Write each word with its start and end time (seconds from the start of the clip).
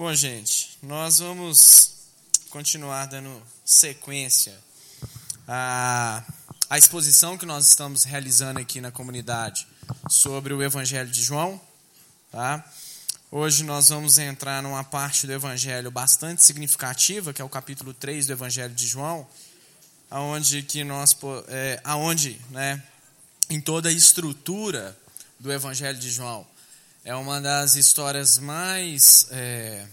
Bom, 0.00 0.14
gente, 0.14 0.78
nós 0.82 1.18
vamos 1.18 1.92
continuar 2.48 3.04
dando 3.04 3.30
sequência 3.66 4.58
à, 5.46 6.24
à 6.70 6.78
exposição 6.78 7.36
que 7.36 7.44
nós 7.44 7.68
estamos 7.68 8.04
realizando 8.04 8.58
aqui 8.58 8.80
na 8.80 8.90
comunidade 8.90 9.66
sobre 10.08 10.54
o 10.54 10.62
Evangelho 10.62 11.10
de 11.10 11.22
João. 11.22 11.60
Tá? 12.32 12.64
Hoje 13.30 13.62
nós 13.62 13.90
vamos 13.90 14.16
entrar 14.16 14.62
numa 14.62 14.82
parte 14.82 15.26
do 15.26 15.34
Evangelho 15.34 15.90
bastante 15.90 16.42
significativa, 16.42 17.34
que 17.34 17.42
é 17.42 17.44
o 17.44 17.48
capítulo 17.50 17.92
3 17.92 18.26
do 18.26 18.32
Evangelho 18.32 18.74
de 18.74 18.86
João, 18.86 19.28
aonde 20.10 20.62
que 20.62 20.82
nós, 20.82 21.14
é, 21.48 21.78
aonde, 21.84 22.40
né, 22.48 22.82
em 23.50 23.60
toda 23.60 23.90
a 23.90 23.92
estrutura 23.92 24.98
do 25.38 25.52
Evangelho 25.52 25.98
de 25.98 26.10
João, 26.10 26.46
é 27.04 27.14
uma 27.14 27.40
das 27.40 27.76
histórias 27.76 28.38
mais 28.38 29.26
é, 29.30 29.86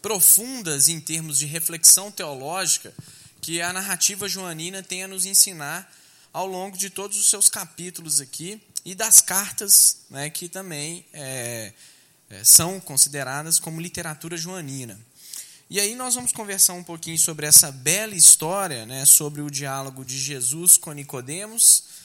profundas 0.00 0.88
em 0.88 0.98
termos 0.98 1.38
de 1.38 1.46
reflexão 1.46 2.10
teológica 2.10 2.94
que 3.40 3.60
a 3.60 3.72
narrativa 3.72 4.26
joanina 4.28 4.82
tem 4.82 5.04
a 5.04 5.08
nos 5.08 5.26
ensinar 5.26 5.92
ao 6.32 6.46
longo 6.46 6.76
de 6.76 6.88
todos 6.88 7.18
os 7.18 7.28
seus 7.28 7.50
capítulos 7.50 8.20
aqui 8.20 8.60
e 8.82 8.94
das 8.94 9.20
cartas 9.20 9.98
né, 10.08 10.30
que 10.30 10.48
também 10.48 11.04
é, 11.12 11.72
é, 12.30 12.44
são 12.44 12.80
consideradas 12.80 13.58
como 13.58 13.80
literatura 13.80 14.36
joanina. 14.36 14.98
E 15.68 15.78
aí 15.78 15.94
nós 15.94 16.14
vamos 16.14 16.32
conversar 16.32 16.72
um 16.72 16.82
pouquinho 16.82 17.18
sobre 17.18 17.46
essa 17.46 17.70
bela 17.70 18.14
história, 18.14 18.86
né, 18.86 19.04
sobre 19.04 19.42
o 19.42 19.50
diálogo 19.50 20.02
de 20.02 20.18
Jesus 20.18 20.78
com 20.78 20.92
Nicodemos 20.92 21.97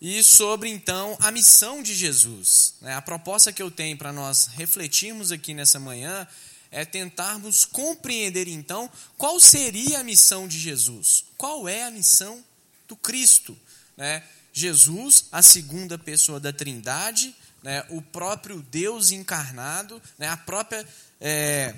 e 0.00 0.22
sobre 0.22 0.68
então 0.68 1.16
a 1.20 1.30
missão 1.30 1.82
de 1.82 1.94
Jesus. 1.94 2.74
Né? 2.80 2.94
A 2.94 3.02
proposta 3.02 3.52
que 3.52 3.62
eu 3.62 3.70
tenho 3.70 3.96
para 3.96 4.12
nós 4.12 4.46
refletirmos 4.46 5.32
aqui 5.32 5.54
nessa 5.54 5.80
manhã 5.80 6.26
é 6.70 6.84
tentarmos 6.84 7.64
compreender 7.64 8.46
então 8.46 8.90
qual 9.16 9.40
seria 9.40 10.00
a 10.00 10.04
missão 10.04 10.46
de 10.46 10.58
Jesus. 10.58 11.24
Qual 11.36 11.68
é 11.68 11.84
a 11.84 11.90
missão 11.90 12.44
do 12.86 12.94
Cristo? 12.94 13.58
Né? 13.96 14.22
Jesus, 14.52 15.26
a 15.32 15.42
segunda 15.42 15.98
pessoa 15.98 16.38
da 16.38 16.52
Trindade, 16.52 17.34
né? 17.62 17.84
o 17.88 18.00
próprio 18.00 18.62
Deus 18.70 19.10
encarnado, 19.10 20.00
a 20.20 20.36
própria 20.36 20.86
é, 21.20 21.74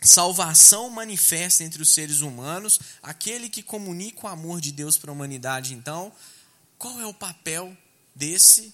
salvação 0.00 0.88
manifesta 0.90 1.64
entre 1.64 1.82
os 1.82 1.92
seres 1.92 2.20
humanos, 2.20 2.78
aquele 3.02 3.48
que 3.48 3.64
comunica 3.64 4.26
o 4.26 4.28
amor 4.28 4.60
de 4.60 4.70
Deus 4.70 4.96
para 4.96 5.10
a 5.10 5.14
humanidade, 5.14 5.74
então 5.74 6.12
qual 6.78 7.00
é 7.00 7.06
o 7.06 7.12
papel 7.12 7.76
desse 8.14 8.72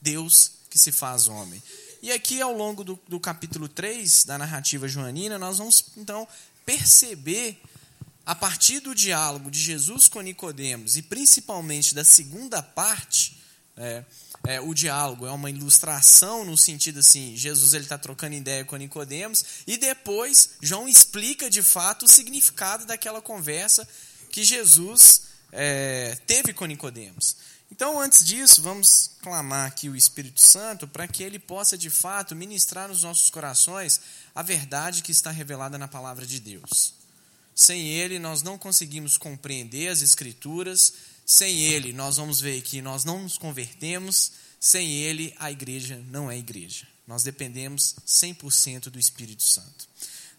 Deus 0.00 0.52
que 0.68 0.78
se 0.78 0.92
faz 0.92 1.26
homem? 1.26 1.62
E 2.02 2.12
aqui, 2.12 2.40
ao 2.40 2.52
longo 2.52 2.84
do, 2.84 3.00
do 3.08 3.18
capítulo 3.18 3.68
3 3.68 4.24
da 4.24 4.36
narrativa 4.36 4.86
joanina, 4.86 5.38
nós 5.38 5.58
vamos 5.58 5.84
então 5.96 6.28
perceber, 6.64 7.60
a 8.24 8.34
partir 8.34 8.80
do 8.80 8.94
diálogo 8.94 9.50
de 9.50 9.58
Jesus 9.58 10.06
com 10.06 10.20
Nicodemos, 10.20 10.96
e 10.96 11.02
principalmente 11.02 11.94
da 11.94 12.04
segunda 12.04 12.62
parte, 12.62 13.38
é, 13.76 14.04
é, 14.46 14.60
o 14.60 14.74
diálogo 14.74 15.26
é 15.26 15.30
uma 15.30 15.50
ilustração 15.50 16.44
no 16.44 16.56
sentido 16.56 17.00
assim, 17.00 17.36
Jesus 17.36 17.72
ele 17.72 17.84
está 17.84 17.96
trocando 17.96 18.34
ideia 18.34 18.64
com 18.64 18.76
Nicodemos, 18.76 19.44
e 19.66 19.78
depois 19.78 20.50
João 20.60 20.86
explica 20.86 21.48
de 21.48 21.62
fato 21.62 22.04
o 22.04 22.08
significado 22.08 22.84
daquela 22.84 23.22
conversa 23.22 23.88
que 24.30 24.44
Jesus 24.44 25.22
é, 25.58 26.14
teve 26.26 26.52
com 26.52 26.66
Nicodemos. 26.66 27.34
Então, 27.72 27.98
antes 27.98 28.24
disso, 28.24 28.60
vamos 28.60 29.12
clamar 29.22 29.66
aqui 29.66 29.88
o 29.88 29.96
Espírito 29.96 30.40
Santo 30.40 30.86
para 30.86 31.08
que 31.08 31.22
ele 31.22 31.38
possa 31.38 31.78
de 31.78 31.88
fato 31.88 32.36
ministrar 32.36 32.88
nos 32.88 33.02
nossos 33.02 33.30
corações 33.30 34.00
a 34.34 34.42
verdade 34.42 35.02
que 35.02 35.10
está 35.10 35.30
revelada 35.30 35.78
na 35.78 35.88
palavra 35.88 36.26
de 36.26 36.38
Deus. 36.38 36.92
Sem 37.54 37.88
ele, 37.88 38.18
nós 38.18 38.42
não 38.42 38.58
conseguimos 38.58 39.16
compreender 39.16 39.88
as 39.88 40.02
Escrituras, 40.02 40.92
sem 41.24 41.58
ele, 41.62 41.92
nós 41.92 42.18
vamos 42.18 42.38
ver 42.38 42.60
que 42.60 42.82
nós 42.82 43.02
não 43.02 43.22
nos 43.22 43.38
convertemos, 43.38 44.32
sem 44.60 44.92
ele, 44.92 45.34
a 45.38 45.50
igreja 45.50 46.04
não 46.10 46.30
é 46.30 46.36
igreja. 46.36 46.86
Nós 47.06 47.22
dependemos 47.22 47.96
100% 48.06 48.90
do 48.90 48.98
Espírito 48.98 49.42
Santo. 49.42 49.88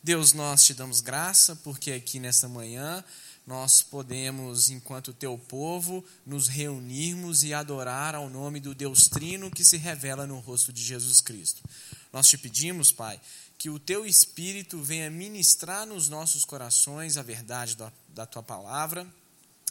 Deus, 0.03 0.31
nós 0.31 0.63
te 0.63 0.73
damos 0.73 1.01
graça 1.01 1.55
porque 1.57 1.91
aqui 1.91 2.19
nesta 2.19 2.47
manhã 2.47 3.03
nós 3.47 3.81
podemos, 3.81 4.69
enquanto 4.69 5.13
teu 5.13 5.37
povo, 5.37 6.03
nos 6.25 6.49
reunirmos 6.49 7.45
e 7.45 7.53
adorar 7.53 8.13
ao 8.13 8.29
nome 8.29 8.59
do 8.59 8.75
Deus 8.75 9.07
Trino 9.07 9.49
que 9.49 9.63
se 9.63 9.77
revela 9.77 10.27
no 10.27 10.37
rosto 10.39 10.73
de 10.73 10.83
Jesus 10.83 11.21
Cristo. 11.21 11.63
Nós 12.11 12.27
te 12.27 12.37
pedimos, 12.37 12.91
Pai, 12.91 13.17
que 13.57 13.69
o 13.69 13.79
teu 13.79 14.05
Espírito 14.05 14.83
venha 14.83 15.09
ministrar 15.09 15.87
nos 15.87 16.09
nossos 16.09 16.43
corações 16.43 17.15
a 17.15 17.23
verdade 17.23 17.77
da, 18.09 18.25
tua 18.25 18.43
palavra, 18.43 19.07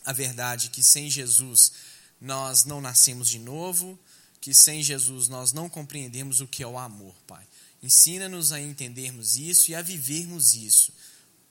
a 0.06 0.12
verdade 0.12 0.70
que 0.70 0.82
sem 0.82 1.10
Jesus 1.10 1.72
nós 2.18 2.64
não 2.64 2.80
nascemos 2.80 3.28
de 3.28 3.38
novo, 3.38 3.98
que 4.40 4.54
sem 4.54 4.82
Jesus 4.82 5.28
nós 5.28 5.52
não 5.52 5.68
compreendemos 5.68 6.40
o 6.40 6.46
que 6.46 6.62
é 6.62 6.66
o 6.66 6.78
amor, 6.78 7.14
Pai. 7.26 7.46
Ensina-nos 7.82 8.52
a 8.52 8.60
entendermos 8.60 9.36
isso 9.36 9.70
e 9.70 9.74
a 9.74 9.82
vivermos 9.82 10.54
isso 10.54 10.94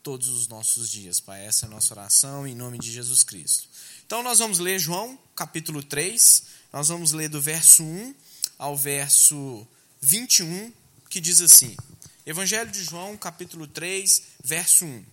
todos 0.06 0.28
os 0.28 0.48
nossos 0.48 0.92
dias, 0.92 1.20
Pai. 1.20 1.48
Essa 1.48 1.66
é 1.66 1.68
a 1.68 1.72
nossa 1.72 1.92
oração 1.92 2.46
em 2.46 2.54
nome 2.54 2.78
de 2.78 2.92
Jesus 2.92 3.24
Cristo. 3.24 3.68
Então 4.06 4.22
nós 4.22 4.38
vamos 4.38 4.60
ler 4.60 4.78
João, 4.78 5.18
capítulo 5.36 5.82
3, 5.82 6.44
nós 6.72 6.90
vamos 6.90 7.12
ler 7.12 7.28
do 7.28 7.42
verso 7.42 7.82
1 7.82 8.14
ao 8.60 8.78
verso 8.78 9.68
21, 10.00 10.72
que 11.10 11.20
diz 11.20 11.42
assim: 11.42 11.76
Evangelho 12.24 12.70
de 12.70 12.84
João, 12.84 13.18
capítulo 13.18 13.66
3, 13.66 14.22
verso 14.44 14.86
1. 14.86 15.04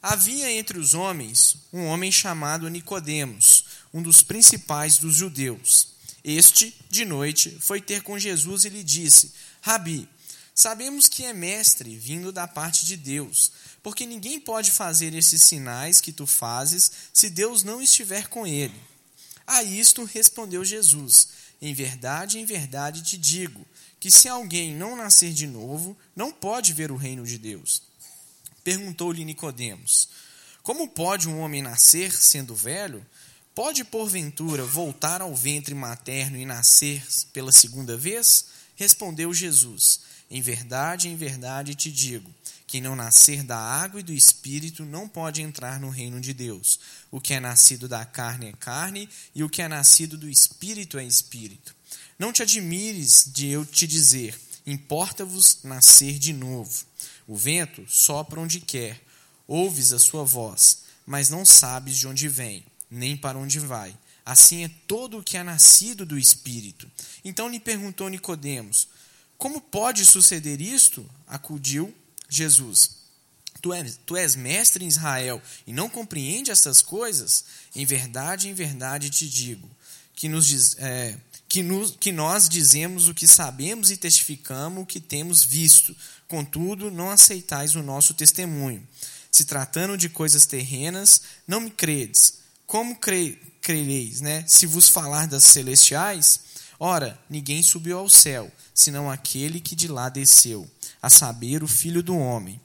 Havia 0.00 0.52
entre 0.52 0.78
os 0.78 0.94
homens 0.94 1.56
um 1.72 1.86
homem 1.86 2.12
chamado 2.12 2.68
Nicodemos, 2.68 3.64
um 3.92 4.00
dos 4.00 4.22
principais 4.22 4.98
dos 4.98 5.16
judeus. 5.16 5.88
Este, 6.22 6.72
de 6.88 7.04
noite, 7.04 7.58
foi 7.60 7.80
ter 7.80 8.02
com 8.02 8.16
Jesus 8.16 8.64
e 8.64 8.68
lhe 8.68 8.84
disse: 8.84 9.32
Rabi, 9.60 10.08
sabemos 10.54 11.08
que 11.08 11.24
é 11.24 11.32
mestre 11.32 11.96
vindo 11.96 12.30
da 12.30 12.46
parte 12.46 12.86
de 12.86 12.96
Deus 12.96 13.50
porque 13.88 14.04
ninguém 14.04 14.38
pode 14.38 14.70
fazer 14.70 15.14
esses 15.14 15.42
sinais 15.44 15.98
que 15.98 16.12
tu 16.12 16.26
fazes 16.26 16.92
se 17.10 17.30
Deus 17.30 17.62
não 17.62 17.80
estiver 17.80 18.28
com 18.28 18.46
ele. 18.46 18.78
A 19.46 19.62
isto 19.62 20.04
respondeu 20.04 20.62
Jesus: 20.62 21.28
Em 21.58 21.72
verdade, 21.72 22.38
em 22.38 22.44
verdade 22.44 23.00
te 23.00 23.16
digo, 23.16 23.66
que 23.98 24.10
se 24.10 24.28
alguém 24.28 24.74
não 24.74 24.94
nascer 24.94 25.32
de 25.32 25.46
novo, 25.46 25.96
não 26.14 26.30
pode 26.30 26.74
ver 26.74 26.92
o 26.92 26.96
reino 26.96 27.24
de 27.24 27.38
Deus. 27.38 27.80
Perguntou-lhe 28.62 29.24
Nicodemos: 29.24 30.10
Como 30.62 30.86
pode 30.86 31.26
um 31.26 31.40
homem 31.40 31.62
nascer 31.62 32.12
sendo 32.12 32.54
velho? 32.54 33.04
Pode 33.54 33.84
porventura 33.84 34.66
voltar 34.66 35.22
ao 35.22 35.34
ventre 35.34 35.74
materno 35.74 36.36
e 36.36 36.44
nascer 36.44 37.02
pela 37.32 37.50
segunda 37.50 37.96
vez? 37.96 38.44
Respondeu 38.76 39.32
Jesus: 39.32 40.00
Em 40.30 40.42
verdade, 40.42 41.08
em 41.08 41.16
verdade 41.16 41.74
te 41.74 41.90
digo, 41.90 42.30
quem 42.68 42.82
não 42.82 42.94
nascer 42.94 43.42
da 43.42 43.56
água 43.56 43.98
e 43.98 44.02
do 44.02 44.12
espírito 44.12 44.84
não 44.84 45.08
pode 45.08 45.40
entrar 45.40 45.80
no 45.80 45.88
reino 45.88 46.20
de 46.20 46.34
Deus. 46.34 46.78
O 47.10 47.18
que 47.18 47.32
é 47.32 47.40
nascido 47.40 47.88
da 47.88 48.04
carne 48.04 48.48
é 48.48 48.52
carne, 48.52 49.08
e 49.34 49.42
o 49.42 49.48
que 49.48 49.62
é 49.62 49.68
nascido 49.68 50.18
do 50.18 50.28
espírito 50.28 50.98
é 50.98 51.04
espírito. 51.04 51.74
Não 52.18 52.30
te 52.30 52.42
admires 52.42 53.24
de 53.32 53.48
eu 53.48 53.64
te 53.64 53.86
dizer: 53.86 54.38
importa-vos 54.66 55.60
nascer 55.64 56.18
de 56.18 56.34
novo. 56.34 56.84
O 57.26 57.34
vento 57.34 57.86
sopra 57.88 58.38
onde 58.38 58.60
quer, 58.60 59.02
ouves 59.46 59.94
a 59.94 59.98
sua 59.98 60.22
voz, 60.22 60.82
mas 61.06 61.30
não 61.30 61.46
sabes 61.46 61.96
de 61.96 62.06
onde 62.06 62.28
vem, 62.28 62.66
nem 62.90 63.16
para 63.16 63.38
onde 63.38 63.58
vai. 63.58 63.96
Assim 64.26 64.64
é 64.64 64.70
todo 64.86 65.18
o 65.18 65.22
que 65.22 65.38
é 65.38 65.42
nascido 65.42 66.04
do 66.04 66.18
espírito. 66.18 66.86
Então 67.24 67.48
lhe 67.48 67.58
perguntou 67.58 68.10
Nicodemos: 68.10 68.88
Como 69.38 69.58
pode 69.58 70.04
suceder 70.04 70.60
isto? 70.60 71.08
Acudiu 71.26 71.94
Jesus, 72.28 72.90
tu 73.60 73.72
és, 73.72 73.98
tu 74.04 74.16
és 74.16 74.36
mestre 74.36 74.84
em 74.84 74.88
Israel 74.88 75.40
e 75.66 75.72
não 75.72 75.88
compreende 75.88 76.50
essas 76.50 76.82
coisas? 76.82 77.44
Em 77.74 77.84
verdade, 77.84 78.48
em 78.48 78.54
verdade 78.54 79.10
te 79.10 79.28
digo, 79.28 79.68
que, 80.14 80.28
nos, 80.28 80.76
é, 80.78 81.16
que, 81.48 81.62
nos, 81.62 81.96
que 81.98 82.12
nós 82.12 82.48
dizemos 82.48 83.08
o 83.08 83.14
que 83.14 83.26
sabemos 83.26 83.90
e 83.90 83.96
testificamos 83.96 84.82
o 84.82 84.86
que 84.86 85.00
temos 85.00 85.42
visto, 85.44 85.96
contudo, 86.26 86.90
não 86.90 87.10
aceitais 87.10 87.74
o 87.74 87.82
nosso 87.82 88.14
testemunho. 88.14 88.86
Se 89.30 89.44
tratando 89.44 89.96
de 89.96 90.08
coisas 90.08 90.46
terrenas, 90.46 91.22
não 91.46 91.60
me 91.60 91.70
credes. 91.70 92.34
Como 92.66 92.96
cre, 92.96 93.40
crereis, 93.60 94.20
né? 94.20 94.44
Se 94.46 94.66
vos 94.66 94.88
falar 94.88 95.26
das 95.26 95.44
celestiais? 95.44 96.40
Ora, 96.78 97.18
ninguém 97.28 97.62
subiu 97.62 97.98
ao 97.98 98.08
céu, 98.08 98.50
senão 98.80 99.10
aquele 99.10 99.60
que 99.60 99.74
de 99.74 99.88
lá 99.88 100.08
desceu 100.08 100.68
a 101.02 101.10
saber, 101.10 101.62
o 101.62 101.68
filho 101.68 102.02
do 102.02 102.16
homem. 102.16 102.60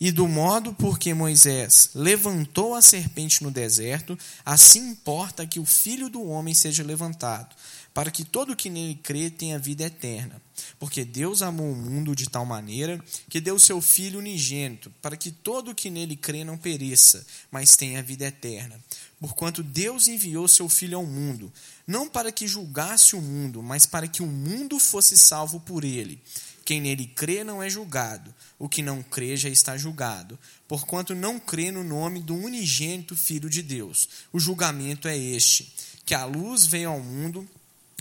E 0.00 0.12
do 0.12 0.28
modo 0.28 0.72
por 0.72 0.98
que 0.98 1.12
Moisés 1.12 1.90
levantou 1.94 2.74
a 2.74 2.82
serpente 2.82 3.42
no 3.42 3.50
deserto, 3.50 4.16
assim 4.44 4.90
importa 4.90 5.46
que 5.46 5.58
o 5.58 5.64
filho 5.64 6.08
do 6.08 6.22
homem 6.22 6.54
seja 6.54 6.84
levantado, 6.84 7.56
para 7.98 8.12
que 8.12 8.24
todo 8.24 8.54
que 8.54 8.70
nele 8.70 8.94
crê 8.94 9.28
tenha 9.28 9.58
vida 9.58 9.82
eterna. 9.82 10.40
Porque 10.78 11.04
Deus 11.04 11.42
amou 11.42 11.72
o 11.72 11.74
mundo 11.74 12.14
de 12.14 12.30
tal 12.30 12.46
maneira 12.46 13.04
que 13.28 13.40
deu 13.40 13.58
seu 13.58 13.80
Filho 13.80 14.20
unigênito, 14.20 14.88
para 15.02 15.16
que 15.16 15.32
todo 15.32 15.74
que 15.74 15.90
nele 15.90 16.14
crê 16.14 16.44
não 16.44 16.56
pereça, 16.56 17.26
mas 17.50 17.74
tenha 17.74 18.00
vida 18.00 18.26
eterna. 18.26 18.78
Porquanto 19.18 19.64
Deus 19.64 20.06
enviou 20.06 20.46
seu 20.46 20.68
Filho 20.68 20.96
ao 20.96 21.04
mundo, 21.04 21.52
não 21.88 22.08
para 22.08 22.30
que 22.30 22.46
julgasse 22.46 23.16
o 23.16 23.20
mundo, 23.20 23.64
mas 23.64 23.84
para 23.84 24.06
que 24.06 24.22
o 24.22 24.28
mundo 24.28 24.78
fosse 24.78 25.18
salvo 25.18 25.58
por 25.58 25.82
ele. 25.82 26.22
Quem 26.64 26.80
nele 26.80 27.04
crê 27.04 27.42
não 27.42 27.60
é 27.60 27.68
julgado, 27.68 28.32
o 28.60 28.68
que 28.68 28.80
não 28.80 29.02
crê 29.02 29.36
já 29.36 29.48
está 29.48 29.76
julgado, 29.76 30.38
porquanto 30.68 31.16
não 31.16 31.40
crê 31.40 31.72
no 31.72 31.82
nome 31.82 32.20
do 32.20 32.36
unigênito 32.36 33.16
Filho 33.16 33.50
de 33.50 33.60
Deus. 33.60 34.08
O 34.32 34.38
julgamento 34.38 35.08
é 35.08 35.18
este: 35.18 35.74
que 36.06 36.14
a 36.14 36.24
luz 36.24 36.64
veio 36.64 36.90
ao 36.90 37.00
mundo 37.00 37.44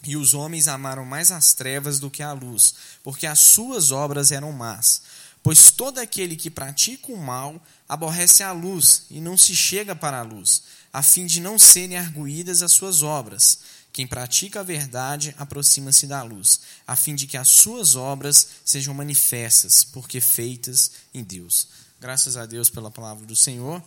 e 0.06 0.16
os 0.16 0.34
homens 0.34 0.68
amaram 0.68 1.06
mais 1.06 1.32
as 1.32 1.54
trevas 1.54 2.00
do 2.00 2.10
que 2.10 2.24
a 2.24 2.34
luz, 2.34 2.74
porque 3.04 3.26
as 3.26 3.40
suas 3.40 3.92
obras 3.92 4.32
eram 4.32 4.52
más. 4.52 5.02
Pois 5.44 5.72
todo 5.72 6.00
aquele 6.00 6.36
que 6.36 6.50
pratica 6.50 7.12
o 7.12 7.18
mal 7.18 7.62
aborrece 7.88 8.44
a 8.44 8.52
luz 8.52 9.04
e 9.10 9.22
não 9.22 9.38
se 9.38 9.56
chega 9.56 9.96
para 9.96 10.20
a 10.20 10.24
luz, 10.24 10.64
a 10.92 11.02
fim 11.02 11.26
de 11.26 11.40
não 11.40 11.58
serem 11.58 11.98
arguídas 11.98 12.62
as 12.62 12.72
suas 12.72 13.02
obras. 13.02 13.60
Quem 13.94 14.06
pratica 14.06 14.60
a 14.60 14.64
verdade 14.64 15.34
aproxima-se 15.38 16.06
da 16.06 16.22
luz, 16.22 16.60
a 16.86 16.96
fim 16.96 17.16
de 17.16 17.26
que 17.26 17.38
as 17.38 17.48
suas 17.48 17.96
obras 17.96 18.48
sejam 18.64 18.94
manifestas, 18.94 19.84
porque 19.84 20.22
feitas 20.22 20.92
em 21.14 21.24
Deus. 21.24 21.68
Graças 22.00 22.38
a 22.38 22.46
Deus 22.46 22.70
pela 22.70 22.92
palavra 22.92 23.26
do 23.26 23.36
Senhor. 23.36 23.82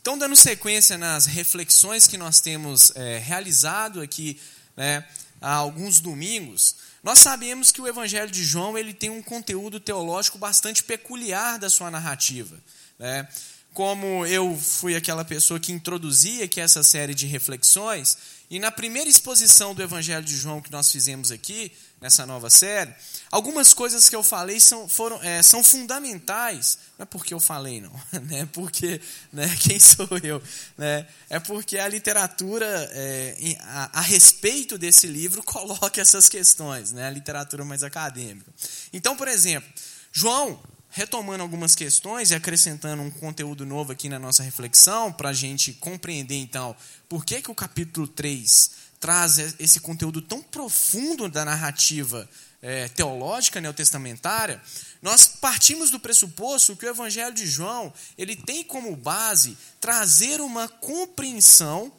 Então, 0.00 0.16
dando 0.16 0.34
sequência 0.34 0.96
nas 0.96 1.26
reflexões 1.26 2.06
que 2.06 2.16
nós 2.16 2.40
temos 2.40 2.90
é, 2.94 3.18
realizado 3.18 4.00
aqui 4.00 4.40
né, 4.74 5.04
há 5.40 5.54
alguns 5.54 6.00
domingos, 6.00 6.76
nós 7.02 7.18
sabemos 7.18 7.70
que 7.70 7.80
o 7.80 7.88
Evangelho 7.88 8.30
de 8.30 8.44
João 8.44 8.76
ele 8.76 8.92
tem 8.92 9.08
um 9.08 9.22
conteúdo 9.22 9.80
teológico 9.80 10.38
bastante 10.38 10.82
peculiar 10.84 11.58
da 11.58 11.70
sua 11.70 11.90
narrativa. 11.90 12.56
Né? 12.98 13.26
Como 13.72 14.26
eu 14.26 14.56
fui 14.56 14.94
aquela 14.94 15.24
pessoa 15.24 15.58
que 15.58 15.72
introduzia 15.72 16.44
aqui 16.44 16.60
essa 16.60 16.82
série 16.82 17.14
de 17.14 17.26
reflexões, 17.26 18.18
e 18.50 18.58
na 18.58 18.70
primeira 18.70 19.08
exposição 19.08 19.74
do 19.74 19.82
Evangelho 19.82 20.24
de 20.24 20.36
João 20.36 20.60
que 20.60 20.72
nós 20.72 20.90
fizemos 20.90 21.30
aqui, 21.30 21.72
nessa 22.00 22.24
nova 22.24 22.48
série, 22.48 22.94
algumas 23.30 23.74
coisas 23.74 24.08
que 24.08 24.16
eu 24.16 24.22
falei 24.22 24.58
são, 24.58 24.88
foram, 24.88 25.22
é, 25.22 25.42
são 25.42 25.62
fundamentais. 25.62 26.78
Não 26.98 27.02
é 27.02 27.06
porque 27.06 27.34
eu 27.34 27.40
falei, 27.40 27.80
não. 27.80 27.92
Né? 28.22 28.48
Porque, 28.52 29.00
né, 29.32 29.54
quem 29.60 29.78
sou 29.78 30.08
eu? 30.22 30.42
Né? 30.78 31.06
É 31.28 31.38
porque 31.38 31.78
a 31.78 31.88
literatura 31.88 32.66
é, 32.92 33.56
a, 33.60 33.98
a, 33.98 34.00
respeito 34.00 34.78
desse 34.78 35.06
livro 35.06 35.42
coloca 35.42 36.00
essas 36.00 36.28
questões, 36.28 36.92
né? 36.92 37.06
a 37.06 37.10
literatura 37.10 37.64
mais 37.64 37.82
acadêmica. 37.82 38.50
Então, 38.92 39.16
por 39.16 39.28
exemplo, 39.28 39.68
João 40.12 40.60
retomando 40.90 41.42
algumas 41.42 41.74
questões 41.74 42.30
e 42.30 42.34
acrescentando 42.34 43.02
um 43.02 43.10
conteúdo 43.10 43.64
novo 43.64 43.92
aqui 43.92 44.08
na 44.08 44.18
nossa 44.18 44.42
reflexão, 44.42 45.12
para 45.12 45.28
a 45.28 45.32
gente 45.32 45.72
compreender, 45.74 46.34
então, 46.34 46.74
por 47.08 47.24
que, 47.24 47.40
que 47.40 47.50
o 47.50 47.54
capítulo 47.54 48.08
3 48.08 48.70
traz 49.00 49.38
esse 49.58 49.80
conteúdo 49.80 50.20
tão 50.20 50.42
profundo 50.42 51.28
da 51.28 51.44
narrativa 51.44 52.28
é, 52.62 52.88
teológica 52.88 53.60
neotestamentária, 53.60 54.60
nós 55.00 55.26
partimos 55.26 55.90
do 55.90 55.98
pressuposto 55.98 56.76
que 56.76 56.84
o 56.84 56.90
Evangelho 56.90 57.34
de 57.34 57.46
João 57.46 57.92
ele 58.18 58.36
tem 58.36 58.62
como 58.62 58.94
base 58.94 59.56
trazer 59.80 60.40
uma 60.40 60.68
compreensão 60.68 61.90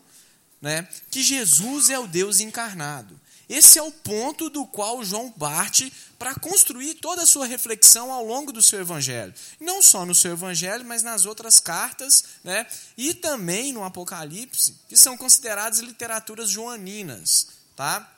né, 0.61 0.87
que 1.09 1.23
Jesus 1.23 1.89
é 1.89 1.97
o 1.97 2.07
Deus 2.07 2.39
encarnado. 2.39 3.19
Esse 3.51 3.77
é 3.77 3.83
o 3.83 3.91
ponto 3.91 4.49
do 4.49 4.65
qual 4.65 5.03
João 5.03 5.29
parte 5.29 5.91
para 6.17 6.33
construir 6.35 6.95
toda 6.95 7.23
a 7.23 7.25
sua 7.25 7.45
reflexão 7.45 8.09
ao 8.09 8.25
longo 8.25 8.49
do 8.49 8.61
seu 8.61 8.79
evangelho. 8.79 9.33
Não 9.59 9.81
só 9.81 10.05
no 10.05 10.15
seu 10.15 10.31
evangelho, 10.31 10.85
mas 10.85 11.03
nas 11.03 11.25
outras 11.25 11.59
cartas, 11.59 12.23
né? 12.45 12.65
e 12.97 13.13
também 13.13 13.73
no 13.73 13.83
Apocalipse, 13.83 14.77
que 14.87 14.95
são 14.95 15.17
consideradas 15.17 15.79
literaturas 15.79 16.49
joaninas. 16.49 17.47
Tá? 17.75 18.09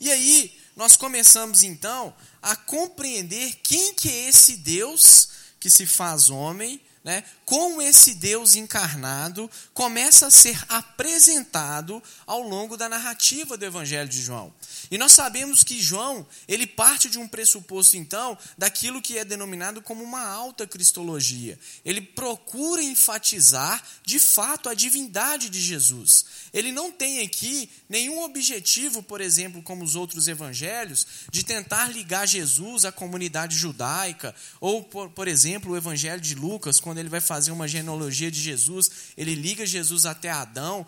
E 0.00 0.10
aí, 0.10 0.58
nós 0.74 0.96
começamos 0.96 1.62
então 1.62 2.12
a 2.42 2.56
compreender 2.56 3.60
quem 3.62 3.94
que 3.94 4.08
é 4.08 4.28
esse 4.30 4.56
Deus 4.56 5.28
que 5.60 5.70
se 5.70 5.86
faz 5.86 6.28
homem 6.28 6.80
né, 7.04 7.22
como 7.46 7.80
esse 7.80 8.12
Deus 8.12 8.56
encarnado 8.56 9.48
começa 9.72 10.26
a 10.26 10.30
ser 10.32 10.60
apresentado 10.68 12.02
ao 12.26 12.42
longo 12.42 12.76
da 12.76 12.88
narrativa 12.88 13.56
do 13.56 13.64
Evangelho 13.64 14.08
de 14.08 14.20
João. 14.20 14.52
E 14.90 14.98
nós 14.98 15.12
sabemos 15.12 15.62
que 15.62 15.80
João, 15.80 16.26
ele 16.48 16.66
parte 16.66 17.08
de 17.08 17.18
um 17.18 17.28
pressuposto, 17.28 17.96
então, 17.96 18.36
daquilo 18.58 19.00
que 19.00 19.16
é 19.16 19.24
denominado 19.24 19.80
como 19.80 20.02
uma 20.02 20.26
alta 20.26 20.66
cristologia. 20.66 21.56
Ele 21.84 22.00
procura 22.00 22.82
enfatizar, 22.82 23.80
de 24.04 24.18
fato, 24.18 24.68
a 24.68 24.74
divindade 24.74 25.48
de 25.48 25.60
Jesus. 25.60 26.24
Ele 26.52 26.72
não 26.72 26.90
tem 26.90 27.24
aqui 27.24 27.70
nenhum 27.88 28.24
objetivo, 28.24 29.04
por 29.04 29.20
exemplo, 29.20 29.62
como 29.62 29.84
os 29.84 29.94
outros 29.94 30.26
evangelhos, 30.26 31.06
de 31.30 31.44
tentar 31.44 31.92
ligar 31.92 32.26
Jesus 32.26 32.84
à 32.84 32.90
comunidade 32.90 33.56
judaica, 33.56 34.34
ou, 34.60 34.82
por, 34.82 35.10
por 35.10 35.28
exemplo, 35.28 35.72
o 35.72 35.76
Evangelho 35.76 36.20
de 36.20 36.34
Lucas, 36.34 36.80
quando 36.80 36.98
ele 36.98 37.08
vai 37.08 37.20
fazer 37.36 37.50
uma 37.50 37.68
genealogia 37.68 38.30
de 38.30 38.40
Jesus, 38.40 38.90
ele 39.14 39.34
liga 39.34 39.66
Jesus 39.66 40.06
até 40.06 40.30
Adão 40.30 40.86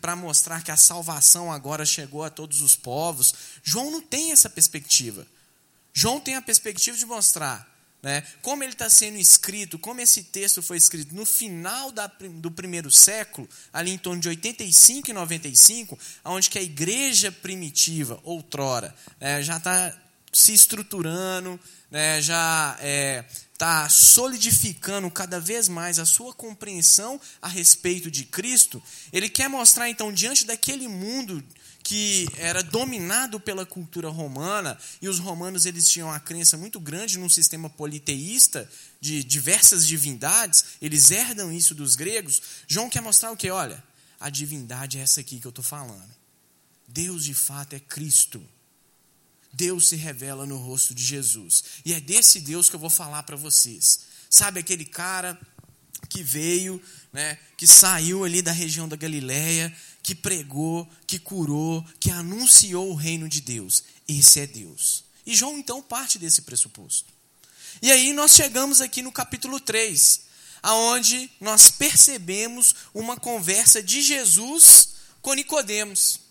para 0.00 0.16
mostrar 0.16 0.60
que 0.60 0.72
a 0.72 0.76
salvação 0.76 1.52
agora 1.52 1.86
chegou 1.86 2.24
a 2.24 2.30
todos 2.30 2.60
os 2.62 2.74
povos. 2.74 3.32
João 3.62 3.92
não 3.92 4.00
tem 4.00 4.32
essa 4.32 4.50
perspectiva. 4.50 5.24
João 5.92 6.18
tem 6.18 6.34
a 6.34 6.42
perspectiva 6.42 6.96
de 6.96 7.06
mostrar 7.06 7.72
né, 8.02 8.24
como 8.42 8.64
ele 8.64 8.72
está 8.72 8.90
sendo 8.90 9.18
escrito, 9.18 9.78
como 9.78 10.00
esse 10.00 10.24
texto 10.24 10.60
foi 10.60 10.76
escrito 10.76 11.14
no 11.14 11.24
final 11.24 11.92
da, 11.92 12.08
do 12.08 12.50
primeiro 12.50 12.90
século, 12.90 13.48
ali 13.72 13.92
em 13.92 13.98
torno 13.98 14.20
de 14.20 14.28
85 14.28 15.10
e 15.10 15.14
95, 15.14 15.98
onde 16.24 16.50
que 16.50 16.58
a 16.58 16.62
igreja 16.62 17.30
primitiva, 17.30 18.18
outrora, 18.24 18.94
é, 19.20 19.40
já 19.42 19.58
está 19.58 19.96
se 20.32 20.52
estruturando, 20.52 21.58
né, 21.88 22.20
já 22.20 22.76
está 23.64 23.88
solidificando 23.88 25.10
cada 25.10 25.40
vez 25.40 25.70
mais 25.70 25.98
a 25.98 26.04
sua 26.04 26.34
compreensão 26.34 27.18
a 27.40 27.48
respeito 27.48 28.10
de 28.10 28.26
Cristo, 28.26 28.82
ele 29.10 29.26
quer 29.26 29.48
mostrar, 29.48 29.88
então, 29.88 30.12
diante 30.12 30.44
daquele 30.44 30.86
mundo 30.86 31.42
que 31.82 32.28
era 32.36 32.62
dominado 32.62 33.40
pela 33.40 33.64
cultura 33.64 34.10
romana 34.10 34.78
e 35.00 35.08
os 35.08 35.18
romanos 35.18 35.64
eles 35.64 35.88
tinham 35.88 36.08
uma 36.08 36.20
crença 36.20 36.58
muito 36.58 36.78
grande 36.78 37.18
num 37.18 37.28
sistema 37.28 37.70
politeísta 37.70 38.70
de 39.00 39.24
diversas 39.24 39.86
divindades, 39.86 40.64
eles 40.80 41.10
herdam 41.10 41.50
isso 41.50 41.74
dos 41.74 41.94
gregos. 41.96 42.42
João 42.68 42.90
quer 42.90 43.00
mostrar 43.00 43.32
o 43.32 43.36
que? 43.36 43.48
Olha, 43.50 43.82
a 44.20 44.28
divindade 44.28 44.98
é 44.98 45.02
essa 45.02 45.20
aqui 45.20 45.40
que 45.40 45.46
eu 45.46 45.50
estou 45.50 45.64
falando. 45.64 46.14
Deus 46.86 47.24
de 47.24 47.34
fato 47.34 47.74
é 47.74 47.80
Cristo. 47.80 48.46
Deus 49.54 49.88
se 49.88 49.96
revela 49.96 50.44
no 50.46 50.56
rosto 50.56 50.94
de 50.94 51.02
Jesus. 51.02 51.64
E 51.84 51.92
é 51.94 52.00
desse 52.00 52.40
Deus 52.40 52.68
que 52.68 52.76
eu 52.76 52.80
vou 52.80 52.90
falar 52.90 53.22
para 53.22 53.36
vocês. 53.36 54.00
Sabe 54.28 54.60
aquele 54.60 54.84
cara 54.84 55.38
que 56.08 56.22
veio, 56.22 56.82
né, 57.12 57.38
que 57.56 57.66
saiu 57.66 58.24
ali 58.24 58.42
da 58.42 58.52
região 58.52 58.88
da 58.88 58.96
Galileia, 58.96 59.74
que 60.02 60.14
pregou, 60.14 60.88
que 61.06 61.18
curou, 61.18 61.84
que 61.98 62.10
anunciou 62.10 62.90
o 62.90 62.94
reino 62.94 63.28
de 63.28 63.40
Deus. 63.40 63.84
Esse 64.08 64.40
é 64.40 64.46
Deus. 64.46 65.04
E 65.24 65.34
João 65.34 65.56
então 65.56 65.80
parte 65.80 66.18
desse 66.18 66.42
pressuposto. 66.42 67.12
E 67.80 67.90
aí 67.90 68.12
nós 68.12 68.32
chegamos 68.34 68.80
aqui 68.80 69.02
no 69.02 69.12
capítulo 69.12 69.58
3, 69.58 70.20
aonde 70.62 71.30
nós 71.40 71.70
percebemos 71.70 72.74
uma 72.92 73.16
conversa 73.16 73.82
de 73.82 74.02
Jesus 74.02 74.94
com 75.22 75.32
Nicodemos. 75.32 76.23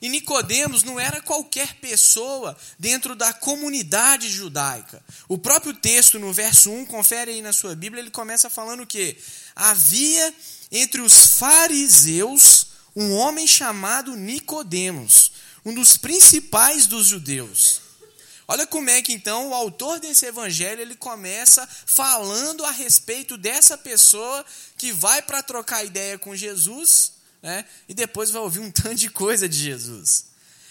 E 0.00 0.08
Nicodemos 0.08 0.82
não 0.82 0.98
era 0.98 1.20
qualquer 1.20 1.74
pessoa 1.74 2.56
dentro 2.78 3.14
da 3.14 3.34
comunidade 3.34 4.30
judaica. 4.30 5.02
O 5.28 5.36
próprio 5.36 5.74
texto 5.74 6.18
no 6.18 6.32
verso 6.32 6.70
1, 6.70 6.86
confere 6.86 7.32
aí 7.32 7.42
na 7.42 7.52
sua 7.52 7.76
Bíblia, 7.76 8.00
ele 8.00 8.10
começa 8.10 8.48
falando 8.48 8.86
que 8.86 9.16
havia 9.54 10.34
entre 10.72 11.02
os 11.02 11.26
fariseus 11.26 12.68
um 12.96 13.12
homem 13.12 13.46
chamado 13.46 14.16
Nicodemos, 14.16 15.32
um 15.64 15.74
dos 15.74 15.98
principais 15.98 16.86
dos 16.86 17.06
judeus. 17.06 17.82
Olha 18.48 18.66
como 18.66 18.88
é 18.90 19.02
que 19.02 19.12
então 19.12 19.50
o 19.50 19.54
autor 19.54 20.00
desse 20.00 20.26
evangelho 20.26 20.80
ele 20.80 20.96
começa 20.96 21.68
falando 21.86 22.64
a 22.64 22.70
respeito 22.70 23.36
dessa 23.36 23.76
pessoa 23.76 24.44
que 24.76 24.92
vai 24.92 25.20
para 25.22 25.42
trocar 25.42 25.84
ideia 25.84 26.18
com 26.18 26.34
Jesus 26.34 27.19
né? 27.42 27.64
e 27.88 27.94
depois 27.94 28.30
vai 28.30 28.42
ouvir 28.42 28.60
um 28.60 28.70
tanto 28.70 28.96
de 28.96 29.10
coisa 29.10 29.48
de 29.48 29.58
Jesus. 29.58 30.26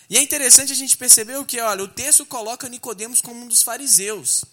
E 0.10 0.18
é 0.18 0.22
interessante 0.22 0.72
a 0.72 0.76
gente 0.76 0.98
perceber 0.98 1.38
o 1.38 1.46
que, 1.46 1.60
olha, 1.60 1.84
o 1.84 1.88
texto 1.88 2.26
coloca 2.26 2.68
Nicodemos 2.68 3.22
como 3.22 3.44
um 3.44 3.48
dos 3.48 3.62
fariseus. 3.62 4.44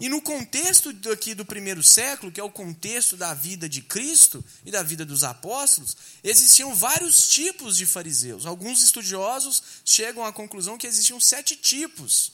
E 0.00 0.08
no 0.08 0.22
contexto 0.22 0.94
aqui 1.12 1.34
do 1.34 1.44
primeiro 1.44 1.82
século, 1.82 2.32
que 2.32 2.40
é 2.40 2.44
o 2.44 2.50
contexto 2.50 3.16
da 3.16 3.34
vida 3.34 3.68
de 3.68 3.82
Cristo 3.82 4.42
e 4.64 4.70
da 4.70 4.82
vida 4.82 5.04
dos 5.04 5.22
apóstolos, 5.22 5.96
existiam 6.24 6.74
vários 6.74 7.28
tipos 7.28 7.76
de 7.76 7.84
fariseus. 7.84 8.46
Alguns 8.46 8.82
estudiosos 8.82 9.62
chegam 9.84 10.24
à 10.24 10.32
conclusão 10.32 10.78
que 10.78 10.86
existiam 10.86 11.20
sete 11.20 11.54
tipos 11.54 12.31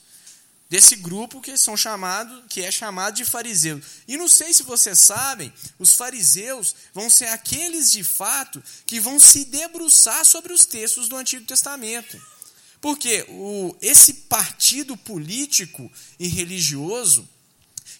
desse 0.68 0.96
grupo 0.96 1.40
que 1.40 1.56
são 1.56 1.76
chamado, 1.76 2.44
que 2.48 2.60
é 2.62 2.70
chamado 2.70 3.14
de 3.14 3.24
fariseus. 3.24 3.82
E 4.06 4.16
não 4.16 4.28
sei 4.28 4.52
se 4.52 4.62
vocês 4.62 4.98
sabem, 4.98 5.52
os 5.78 5.94
fariseus 5.94 6.74
vão 6.92 7.08
ser 7.08 7.28
aqueles 7.28 7.90
de 7.90 8.04
fato 8.04 8.62
que 8.86 9.00
vão 9.00 9.18
se 9.18 9.44
debruçar 9.46 10.24
sobre 10.24 10.52
os 10.52 10.66
textos 10.66 11.08
do 11.08 11.16
Antigo 11.16 11.46
Testamento. 11.46 12.20
Porque 12.80 13.24
o, 13.28 13.74
esse 13.80 14.12
partido 14.14 14.96
político 14.96 15.90
e 16.18 16.28
religioso 16.28 17.28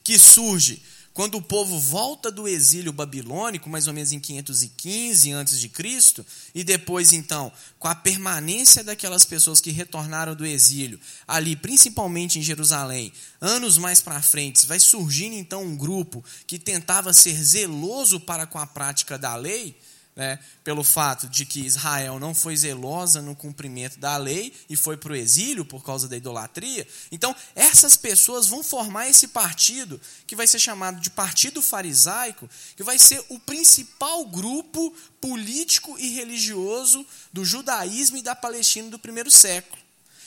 que 0.05 0.19
surge 0.19 0.83
quando 1.19 1.35
o 1.35 1.43
povo 1.43 1.81
volta 1.81 2.31
do 2.31 2.47
exílio 2.47 2.93
babilônico, 2.93 3.69
mais 3.69 3.89
ou 3.89 3.93
menos 3.93 4.13
em 4.13 4.21
515 4.21 5.35
a.C., 5.35 6.25
e 6.55 6.63
depois, 6.63 7.13
então, 7.13 7.51
com 7.77 7.89
a 7.89 7.95
permanência 7.97 8.85
daquelas 8.85 9.25
pessoas 9.25 9.61
que 9.61 9.73
retornaram 9.73 10.33
do 10.37 10.47
exílio, 10.47 11.01
ali, 11.27 11.57
principalmente 11.57 12.39
em 12.39 12.43
Jerusalém, 12.43 13.13
anos 13.41 13.77
mais 13.79 14.01
para 14.01 14.23
frente, 14.23 14.65
vai 14.65 14.79
surgindo 14.79 15.35
então 15.35 15.65
um 15.65 15.77
grupo 15.77 16.25
que 16.47 16.57
tentava 16.57 17.13
ser 17.13 17.35
zeloso 17.43 18.21
para 18.21 18.47
com 18.47 18.61
a 18.61 18.67
prática 18.69 19.19
da 19.19 19.35
lei, 19.35 19.77
né, 20.19 20.37
pelo 20.65 20.83
fato 20.83 21.29
de 21.29 21.47
que 21.47 21.61
Israel 21.61 22.19
não 22.19 22.35
foi 22.35 22.57
zelosa 22.57 23.23
no 23.23 23.37
cumprimento 23.37 24.01
da 24.01 24.17
lei 24.17 24.53
e 24.69 24.77
foi 24.77 24.97
para 24.97 25.13
o 25.13 25.17
exílio 25.17 25.65
por 25.65 25.85
causa 25.85 26.09
da 26.09 26.17
idolatria. 26.17 26.85
Então, 27.13 27.35
essas 27.55 27.97
pessoas 27.97 28.49
vão 28.49 28.65
formar 28.65 29.09
esse 29.09 29.29
partido, 29.29 30.01
que 30.27 30.35
vai 30.35 30.49
ser 30.49 30.59
chamado 30.59 31.01
de 31.01 31.09
Partido 31.09 31.63
Farisaico, 31.63 32.51
que 32.75 32.83
vai 32.83 32.99
ser 32.99 33.25
o 33.29 33.39
principal 33.39 34.27
grupo 34.27 34.93
político 35.21 35.97
e 36.01 36.09
religioso 36.09 37.07
do 37.33 37.45
judaísmo 37.45 38.17
e 38.17 38.23
da 38.23 38.35
Palestina 38.35 38.91
do 38.91 38.99
primeiro 38.99 39.31
século. 39.31 39.81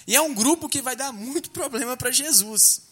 E 0.08 0.16
é 0.16 0.22
um 0.22 0.34
grupo 0.34 0.70
que 0.70 0.82
vai 0.82 0.96
dar 0.96 1.12
muito 1.12 1.50
problema 1.52 1.98
para 1.98 2.12
Jesus. 2.12 2.84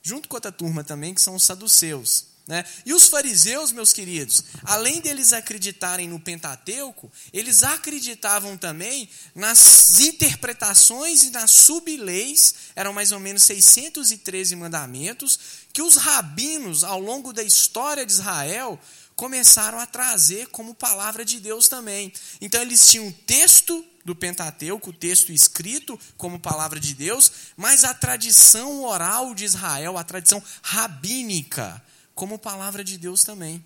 Junto 0.00 0.28
com 0.28 0.36
outra 0.36 0.52
turma 0.52 0.84
também, 0.84 1.12
que 1.12 1.20
são 1.20 1.34
os 1.34 1.42
saduceus. 1.42 2.37
Né? 2.48 2.64
E 2.86 2.94
os 2.94 3.08
fariseus, 3.08 3.70
meus 3.72 3.92
queridos, 3.92 4.42
além 4.64 5.02
deles 5.02 5.34
acreditarem 5.34 6.08
no 6.08 6.18
Pentateuco, 6.18 7.12
eles 7.30 7.62
acreditavam 7.62 8.56
também 8.56 9.06
nas 9.34 10.00
interpretações 10.00 11.24
e 11.24 11.30
nas 11.30 11.50
subleis, 11.50 12.54
eram 12.74 12.94
mais 12.94 13.12
ou 13.12 13.20
menos 13.20 13.42
613 13.42 14.56
mandamentos, 14.56 15.38
que 15.74 15.82
os 15.82 15.96
rabinos, 15.96 16.84
ao 16.84 16.98
longo 16.98 17.34
da 17.34 17.42
história 17.42 18.06
de 18.06 18.12
Israel, 18.12 18.80
começaram 19.14 19.78
a 19.78 19.84
trazer 19.84 20.46
como 20.46 20.74
palavra 20.74 21.26
de 21.26 21.40
Deus 21.40 21.68
também. 21.68 22.10
Então 22.40 22.62
eles 22.62 22.86
tinham 22.86 23.08
o 23.08 23.12
texto 23.12 23.84
do 24.06 24.16
Pentateuco, 24.16 24.88
o 24.88 24.92
texto 24.92 25.32
escrito 25.32 26.00
como 26.16 26.40
palavra 26.40 26.80
de 26.80 26.94
Deus, 26.94 27.30
mas 27.58 27.84
a 27.84 27.92
tradição 27.92 28.84
oral 28.84 29.34
de 29.34 29.44
Israel, 29.44 29.98
a 29.98 30.04
tradição 30.04 30.42
rabínica, 30.62 31.82
como 32.18 32.36
palavra 32.36 32.82
de 32.82 32.98
Deus 32.98 33.22
também. 33.22 33.64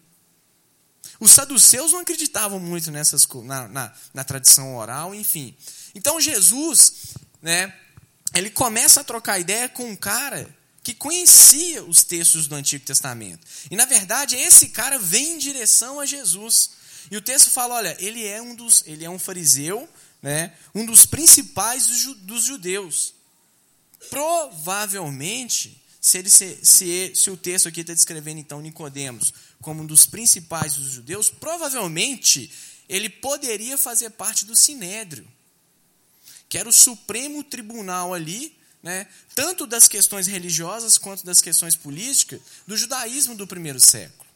Os 1.19 1.33
saduceus 1.33 1.91
não 1.91 2.01
acreditavam 2.01 2.61
muito 2.61 2.91
nessas 2.91 3.27
na, 3.45 3.67
na, 3.67 3.95
na 4.13 4.25
tradição 4.25 4.77
oral, 4.77 5.15
enfim. 5.15 5.57
Então 5.95 6.21
Jesus, 6.21 7.15
né, 7.41 7.75
ele 8.35 8.51
começa 8.51 9.01
a 9.01 9.05
trocar 9.05 9.41
ideia 9.41 9.71
com 9.71 9.89
um 9.89 9.97
cara 9.97 10.55
que 10.83 10.93
conhecia 10.93 11.83
os 11.83 12.05
textos 12.05 12.47
do 12.47 12.55
Antigo 12.55 12.85
Testamento. 12.85 13.47
E 13.71 13.77
na 13.77 13.87
verdade, 13.87 14.37
esse 14.37 14.69
cara 14.69 14.99
vem 14.99 15.37
em 15.37 15.39
direção 15.39 15.99
a 15.99 16.05
Jesus. 16.05 16.73
E 17.11 17.17
o 17.17 17.23
texto 17.23 17.51
fala, 17.51 17.77
olha, 17.77 17.97
ele 18.01 18.27
é 18.27 18.43
um 18.43 18.55
dos, 18.55 18.85
ele 18.87 19.03
é 19.03 19.09
um 19.09 19.19
fariseu, 19.19 19.89
né, 20.21 20.53
um 20.75 20.85
dos 20.85 21.07
principais 21.07 21.87
dos 21.87 22.45
judeus. 22.45 23.15
Provavelmente 24.11 25.82
se, 26.03 26.19
ele, 26.19 26.29
se, 26.29 26.59
se, 26.65 27.13
se 27.15 27.31
o 27.31 27.37
texto 27.37 27.69
aqui 27.69 27.81
está 27.81 27.95
descrevendo, 27.95 28.41
então, 28.41 28.61
Nicodemos 28.61 29.33
como 29.61 29.85
um 29.85 29.87
dos 29.87 30.05
principais 30.05 30.75
dos 30.75 30.91
judeus, 30.91 31.31
provavelmente 31.31 32.51
ele 32.89 33.09
poderia 33.09 33.79
fazer 33.79 34.11
parte 34.11 34.45
do 34.45 34.57
Sinédrio, 34.57 35.25
que 36.49 36.59
era 36.59 36.69
o 36.69 36.73
supremo 36.73 37.45
tribunal 37.45 38.13
ali, 38.13 38.59
né, 38.83 39.07
tanto 39.33 39.65
das 39.65 39.87
questões 39.87 40.27
religiosas 40.27 40.99
quanto 40.99 41.25
das 41.25 41.41
questões 41.41 41.77
políticas, 41.77 42.41
do 42.67 42.77
judaísmo 42.77 43.37
do 43.37 43.47
primeiro 43.47 43.79
século. 43.79 44.29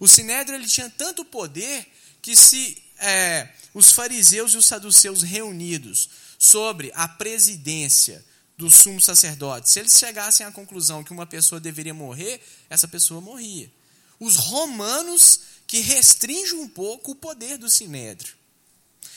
O 0.00 0.08
Sinédrio 0.08 0.56
ele 0.56 0.66
tinha 0.66 0.90
tanto 0.90 1.24
poder 1.24 1.86
que 2.20 2.34
se 2.34 2.82
é, 2.98 3.48
os 3.72 3.92
fariseus 3.92 4.54
e 4.54 4.56
os 4.56 4.66
saduceus 4.66 5.22
reunidos 5.22 6.10
sobre 6.36 6.90
a 6.96 7.06
presidência 7.06 8.24
do 8.60 8.70
sumo 8.70 9.00
sacerdote, 9.00 9.70
se 9.70 9.80
eles 9.80 9.96
chegassem 9.96 10.44
à 10.44 10.52
conclusão 10.52 11.02
que 11.02 11.12
uma 11.12 11.24
pessoa 11.24 11.58
deveria 11.58 11.94
morrer, 11.94 12.42
essa 12.68 12.86
pessoa 12.86 13.18
morria. 13.18 13.72
Os 14.18 14.36
romanos 14.36 15.40
que 15.66 15.80
restringem 15.80 16.58
um 16.58 16.68
pouco 16.68 17.12
o 17.12 17.14
poder 17.14 17.56
do 17.56 17.70
sinédrio. 17.70 18.34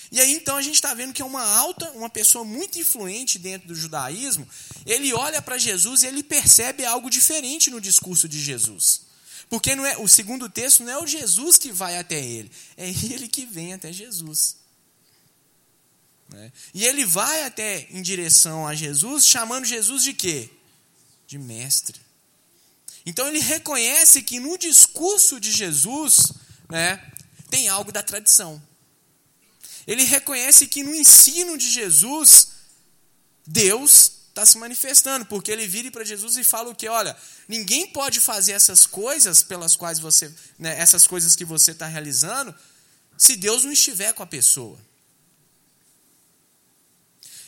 E 0.10 0.22
aí 0.22 0.34
então 0.34 0.56
a 0.56 0.62
gente 0.62 0.76
está 0.76 0.94
vendo 0.94 1.12
que 1.12 1.22
é 1.22 1.26
uma 1.26 1.44
alta, 1.44 1.92
uma 1.92 2.10
pessoa 2.10 2.46
muito 2.46 2.80
influente 2.80 3.38
dentro 3.38 3.68
do 3.68 3.76
judaísmo, 3.76 4.48
ele 4.86 5.14
olha 5.14 5.42
para 5.42 5.58
Jesus 5.58 6.04
e 6.04 6.08
ele 6.08 6.24
percebe 6.24 6.86
algo 6.86 7.10
diferente 7.10 7.70
no 7.70 7.82
discurso 7.82 8.30
de 8.30 8.42
Jesus. 8.42 9.02
Porque 9.50 9.76
não 9.76 9.86
é, 9.86 9.98
o 9.98 10.08
segundo 10.08 10.50
texto 10.50 10.84
não 10.84 10.92
é 10.94 10.98
o 11.04 11.06
Jesus 11.06 11.58
que 11.58 11.70
vai 11.70 11.98
até 11.98 12.24
ele, 12.24 12.50
é 12.78 12.88
ele 12.88 13.28
que 13.28 13.46
vem 13.46 13.74
até 13.74 13.92
Jesus. 13.92 14.62
Né? 16.34 16.52
E 16.74 16.84
ele 16.86 17.06
vai 17.06 17.44
até 17.44 17.88
em 17.92 18.02
direção 18.02 18.68
a 18.68 18.74
Jesus, 18.74 19.28
chamando 19.28 19.66
Jesus 19.66 20.04
de 20.04 20.13
quê? 20.13 20.50
De 21.28 21.38
mestre. 21.38 22.02
Então 23.06 23.28
ele 23.28 23.40
reconhece 23.40 24.24
que 24.24 24.40
no 24.40 24.58
discurso 24.58 25.40
de 25.40 25.52
Jesus 25.52 26.32
né, 26.68 27.00
tem 27.52 27.70
algo 27.70 27.92
da 27.92 28.02
tradição. 28.02 28.62
Ele 29.86 30.04
reconhece 30.04 30.66
que 30.66 30.82
no 30.82 30.96
ensino 30.96 31.58
de 31.58 31.70
Jesus, 31.70 32.48
Deus 33.46 34.12
está 34.30 34.46
se 34.46 34.58
manifestando, 34.58 35.25
porque 35.25 35.52
ele 35.52 35.68
vira 35.68 35.92
para 35.92 36.04
Jesus 36.04 36.38
e 36.38 36.44
fala 36.44 36.70
o 36.72 36.75
que? 36.75 36.88
Olha, 36.88 37.16
ninguém 37.48 37.86
pode 37.86 38.20
fazer 38.20 38.54
essas 38.54 38.88
coisas 38.88 39.44
pelas 39.44 39.75
quais 39.75 40.00
você, 40.00 40.34
né, 40.58 40.80
essas 40.80 41.06
coisas 41.06 41.36
que 41.36 41.46
você 41.46 41.72
está 41.72 41.86
realizando, 41.86 42.56
se 43.16 43.36
Deus 43.36 43.63
não 43.63 43.72
estiver 43.72 44.13
com 44.13 44.24
a 44.24 44.28
pessoa. 44.28 44.80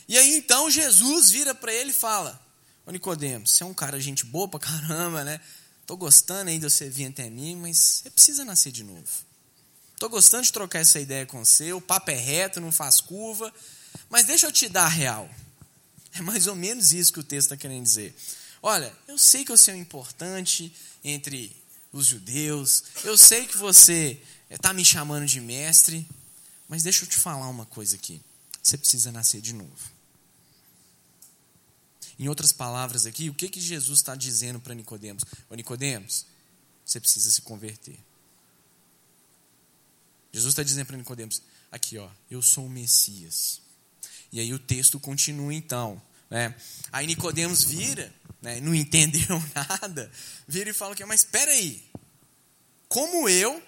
E 0.07 0.17
aí 0.17 0.35
então 0.35 0.69
Jesus 0.69 1.31
vira 1.31 1.55
para 1.55 1.73
ele 1.73 1.91
e 1.91 1.93
fala: 1.93 2.39
Ô 2.85 2.91
Nicodemos, 2.91 3.51
você 3.51 3.63
é 3.63 3.65
um 3.65 3.73
cara 3.73 3.99
gente 3.99 4.25
boa 4.25 4.47
pra 4.47 4.59
caramba, 4.59 5.23
né? 5.23 5.39
Tô 5.85 5.95
gostando 5.95 6.49
aí 6.49 6.57
de 6.57 6.69
você 6.69 6.89
vir 6.89 7.07
até 7.07 7.29
mim, 7.29 7.55
mas 7.55 7.77
você 7.77 8.09
precisa 8.09 8.43
nascer 8.43 8.71
de 8.71 8.83
novo. 8.83 9.07
Tô 9.99 10.09
gostando 10.09 10.43
de 10.43 10.51
trocar 10.51 10.79
essa 10.79 10.99
ideia 10.99 11.25
com 11.25 11.43
você, 11.43 11.71
o 11.73 11.79
papo 11.79 12.11
é 12.11 12.15
reto, 12.15 12.59
não 12.59 12.71
faz 12.71 12.99
curva, 12.99 13.53
mas 14.09 14.25
deixa 14.25 14.47
eu 14.47 14.51
te 14.51 14.67
dar 14.67 14.85
a 14.85 14.89
real. 14.89 15.29
É 16.13 16.21
mais 16.21 16.47
ou 16.47 16.55
menos 16.55 16.93
isso 16.93 17.13
que 17.13 17.19
o 17.19 17.23
texto 17.23 17.47
está 17.47 17.57
querendo 17.57 17.83
dizer. 17.83 18.15
Olha, 18.61 18.93
eu 19.07 19.17
sei 19.17 19.45
que 19.45 19.51
você 19.51 19.71
é 19.71 19.75
importante 19.75 20.73
entre 21.03 21.55
os 21.91 22.07
judeus, 22.07 22.83
eu 23.03 23.17
sei 23.17 23.45
que 23.45 23.57
você 23.57 24.21
está 24.49 24.73
me 24.73 24.83
chamando 24.83 25.25
de 25.25 25.39
mestre, 25.39 26.07
mas 26.67 26.83
deixa 26.83 27.03
eu 27.03 27.09
te 27.09 27.17
falar 27.17 27.47
uma 27.47 27.65
coisa 27.65 27.95
aqui. 27.95 28.21
Você 28.61 28.77
precisa 28.77 29.11
nascer 29.11 29.39
de 29.41 29.53
novo. 29.53 29.94
Em 32.17 32.29
outras 32.29 32.51
palavras 32.51 33.05
aqui, 33.05 33.29
o 33.29 33.33
que, 33.33 33.49
que 33.49 33.59
Jesus 33.59 33.99
está 33.99 34.15
dizendo 34.15 34.59
para 34.59 34.73
Nicodemos? 34.73 35.23
Ô 35.49 35.55
Nicodemos, 35.55 36.25
você 36.85 36.99
precisa 36.99 37.29
se 37.29 37.41
converter. 37.41 37.97
Jesus 40.31 40.51
está 40.51 40.63
dizendo 40.63 40.85
para 40.85 40.97
Nicodemos, 40.97 41.41
aqui 41.71 41.97
ó, 41.97 42.09
eu 42.29 42.41
sou 42.41 42.65
o 42.65 42.69
Messias. 42.69 43.61
E 44.31 44.39
aí 44.39 44.53
o 44.53 44.59
texto 44.59 44.99
continua 44.99 45.53
então. 45.53 46.01
Né? 46.29 46.55
Aí 46.91 47.05
Nicodemos 47.05 47.63
vira, 47.63 48.13
né, 48.41 48.59
não 48.59 48.73
entendeu 48.73 49.41
nada, 49.55 50.11
vira 50.47 50.69
e 50.69 50.73
fala 50.73 50.95
que, 50.95 51.05
mas 51.05 51.21
espera 51.21 51.51
aí, 51.51 51.83
como 52.87 53.27
eu 53.29 53.61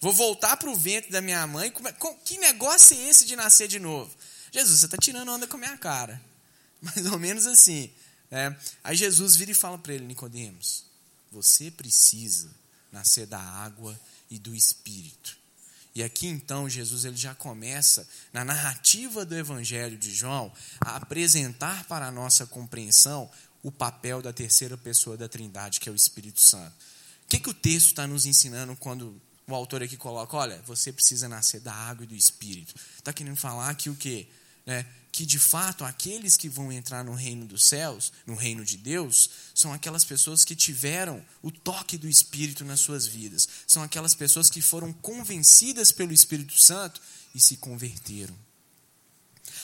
vou 0.00 0.12
voltar 0.12 0.56
para 0.56 0.70
o 0.70 0.76
ventre 0.76 1.10
da 1.10 1.20
minha 1.20 1.46
mãe? 1.46 1.72
É, 1.84 2.14
que 2.24 2.38
negócio 2.38 2.96
é 2.96 3.08
esse 3.08 3.24
de 3.24 3.36
nascer 3.36 3.68
de 3.68 3.78
novo? 3.78 4.14
Jesus, 4.52 4.80
você 4.80 4.86
está 4.86 4.96
tirando 4.96 5.30
onda 5.30 5.46
com 5.46 5.56
a 5.56 5.60
minha 5.60 5.76
cara. 5.76 6.20
Mais 6.80 7.06
ou 7.06 7.18
menos 7.18 7.46
assim. 7.46 7.90
Né? 8.30 8.56
Aí 8.82 8.96
Jesus 8.96 9.36
vira 9.36 9.50
e 9.50 9.54
fala 9.54 9.78
para 9.78 9.94
ele, 9.94 10.04
Nicodemos, 10.04 10.84
você 11.30 11.70
precisa 11.70 12.50
nascer 12.92 13.26
da 13.26 13.40
água 13.40 13.98
e 14.30 14.38
do 14.38 14.54
Espírito. 14.54 15.38
E 15.94 16.02
aqui 16.02 16.28
então 16.28 16.68
Jesus 16.68 17.04
ele 17.04 17.16
já 17.16 17.34
começa 17.34 18.06
na 18.32 18.44
narrativa 18.44 19.24
do 19.24 19.34
Evangelho 19.34 19.98
de 19.98 20.14
João 20.14 20.52
a 20.80 20.96
apresentar 20.96 21.84
para 21.84 22.06
a 22.06 22.12
nossa 22.12 22.46
compreensão 22.46 23.28
o 23.62 23.72
papel 23.72 24.22
da 24.22 24.32
terceira 24.32 24.76
pessoa 24.76 25.16
da 25.16 25.28
Trindade, 25.28 25.80
que 25.80 25.88
é 25.88 25.92
o 25.92 25.96
Espírito 25.96 26.40
Santo. 26.40 26.72
O 27.24 27.28
que, 27.28 27.40
que 27.40 27.50
o 27.50 27.54
texto 27.54 27.88
está 27.88 28.06
nos 28.06 28.24
ensinando 28.24 28.74
quando 28.76 29.20
o 29.46 29.54
autor 29.54 29.82
aqui 29.82 29.96
coloca, 29.96 30.36
olha, 30.36 30.62
você 30.62 30.92
precisa 30.92 31.28
nascer 31.28 31.60
da 31.60 31.74
água 31.74 32.04
e 32.04 32.06
do 32.06 32.14
Espírito. 32.14 32.74
Está 32.96 33.12
querendo 33.12 33.36
falar 33.36 33.74
que 33.74 33.90
o 33.90 33.96
quê? 33.96 34.28
Né? 34.64 34.86
Que 35.20 35.26
de 35.26 35.38
fato 35.38 35.84
aqueles 35.84 36.34
que 36.34 36.48
vão 36.48 36.72
entrar 36.72 37.04
no 37.04 37.12
reino 37.12 37.44
dos 37.44 37.64
céus, 37.64 38.10
no 38.26 38.34
reino 38.34 38.64
de 38.64 38.78
Deus, 38.78 39.28
são 39.54 39.70
aquelas 39.70 40.02
pessoas 40.02 40.46
que 40.46 40.56
tiveram 40.56 41.22
o 41.42 41.50
toque 41.50 41.98
do 41.98 42.08
Espírito 42.08 42.64
nas 42.64 42.80
suas 42.80 43.06
vidas. 43.06 43.46
São 43.66 43.82
aquelas 43.82 44.14
pessoas 44.14 44.48
que 44.48 44.62
foram 44.62 44.94
convencidas 44.94 45.92
pelo 45.92 46.14
Espírito 46.14 46.58
Santo 46.58 47.02
e 47.34 47.38
se 47.38 47.58
converteram. 47.58 48.34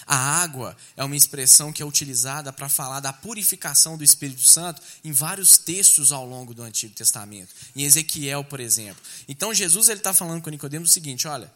A 0.07 0.43
água 0.43 0.77
é 0.95 1.03
uma 1.03 1.17
expressão 1.17 1.73
que 1.73 1.81
é 1.81 1.87
utilizada 1.87 2.53
para 2.53 2.69
falar 2.69 3.01
da 3.01 3.15
purificação 3.15 3.97
do 3.97 4.05
Espírito 4.05 4.43
Santo 4.43 4.83
em 5.03 5.11
vários 5.11 5.57
textos 5.57 6.13
ao 6.13 6.27
longo 6.27 6.53
do 6.53 6.63
Antigo 6.63 6.95
Testamento. 6.95 7.55
Em 7.75 7.83
Ezequiel, 7.83 8.45
por 8.45 8.61
exemplo. 8.61 9.03
Então 9.27 9.55
Jesus 9.55 9.89
ele 9.89 10.01
está 10.01 10.13
falando 10.13 10.43
com 10.43 10.51
Nicodemos 10.51 10.91
o 10.91 10.93
seguinte: 10.93 11.27
olha, 11.27 11.51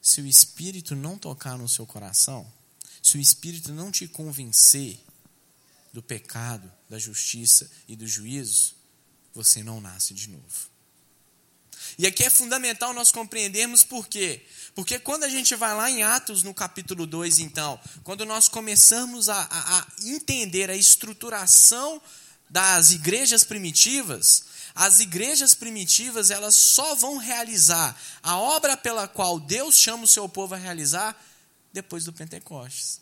se 0.00 0.20
o 0.20 0.26
Espírito 0.28 0.94
não 0.94 1.18
tocar 1.18 1.58
no 1.58 1.68
seu 1.68 1.84
coração, 1.84 2.46
se 3.04 3.18
o 3.18 3.20
Espírito 3.20 3.70
não 3.70 3.92
te 3.92 4.08
convencer 4.08 4.98
do 5.92 6.02
pecado, 6.02 6.72
da 6.88 6.98
justiça 6.98 7.70
e 7.86 7.94
do 7.94 8.06
juízo, 8.06 8.74
você 9.34 9.62
não 9.62 9.78
nasce 9.78 10.14
de 10.14 10.30
novo. 10.30 10.72
E 11.98 12.06
aqui 12.06 12.24
é 12.24 12.30
fundamental 12.30 12.94
nós 12.94 13.12
compreendermos 13.12 13.84
por 13.84 14.08
quê. 14.08 14.42
Porque 14.74 14.98
quando 14.98 15.24
a 15.24 15.28
gente 15.28 15.54
vai 15.54 15.74
lá 15.76 15.90
em 15.90 16.02
Atos, 16.02 16.42
no 16.42 16.54
capítulo 16.54 17.06
2, 17.06 17.40
então, 17.40 17.78
quando 18.02 18.24
nós 18.24 18.48
começamos 18.48 19.28
a, 19.28 19.36
a, 19.38 19.80
a 19.80 19.86
entender 20.02 20.70
a 20.70 20.76
estruturação 20.76 22.00
das 22.48 22.90
igrejas 22.90 23.44
primitivas, 23.44 24.44
as 24.74 24.98
igrejas 24.98 25.54
primitivas 25.54 26.30
elas 26.30 26.54
só 26.54 26.94
vão 26.94 27.18
realizar 27.18 27.94
a 28.22 28.38
obra 28.38 28.78
pela 28.78 29.06
qual 29.06 29.38
Deus 29.38 29.78
chama 29.78 30.04
o 30.04 30.08
seu 30.08 30.26
povo 30.26 30.54
a 30.54 30.58
realizar 30.58 31.14
depois 31.74 32.04
do 32.04 32.12
Pentecostes, 32.12 33.00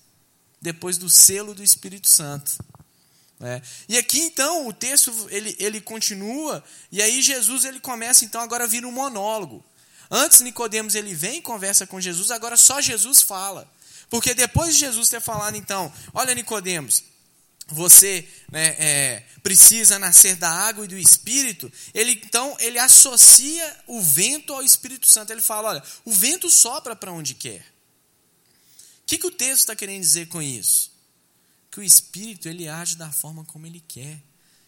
depois 0.61 0.97
do 0.97 1.11
selo 1.11 1.55
do 1.55 1.63
Espírito 1.63 2.09
Santo. 2.09 2.59
É. 3.39 3.61
E 3.89 3.99
aqui 3.99 4.21
então 4.21 4.69
o 4.69 4.73
texto 4.73 5.13
ele, 5.29 5.55
ele 5.59 5.81
continua 5.81 6.63
e 6.93 7.03
aí 7.03 7.21
Jesus 7.21 7.65
ele 7.65 7.81
começa 7.81 8.25
então 8.25 8.41
agora 8.41 8.65
a 8.65 8.69
vir 8.69 8.87
um 8.87 8.93
monólogo. 8.93 9.63
Antes 10.11 10.41
Nicodemos 10.41 10.95
ele 10.95 11.15
vem 11.15 11.39
e 11.39 11.43
conversa 11.43 11.87
com 11.87 12.01
Jesus, 12.01 12.31
agora 12.31 12.57
só 12.57 12.81
Jesus 12.81 13.21
fala. 13.21 13.71
Porque 14.09 14.35
depois 14.35 14.75
de 14.75 14.81
Jesus 14.81 15.09
ter 15.09 15.21
falado 15.21 15.57
então, 15.57 15.93
olha 16.15 16.35
Nicodemos, 16.35 17.03
você 17.67 18.29
né, 18.51 18.77
é, 18.79 19.23
precisa 19.43 19.99
nascer 19.99 20.37
da 20.37 20.51
água 20.51 20.85
e 20.85 20.89
do 20.89 20.97
Espírito, 20.97 21.71
ele 21.93 22.13
então 22.13 22.57
ele 22.61 22.79
associa 22.79 23.77
o 23.87 24.01
vento 24.01 24.55
ao 24.55 24.63
Espírito 24.63 25.11
Santo. 25.11 25.33
Ele 25.33 25.41
fala, 25.41 25.71
olha, 25.71 25.83
o 26.05 26.13
vento 26.13 26.51
sopra 26.51 26.95
para 26.95 27.13
onde 27.13 27.35
quer. 27.35 27.72
O 29.03 29.07
que, 29.07 29.19
que 29.19 29.27
o 29.27 29.31
texto 29.31 29.61
está 29.61 29.77
querendo 29.77 30.01
dizer 30.01 30.29
com 30.29 30.41
isso? 30.41 30.93
que 31.73 31.81
o 31.81 31.83
Espírito 31.83 32.49
ele 32.49 32.69
age 32.69 32.97
da 32.97 33.11
forma 33.11 33.45
como 33.47 33.67
ele 33.67 33.83
quer, 33.89 34.23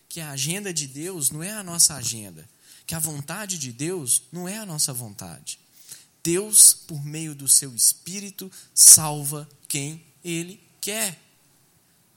que 0.09 0.21
a 0.21 0.31
agenda 0.31 0.73
de 0.73 0.87
Deus 0.87 1.31
não 1.31 1.43
é 1.43 1.53
a 1.53 1.63
nossa 1.63 1.95
agenda, 1.95 2.49
que 2.87 2.95
a 2.95 2.99
vontade 2.99 3.59
de 3.59 3.71
Deus 3.71 4.23
não 4.33 4.49
é 4.49 4.57
a 4.57 4.65
nossa 4.65 4.93
vontade. 4.93 5.61
Deus, 6.23 6.73
por 6.73 7.05
meio 7.05 7.35
do 7.35 7.47
seu 7.47 7.75
Espírito, 7.75 8.51
salva 8.75 9.47
quem 9.69 10.03
ele 10.25 10.59
quer. 10.81 11.21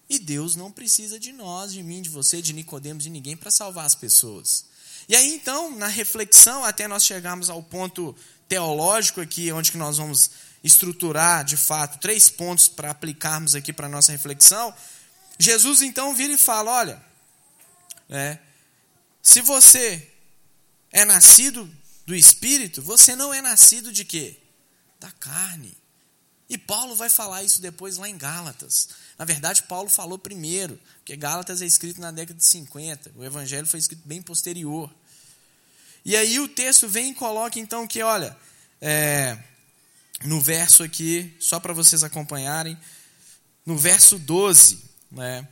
E 0.10 0.18
Deus 0.18 0.56
não 0.56 0.72
precisa 0.72 1.20
de 1.20 1.34
nós, 1.34 1.74
de 1.74 1.84
mim, 1.84 2.02
de 2.02 2.10
você, 2.10 2.42
de 2.42 2.54
Nicodemos, 2.54 3.04
de 3.04 3.10
ninguém 3.10 3.36
para 3.36 3.52
salvar 3.52 3.86
as 3.86 3.96
pessoas. 3.96 4.64
E 5.10 5.16
aí 5.18 5.34
então, 5.34 5.76
na 5.76 5.88
reflexão, 5.88 6.64
até 6.64 6.88
nós 6.88 7.04
chegarmos 7.04 7.50
ao 7.50 7.62
ponto 7.62 8.16
teológico 8.48 9.20
aqui, 9.20 9.52
onde 9.52 9.70
que 9.70 9.78
nós 9.78 9.98
vamos 9.98 10.32
estruturar 10.68 11.44
de 11.44 11.58
fato 11.58 12.00
três 12.00 12.30
pontos 12.30 12.68
para 12.68 12.92
aplicarmos 12.92 13.56
aqui 13.56 13.74
para 13.74 13.88
a 13.88 13.90
nossa 13.90 14.12
reflexão, 14.12 14.74
Jesus 15.40 15.82
então 15.82 16.16
vira 16.16 16.34
e 16.34 16.38
fala: 16.38 16.72
olha, 16.72 17.02
é, 18.10 18.38
se 19.22 19.42
você 19.42 20.12
é 20.92 21.04
nascido 21.04 21.70
do 22.06 22.16
Espírito, 22.16 22.82
você 22.82 23.16
não 23.16 23.34
é 23.34 23.42
nascido 23.42 23.92
de 23.92 24.06
quê? 24.06 24.38
Da 25.00 25.12
carne. 25.12 25.76
E 26.50 26.58
Paulo 26.58 26.96
vai 26.96 27.10
falar 27.10 27.44
isso 27.44 27.62
depois 27.62 27.98
lá 27.98 28.08
em 28.08 28.18
Gálatas. 28.18 28.90
Na 29.18 29.26
verdade, 29.26 29.64
Paulo 29.64 29.90
falou 29.90 30.18
primeiro, 30.18 30.80
porque 31.00 31.18
Gálatas 31.18 31.62
é 31.62 31.66
escrito 31.66 32.00
na 32.00 32.10
década 32.10 32.40
de 32.40 32.46
50. 32.46 33.12
O 33.16 33.24
Evangelho 33.24 33.68
foi 33.68 33.80
escrito 33.80 34.02
bem 34.06 34.22
posterior. 34.22 34.90
E 36.06 36.16
aí 36.16 36.40
o 36.40 36.48
texto 36.48 36.88
vem 36.88 37.12
e 37.12 37.16
coloca 37.16 37.60
então 37.60 37.86
que, 37.86 38.02
olha, 38.02 38.38
é, 38.80 39.38
no 40.24 40.42
verso 40.42 40.84
aqui, 40.84 41.36
só 41.40 41.60
para 41.60 41.74
vocês 41.74 42.04
acompanharem, 42.04 42.78
no 43.66 43.78
verso 43.78 44.18
12, 44.18 44.80
né? 45.12 45.48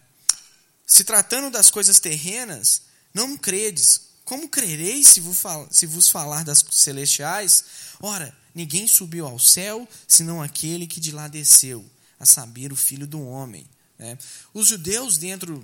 Se 0.87 1.03
tratando 1.03 1.49
das 1.49 1.69
coisas 1.69 1.99
terrenas, 1.99 2.83
não 3.13 3.37
credes. 3.37 4.01
Como 4.23 4.49
crereis 4.49 5.07
se 5.07 5.85
vos 5.85 6.09
falar 6.09 6.43
das 6.43 6.63
celestiais? 6.71 7.65
Ora, 7.99 8.35
ninguém 8.53 8.87
subiu 8.87 9.25
ao 9.25 9.39
céu, 9.39 9.87
senão 10.07 10.41
aquele 10.41 10.87
que 10.87 10.99
de 10.99 11.11
lá 11.11 11.27
desceu, 11.27 11.85
a 12.19 12.25
saber, 12.25 12.71
o 12.71 12.75
Filho 12.75 13.07
do 13.07 13.21
Homem. 13.21 13.67
Né? 13.97 14.17
Os 14.53 14.67
judeus, 14.67 15.17
dentro 15.17 15.63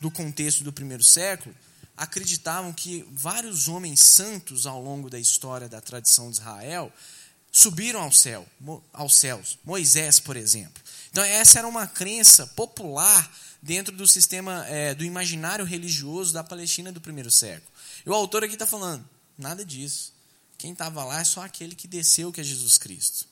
do 0.00 0.10
contexto 0.10 0.64
do 0.64 0.72
primeiro 0.72 1.02
século, 1.02 1.54
acreditavam 1.96 2.72
que 2.72 3.06
vários 3.12 3.68
homens 3.68 4.00
santos 4.00 4.66
ao 4.66 4.82
longo 4.82 5.10
da 5.10 5.18
história 5.18 5.68
da 5.68 5.80
tradição 5.80 6.30
de 6.30 6.38
Israel 6.38 6.92
subiram 7.50 8.00
ao 8.00 8.12
céu, 8.12 8.46
aos 8.92 9.16
céus. 9.16 9.58
Moisés, 9.64 10.18
por 10.18 10.36
exemplo. 10.36 10.82
Então 11.10 11.24
essa 11.24 11.58
era 11.58 11.68
uma 11.68 11.86
crença 11.86 12.46
popular 12.48 13.30
dentro 13.62 13.94
do 13.94 14.06
sistema 14.06 14.64
é, 14.66 14.94
do 14.94 15.04
imaginário 15.04 15.64
religioso 15.64 16.32
da 16.32 16.44
Palestina 16.44 16.92
do 16.92 17.00
primeiro 17.00 17.30
século. 17.30 17.70
E 18.04 18.10
o 18.10 18.14
autor 18.14 18.44
aqui 18.44 18.54
está 18.54 18.66
falando 18.66 19.06
nada 19.36 19.64
disso. 19.64 20.12
Quem 20.56 20.72
estava 20.72 21.04
lá 21.04 21.20
é 21.20 21.24
só 21.24 21.42
aquele 21.42 21.74
que 21.74 21.88
desceu, 21.88 22.32
que 22.32 22.40
é 22.40 22.44
Jesus 22.44 22.76
Cristo. 22.78 23.26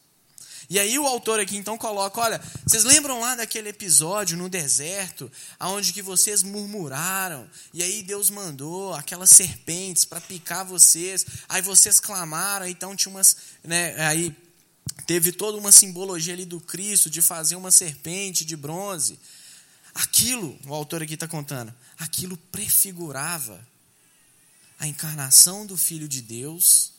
E 0.70 0.78
aí 0.78 0.98
o 0.98 1.07
autor 1.07 1.40
aqui 1.40 1.57
então 1.57 1.78
coloca, 1.78 2.20
olha, 2.20 2.40
vocês 2.66 2.85
lembram 2.85 3.20
lá 3.20 3.35
daquele 3.35 3.70
episódio 3.70 4.37
no 4.37 4.50
deserto, 4.50 5.33
aonde 5.59 5.94
que 5.94 6.02
vocês 6.02 6.42
murmuraram, 6.42 7.48
e 7.72 7.83
aí 7.83 8.02
Deus 8.02 8.28
mandou 8.28 8.92
aquelas 8.92 9.31
serpentes 9.31 10.04
para 10.04 10.20
picar 10.20 10.66
vocês, 10.66 11.24
aí 11.48 11.62
vocês 11.62 11.98
clamaram, 11.98 12.66
então 12.66 12.94
tinha 12.94 13.11
umas, 13.11 13.35
né, 13.64 13.94
aí 14.07 14.37
teve 15.07 15.33
toda 15.33 15.57
uma 15.57 15.72
simbologia 15.72 16.35
ali 16.35 16.44
do 16.44 16.61
Cristo 16.61 17.09
de 17.09 17.22
fazer 17.22 17.57
uma 17.57 17.70
serpente 17.70 18.44
de 18.44 18.54
bronze. 18.54 19.18
Aquilo, 19.94 20.59
o 20.66 20.74
autor 20.74 21.02
aqui 21.02 21.14
está 21.14 21.26
contando, 21.26 21.74
aquilo 21.98 22.37
prefigurava 22.37 23.66
a 24.78 24.87
encarnação 24.87 25.64
do 25.64 25.78
Filho 25.78 26.07
de 26.07 26.20
Deus, 26.20 26.92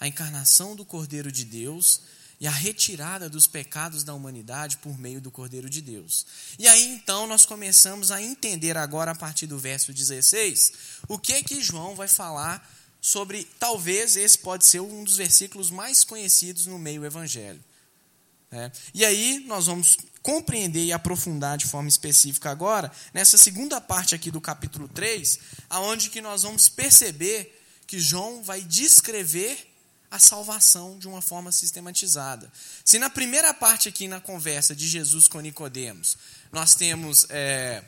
a 0.00 0.08
encarnação 0.08 0.74
do 0.74 0.84
Cordeiro 0.84 1.30
de 1.30 1.44
Deus 1.44 2.00
e 2.40 2.46
a 2.46 2.50
retirada 2.50 3.28
dos 3.28 3.46
pecados 3.46 4.02
da 4.04 4.14
humanidade 4.14 4.76
por 4.78 4.98
meio 4.98 5.20
do 5.20 5.30
Cordeiro 5.30 5.70
de 5.70 5.80
Deus. 5.80 6.26
E 6.58 6.66
aí 6.66 6.84
então 6.88 7.26
nós 7.26 7.46
começamos 7.46 8.10
a 8.10 8.22
entender 8.22 8.76
agora 8.76 9.12
a 9.12 9.14
partir 9.14 9.46
do 9.46 9.58
verso 9.58 9.92
16, 9.92 10.72
o 11.08 11.18
que 11.18 11.42
que 11.42 11.62
João 11.62 11.94
vai 11.94 12.08
falar 12.08 12.68
sobre 13.00 13.46
talvez 13.58 14.16
esse 14.16 14.38
pode 14.38 14.64
ser 14.64 14.80
um 14.80 15.04
dos 15.04 15.18
versículos 15.18 15.70
mais 15.70 16.04
conhecidos 16.04 16.66
no 16.66 16.78
meio 16.78 17.04
evangelho. 17.04 17.62
É. 18.50 18.70
E 18.94 19.04
aí 19.04 19.44
nós 19.46 19.66
vamos 19.66 19.98
compreender 20.22 20.84
e 20.84 20.92
aprofundar 20.92 21.58
de 21.58 21.66
forma 21.66 21.88
específica 21.88 22.50
agora 22.50 22.90
nessa 23.12 23.36
segunda 23.36 23.80
parte 23.80 24.14
aqui 24.14 24.30
do 24.30 24.40
capítulo 24.40 24.88
3, 24.88 25.38
aonde 25.68 26.08
que 26.08 26.20
nós 26.22 26.44
vamos 26.44 26.68
perceber 26.68 27.60
que 27.86 28.00
João 28.00 28.42
vai 28.42 28.62
descrever 28.62 29.73
a 30.14 30.18
salvação 30.20 30.96
de 30.96 31.08
uma 31.08 31.20
forma 31.20 31.50
sistematizada. 31.50 32.50
Se 32.84 33.00
na 33.00 33.10
primeira 33.10 33.52
parte 33.52 33.88
aqui 33.88 34.06
na 34.06 34.20
conversa 34.20 34.74
de 34.74 34.86
Jesus 34.86 35.26
com 35.26 35.40
Nicodemos, 35.40 36.16
nós 36.52 36.76
temos 36.76 37.26
é, 37.30 37.82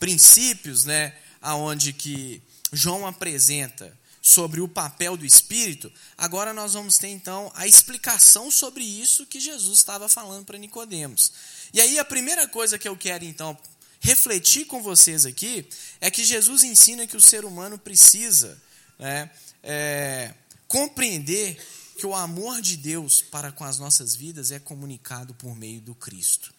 princípios, 0.00 0.84
né, 0.84 1.14
aonde 1.42 1.92
que 1.92 2.42
João 2.72 3.06
apresenta 3.06 3.94
sobre 4.22 4.62
o 4.62 4.68
papel 4.68 5.18
do 5.18 5.26
Espírito, 5.26 5.92
agora 6.16 6.54
nós 6.54 6.72
vamos 6.72 6.96
ter 6.96 7.08
então 7.08 7.52
a 7.54 7.66
explicação 7.66 8.50
sobre 8.50 8.82
isso 8.82 9.26
que 9.26 9.38
Jesus 9.38 9.80
estava 9.80 10.08
falando 10.08 10.46
para 10.46 10.56
Nicodemos. 10.56 11.32
E 11.74 11.80
aí 11.80 11.98
a 11.98 12.04
primeira 12.06 12.48
coisa 12.48 12.78
que 12.78 12.88
eu 12.88 12.96
quero 12.96 13.26
então 13.26 13.56
refletir 14.00 14.64
com 14.64 14.82
vocês 14.82 15.26
aqui 15.26 15.68
é 16.00 16.10
que 16.10 16.24
Jesus 16.24 16.62
ensina 16.62 17.06
que 17.06 17.18
o 17.18 17.20
ser 17.20 17.44
humano 17.44 17.78
precisa 17.78 18.58
né, 18.98 19.30
é, 19.62 20.32
compreender 20.68 21.58
que 21.98 22.06
o 22.06 22.14
amor 22.14 22.60
de 22.60 22.76
Deus 22.76 23.20
para 23.20 23.50
com 23.50 23.64
as 23.64 23.78
nossas 23.78 24.14
vidas 24.14 24.52
é 24.52 24.60
comunicado 24.60 25.34
por 25.34 25.56
meio 25.56 25.80
do 25.80 25.94
Cristo. 25.94 26.54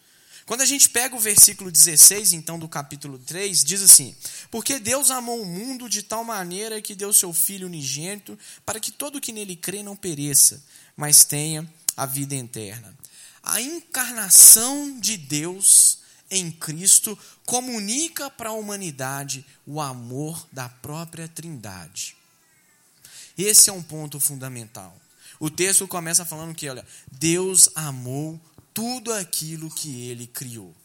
Quando 0.46 0.62
a 0.62 0.66
gente 0.66 0.90
pega 0.90 1.16
o 1.16 1.20
versículo 1.20 1.72
16, 1.72 2.34
então, 2.34 2.58
do 2.58 2.68
capítulo 2.68 3.20
3, 3.20 3.64
diz 3.64 3.84
assim: 3.84 4.16
Porque 4.50 4.80
Deus 4.80 5.12
amou 5.12 5.42
o 5.42 5.46
mundo 5.46 5.88
de 5.88 6.02
tal 6.02 6.24
maneira 6.24 6.82
que 6.82 6.96
deu 6.96 7.14
seu 7.14 7.32
Filho 7.32 7.68
unigênito, 7.68 8.38
para 8.66 8.80
que 8.80 8.92
todo 8.92 9.22
que 9.22 9.32
nele 9.32 9.56
crê 9.56 9.84
não 9.84 9.96
pereça, 9.96 10.62
mas 10.98 11.24
tenha 11.24 11.72
a 11.96 12.06
vida 12.08 12.36
eterna. 12.36 12.98
A 13.44 13.62
encarnação 13.62 15.00
de 15.00 15.18
Deus 15.18 16.00
em 16.32 16.52
Cristo 16.52 17.18
comunica 17.46 18.30
para 18.30 18.50
a 18.50 18.54
humanidade 18.54 19.46
o 19.68 19.80
amor 19.80 20.48
da 20.52 20.68
própria 20.68 21.28
Trindade. 21.28 22.19
Esse 23.42 23.70
é 23.70 23.74
um 23.74 23.82
ponto 23.82 24.20
fundamental. 24.20 24.94
O 25.40 25.50
texto 25.50 25.88
começa 25.88 26.26
falando 26.26 26.54
que, 26.54 26.68
olha, 26.68 26.86
Deus 27.10 27.70
amou 27.74 28.38
tudo 28.74 29.14
aquilo 29.14 29.72
que 29.72 30.10
ele 30.10 30.28
criou. 30.28 30.76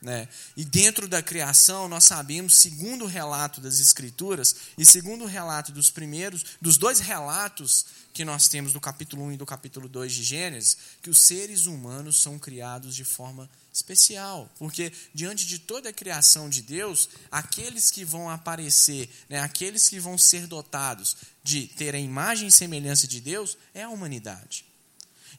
Né? 0.00 0.26
E 0.56 0.64
dentro 0.64 1.06
da 1.06 1.22
criação, 1.22 1.86
nós 1.86 2.04
sabemos, 2.04 2.54
segundo 2.54 3.04
o 3.04 3.08
relato 3.08 3.60
das 3.60 3.78
Escrituras 3.78 4.56
e 4.78 4.84
segundo 4.84 5.24
o 5.24 5.26
relato 5.26 5.72
dos 5.72 5.90
primeiros, 5.90 6.56
dos 6.60 6.78
dois 6.78 7.00
relatos 7.00 7.84
que 8.14 8.24
nós 8.24 8.48
temos 8.48 8.72
do 8.72 8.80
capítulo 8.80 9.24
1 9.24 9.32
e 9.32 9.36
do 9.36 9.44
capítulo 9.44 9.88
2 9.88 10.12
de 10.12 10.22
Gênesis, 10.22 10.76
que 11.02 11.10
os 11.10 11.20
seres 11.20 11.66
humanos 11.66 12.20
são 12.20 12.38
criados 12.38 12.96
de 12.96 13.04
forma 13.04 13.48
especial, 13.72 14.50
porque 14.58 14.90
diante 15.14 15.46
de 15.46 15.58
toda 15.58 15.90
a 15.90 15.92
criação 15.92 16.48
de 16.48 16.62
Deus, 16.62 17.08
aqueles 17.30 17.90
que 17.90 18.04
vão 18.04 18.28
aparecer, 18.28 19.08
né, 19.28 19.40
aqueles 19.40 19.88
que 19.88 20.00
vão 20.00 20.16
ser 20.16 20.46
dotados 20.46 21.16
de 21.44 21.66
ter 21.68 21.94
a 21.94 22.00
imagem 22.00 22.48
e 22.48 22.52
semelhança 22.52 23.06
de 23.06 23.20
Deus, 23.20 23.56
é 23.74 23.82
a 23.82 23.90
humanidade. 23.90 24.69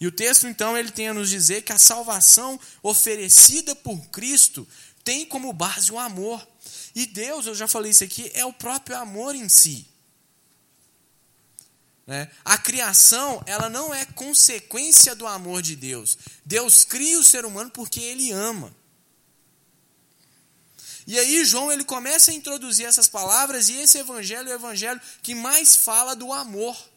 E 0.02 0.08
o 0.08 0.12
texto, 0.12 0.48
então, 0.48 0.76
ele 0.76 0.90
tem 0.90 1.10
a 1.10 1.14
nos 1.14 1.30
dizer 1.30 1.62
que 1.62 1.72
a 1.72 1.78
salvação 1.78 2.60
oferecida 2.82 3.76
por 3.76 4.04
Cristo 4.08 4.68
tem 5.04 5.28
como 5.28 5.54
base 5.54 5.92
o 5.92 6.00
amor. 6.00 6.46
E 6.96 7.06
Deus, 7.06 7.46
eu 7.46 7.54
já 7.54 7.68
falei 7.68 7.92
isso 7.92 8.04
aqui, 8.04 8.32
é 8.34 8.44
o 8.44 8.52
próprio 8.52 8.98
amor 8.98 9.36
em 9.36 9.48
si. 9.48 9.88
Né? 12.08 12.28
A 12.44 12.58
criação, 12.58 13.44
ela 13.46 13.70
não 13.70 13.94
é 13.94 14.04
consequência 14.04 15.14
do 15.14 15.28
amor 15.28 15.62
de 15.62 15.76
Deus. 15.76 16.18
Deus 16.44 16.84
cria 16.84 17.20
o 17.20 17.24
ser 17.24 17.46
humano 17.46 17.70
porque 17.70 18.00
ele 18.00 18.32
ama. 18.32 18.76
E 21.06 21.20
aí 21.20 21.46
João 21.46 21.72
ele 21.72 21.84
começa 21.84 22.32
a 22.32 22.34
introduzir 22.34 22.88
essas 22.88 23.08
palavras 23.08 23.70
e 23.70 23.74
esse 23.74 24.00
evangelho 24.00 24.50
é 24.50 24.54
o 24.54 24.56
evangelho 24.56 25.00
que 25.22 25.36
mais 25.36 25.76
fala 25.76 26.16
do 26.16 26.34
amor. 26.34 26.91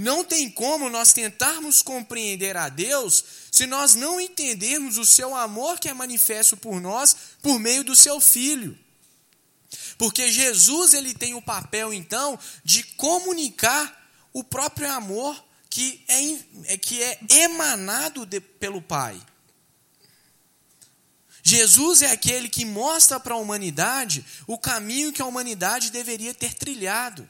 Não 0.00 0.24
tem 0.24 0.50
como 0.50 0.88
nós 0.88 1.12
tentarmos 1.12 1.82
compreender 1.82 2.56
a 2.56 2.70
Deus 2.70 3.22
se 3.52 3.66
nós 3.66 3.94
não 3.94 4.18
entendermos 4.18 4.96
o 4.96 5.04
seu 5.04 5.34
amor 5.34 5.78
que 5.78 5.90
é 5.90 5.92
manifesto 5.92 6.56
por 6.56 6.80
nós 6.80 7.14
por 7.42 7.58
meio 7.58 7.84
do 7.84 7.94
seu 7.94 8.18
filho. 8.18 8.78
Porque 9.98 10.32
Jesus 10.32 10.94
ele 10.94 11.12
tem 11.12 11.34
o 11.34 11.42
papel 11.42 11.92
então 11.92 12.38
de 12.64 12.82
comunicar 12.82 14.10
o 14.32 14.42
próprio 14.42 14.90
amor 14.90 15.36
que 15.68 16.02
é, 16.08 16.72
é 16.72 16.78
que 16.78 17.02
é 17.02 17.18
emanado 17.28 18.24
de, 18.24 18.40
pelo 18.40 18.80
Pai. 18.80 19.20
Jesus 21.42 22.00
é 22.00 22.10
aquele 22.10 22.48
que 22.48 22.64
mostra 22.64 23.20
para 23.20 23.34
a 23.34 23.38
humanidade 23.38 24.24
o 24.46 24.56
caminho 24.56 25.12
que 25.12 25.20
a 25.20 25.26
humanidade 25.26 25.90
deveria 25.90 26.32
ter 26.32 26.54
trilhado. 26.54 27.28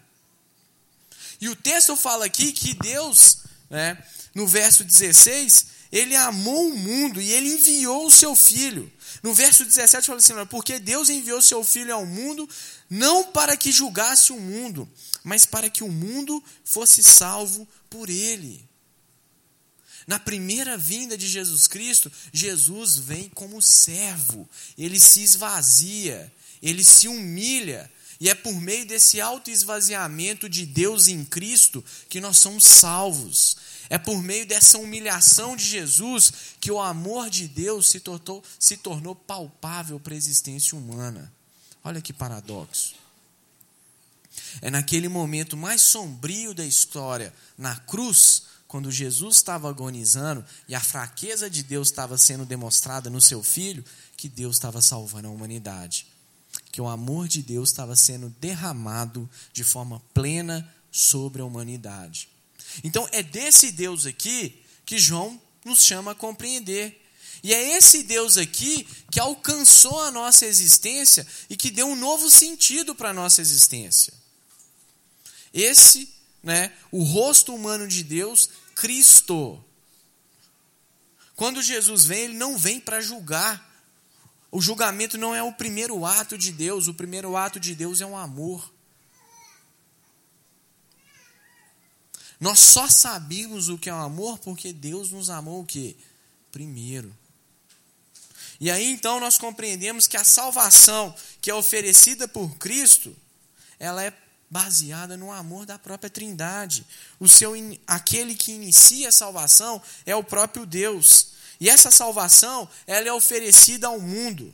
E 1.40 1.48
o 1.48 1.56
texto 1.56 1.96
fala 1.96 2.26
aqui 2.26 2.52
que 2.52 2.74
Deus, 2.74 3.38
né, 3.68 3.96
no 4.34 4.46
verso 4.46 4.84
16, 4.84 5.66
ele 5.90 6.14
amou 6.14 6.68
o 6.68 6.76
mundo 6.76 7.20
e 7.20 7.32
ele 7.32 7.54
enviou 7.54 8.06
o 8.06 8.10
seu 8.10 8.36
filho. 8.36 8.90
No 9.22 9.34
verso 9.34 9.64
17 9.64 10.06
fala 10.06 10.18
assim: 10.18 10.34
porque 10.48 10.78
Deus 10.78 11.08
enviou 11.08 11.42
seu 11.42 11.64
filho 11.64 11.94
ao 11.94 12.06
mundo 12.06 12.48
não 12.88 13.24
para 13.24 13.56
que 13.56 13.72
julgasse 13.72 14.32
o 14.32 14.40
mundo, 14.40 14.88
mas 15.22 15.46
para 15.46 15.70
que 15.70 15.84
o 15.84 15.88
mundo 15.88 16.42
fosse 16.64 17.02
salvo 17.02 17.66
por 17.88 18.08
ele. 18.08 18.68
Na 20.06 20.18
primeira 20.18 20.76
vinda 20.76 21.16
de 21.16 21.28
Jesus 21.28 21.68
Cristo, 21.68 22.10
Jesus 22.32 22.96
vem 22.96 23.28
como 23.28 23.62
servo, 23.62 24.48
ele 24.76 24.98
se 24.98 25.22
esvazia, 25.22 26.32
ele 26.60 26.82
se 26.82 27.06
humilha, 27.06 27.90
e 28.20 28.28
é 28.28 28.34
por 28.34 28.52
meio 28.60 28.86
desse 28.86 29.18
autoesvaziamento 29.18 30.46
de 30.46 30.66
Deus 30.66 31.08
em 31.08 31.24
Cristo 31.24 31.82
que 32.06 32.20
nós 32.20 32.36
somos 32.36 32.64
salvos. 32.64 33.56
É 33.88 33.96
por 33.96 34.22
meio 34.22 34.46
dessa 34.46 34.76
humilhação 34.76 35.56
de 35.56 35.64
Jesus 35.64 36.30
que 36.60 36.70
o 36.70 36.78
amor 36.78 37.30
de 37.30 37.48
Deus 37.48 37.88
se 37.88 37.98
tornou, 37.98 38.44
se 38.58 38.76
tornou 38.76 39.14
palpável 39.14 39.98
para 39.98 40.12
a 40.12 40.16
existência 40.16 40.76
humana. 40.76 41.32
Olha 41.82 42.02
que 42.02 42.12
paradoxo. 42.12 42.94
É 44.60 44.70
naquele 44.70 45.08
momento 45.08 45.56
mais 45.56 45.80
sombrio 45.80 46.52
da 46.52 46.64
história, 46.64 47.32
na 47.56 47.74
cruz, 47.74 48.42
quando 48.68 48.90
Jesus 48.90 49.36
estava 49.36 49.68
agonizando 49.70 50.44
e 50.68 50.74
a 50.74 50.80
fraqueza 50.80 51.48
de 51.48 51.62
Deus 51.62 51.88
estava 51.88 52.18
sendo 52.18 52.44
demonstrada 52.44 53.08
no 53.08 53.20
seu 53.20 53.42
filho, 53.42 53.82
que 54.14 54.28
Deus 54.28 54.56
estava 54.56 54.82
salvando 54.82 55.28
a 55.28 55.30
humanidade 55.30 56.09
que 56.72 56.80
o 56.80 56.88
amor 56.88 57.26
de 57.26 57.42
Deus 57.42 57.70
estava 57.70 57.96
sendo 57.96 58.28
derramado 58.40 59.28
de 59.52 59.64
forma 59.64 60.00
plena 60.14 60.72
sobre 60.90 61.42
a 61.42 61.44
humanidade. 61.44 62.28
Então 62.84 63.08
é 63.12 63.22
desse 63.22 63.72
Deus 63.72 64.06
aqui 64.06 64.62
que 64.84 64.98
João 64.98 65.40
nos 65.64 65.84
chama 65.84 66.12
a 66.12 66.14
compreender. 66.14 66.96
E 67.42 67.54
é 67.54 67.76
esse 67.76 68.02
Deus 68.02 68.36
aqui 68.36 68.86
que 69.10 69.18
alcançou 69.18 70.02
a 70.02 70.10
nossa 70.10 70.46
existência 70.46 71.26
e 71.48 71.56
que 71.56 71.70
deu 71.70 71.86
um 71.86 71.96
novo 71.96 72.30
sentido 72.30 72.94
para 72.94 73.10
a 73.10 73.14
nossa 73.14 73.40
existência. 73.40 74.12
Esse, 75.52 76.08
né, 76.42 76.72
o 76.92 77.02
rosto 77.02 77.54
humano 77.54 77.88
de 77.88 78.04
Deus, 78.04 78.50
Cristo. 78.74 79.62
Quando 81.34 81.62
Jesus 81.62 82.04
vem, 82.04 82.24
ele 82.24 82.34
não 82.34 82.58
vem 82.58 82.78
para 82.78 83.00
julgar, 83.00 83.69
o 84.50 84.60
julgamento 84.60 85.16
não 85.16 85.34
é 85.34 85.42
o 85.42 85.52
primeiro 85.52 86.04
ato 86.04 86.36
de 86.36 86.50
Deus, 86.50 86.88
o 86.88 86.94
primeiro 86.94 87.36
ato 87.36 87.60
de 87.60 87.74
Deus 87.74 88.00
é 88.00 88.06
um 88.06 88.16
amor. 88.16 88.72
Nós 92.40 92.58
só 92.58 92.88
sabemos 92.88 93.68
o 93.68 93.78
que 93.78 93.90
é 93.90 93.94
o 93.94 93.98
amor 93.98 94.38
porque 94.38 94.72
Deus 94.72 95.10
nos 95.10 95.28
amou 95.28 95.60
o 95.60 95.66
quê? 95.66 95.94
Primeiro. 96.50 97.14
E 98.58 98.70
aí 98.70 98.86
então 98.86 99.20
nós 99.20 99.38
compreendemos 99.38 100.06
que 100.06 100.16
a 100.16 100.24
salvação 100.24 101.14
que 101.40 101.50
é 101.50 101.54
oferecida 101.54 102.26
por 102.26 102.56
Cristo, 102.56 103.16
ela 103.78 104.02
é 104.02 104.12
baseada 104.50 105.16
no 105.16 105.30
amor 105.30 105.64
da 105.64 105.78
própria 105.78 106.10
Trindade. 106.10 106.84
O 107.20 107.28
seu 107.28 107.52
aquele 107.86 108.34
que 108.34 108.52
inicia 108.52 109.10
a 109.10 109.12
salvação 109.12 109.80
é 110.04 110.16
o 110.16 110.24
próprio 110.24 110.66
Deus. 110.66 111.29
E 111.60 111.68
essa 111.68 111.90
salvação, 111.90 112.68
ela 112.86 113.08
é 113.08 113.12
oferecida 113.12 113.86
ao 113.86 114.00
mundo 114.00 114.52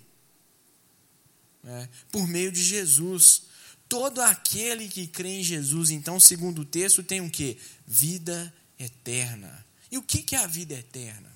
né, 1.63 1.89
por 2.11 2.27
meio 2.27 2.51
de 2.51 2.63
Jesus. 2.63 3.43
Todo 3.89 4.21
aquele 4.21 4.89
que 4.89 5.07
crê 5.07 5.41
em 5.41 5.43
Jesus, 5.45 5.91
então, 5.91 6.19
segundo 6.19 6.63
o 6.63 6.65
texto, 6.65 7.03
tem 7.03 7.21
o 7.21 7.31
que? 7.31 7.59
Vida 7.87 8.53
eterna. 8.79 9.65
E 9.91 9.97
o 9.97 10.03
que 10.03 10.35
é 10.35 10.39
a 10.39 10.47
vida 10.47 10.75
eterna? 10.75 11.31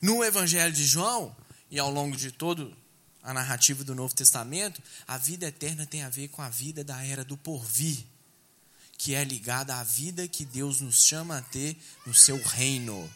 No 0.00 0.22
Evangelho 0.22 0.72
de 0.72 0.84
João, 0.84 1.34
e 1.70 1.78
ao 1.78 1.90
longo 1.90 2.16
de 2.16 2.32
todo 2.32 2.76
a 3.22 3.32
narrativa 3.34 3.84
do 3.84 3.94
Novo 3.94 4.14
Testamento, 4.14 4.82
a 5.06 5.16
vida 5.18 5.46
eterna 5.46 5.86
tem 5.86 6.02
a 6.02 6.08
ver 6.08 6.28
com 6.28 6.42
a 6.42 6.48
vida 6.48 6.82
da 6.82 7.04
era 7.04 7.24
do 7.24 7.36
porvir, 7.36 8.04
que 8.96 9.14
é 9.14 9.24
ligada 9.24 9.76
à 9.76 9.82
vida 9.82 10.26
que 10.26 10.44
Deus 10.44 10.80
nos 10.80 11.04
chama 11.04 11.38
a 11.38 11.42
ter 11.42 11.76
no 12.06 12.14
seu 12.14 12.42
reino. 12.42 13.10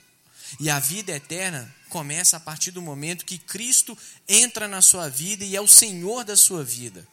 E 0.60 0.70
a 0.70 0.78
vida 0.78 1.12
eterna 1.12 1.72
começa 1.88 2.36
a 2.36 2.40
partir 2.40 2.70
do 2.70 2.82
momento 2.82 3.24
que 3.24 3.38
Cristo 3.38 3.96
entra 4.28 4.66
na 4.68 4.82
sua 4.82 5.08
vida 5.08 5.44
e 5.44 5.56
é 5.56 5.60
o 5.60 5.68
Senhor 5.68 6.24
da 6.24 6.36
sua 6.36 6.64
vida. 6.64 7.06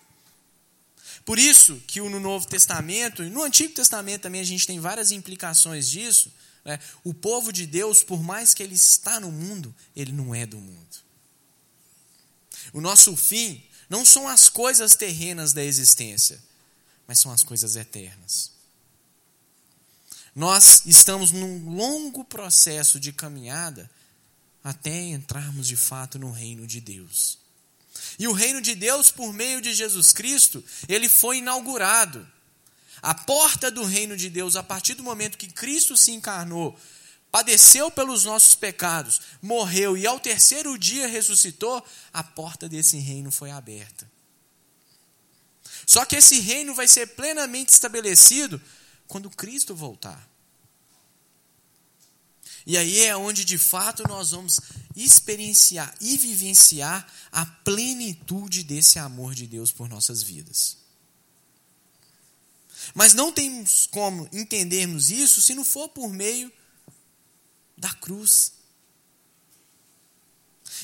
Por 1.26 1.38
isso 1.38 1.82
que 1.88 2.02
no 2.02 2.20
Novo 2.20 2.48
Testamento, 2.48 3.24
e 3.24 3.30
no 3.30 3.44
Antigo 3.44 3.74
Testamento 3.74 4.24
também 4.24 4.42
a 4.42 4.46
gente 4.46 4.66
tem 4.66 4.80
várias 4.80 5.12
implicações 5.12 5.90
disso, 5.90 6.32
né? 6.66 6.80
o 7.04 7.14
povo 7.14 7.52
de 7.52 7.66
Deus, 7.66 8.04
por 8.04 8.24
mais 8.24 8.54
que 8.54 8.64
ele 8.64 8.76
está 8.76 9.20
no 9.20 9.32
mundo, 9.32 9.74
ele 9.96 10.12
não 10.12 10.34
é 10.34 10.46
do 10.46 10.58
mundo. 10.58 10.98
O 12.74 12.82
nosso 12.82 13.16
fim 13.16 13.64
não 13.90 14.06
são 14.06 14.28
as 14.28 14.48
coisas 14.50 14.96
terrenas 14.96 15.54
da 15.54 15.64
existência, 15.64 16.42
mas 17.08 17.20
são 17.20 17.32
as 17.32 17.44
coisas 17.44 17.76
eternas. 17.76 18.52
Nós 20.36 20.84
estamos 20.86 21.32
num 21.32 21.76
longo 21.76 22.24
processo 22.24 23.00
de 23.00 23.12
caminhada 23.12 23.90
até 24.64 24.98
entrarmos 25.10 25.68
de 25.68 25.76
fato 25.76 26.18
no 26.18 26.32
reino 26.32 26.66
de 26.66 26.80
Deus. 26.80 27.38
E 28.18 28.28
o 28.28 28.32
reino 28.32 28.62
de 28.62 28.76
Deus, 28.76 29.12
por 29.12 29.34
meio 29.34 29.62
de 29.62 29.74
Jesus 29.74 30.14
Cristo, 30.14 30.64
ele 30.88 31.10
foi 31.10 31.38
inaugurado. 31.38 32.28
A 33.02 33.14
porta 33.14 33.72
do 33.72 33.84
reino 33.84 34.16
de 34.16 34.30
Deus, 34.30 34.56
a 34.56 34.64
partir 34.64 34.94
do 34.94 35.04
momento 35.04 35.38
que 35.38 35.48
Cristo 35.48 35.98
se 35.98 36.12
encarnou 36.12 36.78
padeceu 37.32 37.90
pelos 37.90 38.26
nossos 38.26 38.54
pecados, 38.54 39.22
morreu 39.42 39.96
e 39.96 40.06
ao 40.06 40.20
terceiro 40.20 40.78
dia 40.78 41.08
ressuscitou, 41.08 41.84
a 42.12 42.22
porta 42.22 42.68
desse 42.68 42.98
reino 42.98 43.32
foi 43.32 43.50
aberta. 43.52 44.10
Só 45.86 46.04
que 46.04 46.18
esse 46.18 46.40
reino 46.40 46.76
vai 46.76 46.88
ser 46.88 47.08
plenamente 47.08 47.72
estabelecido 47.72 48.62
quando 49.12 49.30
Cristo 49.30 49.76
voltar. 49.76 50.26
E 52.66 52.78
aí 52.78 53.02
é 53.02 53.14
onde 53.14 53.44
de 53.44 53.58
fato 53.58 54.08
nós 54.08 54.32
vamos 54.32 54.62
experienciar 54.96 55.94
e 56.00 56.18
vivenciar 56.18 57.06
a 57.30 57.46
plenitude 57.46 58.64
desse 58.64 59.00
amor 59.00 59.36
de 59.36 59.48
Deus 59.48 59.70
por 59.70 59.90
nossas 59.90 60.24
vidas. 60.24 60.78
Mas 62.96 63.14
não 63.14 63.34
temos 63.34 63.86
como 63.86 64.30
entendermos 64.32 65.12
isso 65.12 65.42
se 65.42 65.54
não 65.54 65.66
for 65.66 65.90
por 65.90 66.08
meio 66.10 66.50
da 67.78 67.94
cruz. 67.94 68.54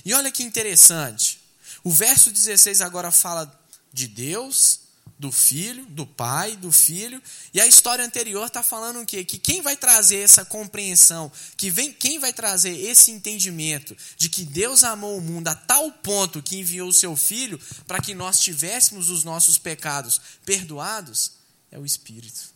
E 0.03 0.13
olha 0.13 0.33
que 0.33 0.43
interessante. 0.43 1.39
O 1.81 1.91
verso 1.91 2.29
16 2.29 2.81
agora 2.81 3.09
fala 3.09 3.57
de 3.93 4.05
Deus, 4.05 4.81
do 5.19 5.31
filho, 5.31 5.85
do 5.87 6.05
pai, 6.05 6.55
do 6.55 6.71
filho. 6.71 7.21
E 7.53 7.59
a 7.59 7.67
história 7.67 8.05
anterior 8.05 8.45
está 8.45 8.61
falando 8.61 9.01
o 9.01 9.05
quê? 9.05 9.23
Que 9.23 9.37
quem 9.37 9.61
vai 9.61 9.75
trazer 9.75 10.19
essa 10.19 10.45
compreensão, 10.45 11.31
que 11.55 11.69
vem, 11.69 11.91
quem 11.91 12.19
vai 12.19 12.31
trazer 12.31 12.77
esse 12.77 13.11
entendimento 13.11 13.95
de 14.15 14.29
que 14.29 14.45
Deus 14.45 14.83
amou 14.83 15.17
o 15.17 15.21
mundo 15.21 15.47
a 15.47 15.55
tal 15.55 15.91
ponto 15.91 16.43
que 16.43 16.57
enviou 16.57 16.89
o 16.89 16.93
seu 16.93 17.15
filho 17.15 17.59
para 17.87 18.01
que 18.01 18.13
nós 18.13 18.39
tivéssemos 18.39 19.09
os 19.09 19.23
nossos 19.23 19.57
pecados 19.57 20.21
perdoados, 20.45 21.31
é 21.71 21.79
o 21.79 21.85
Espírito. 21.85 22.55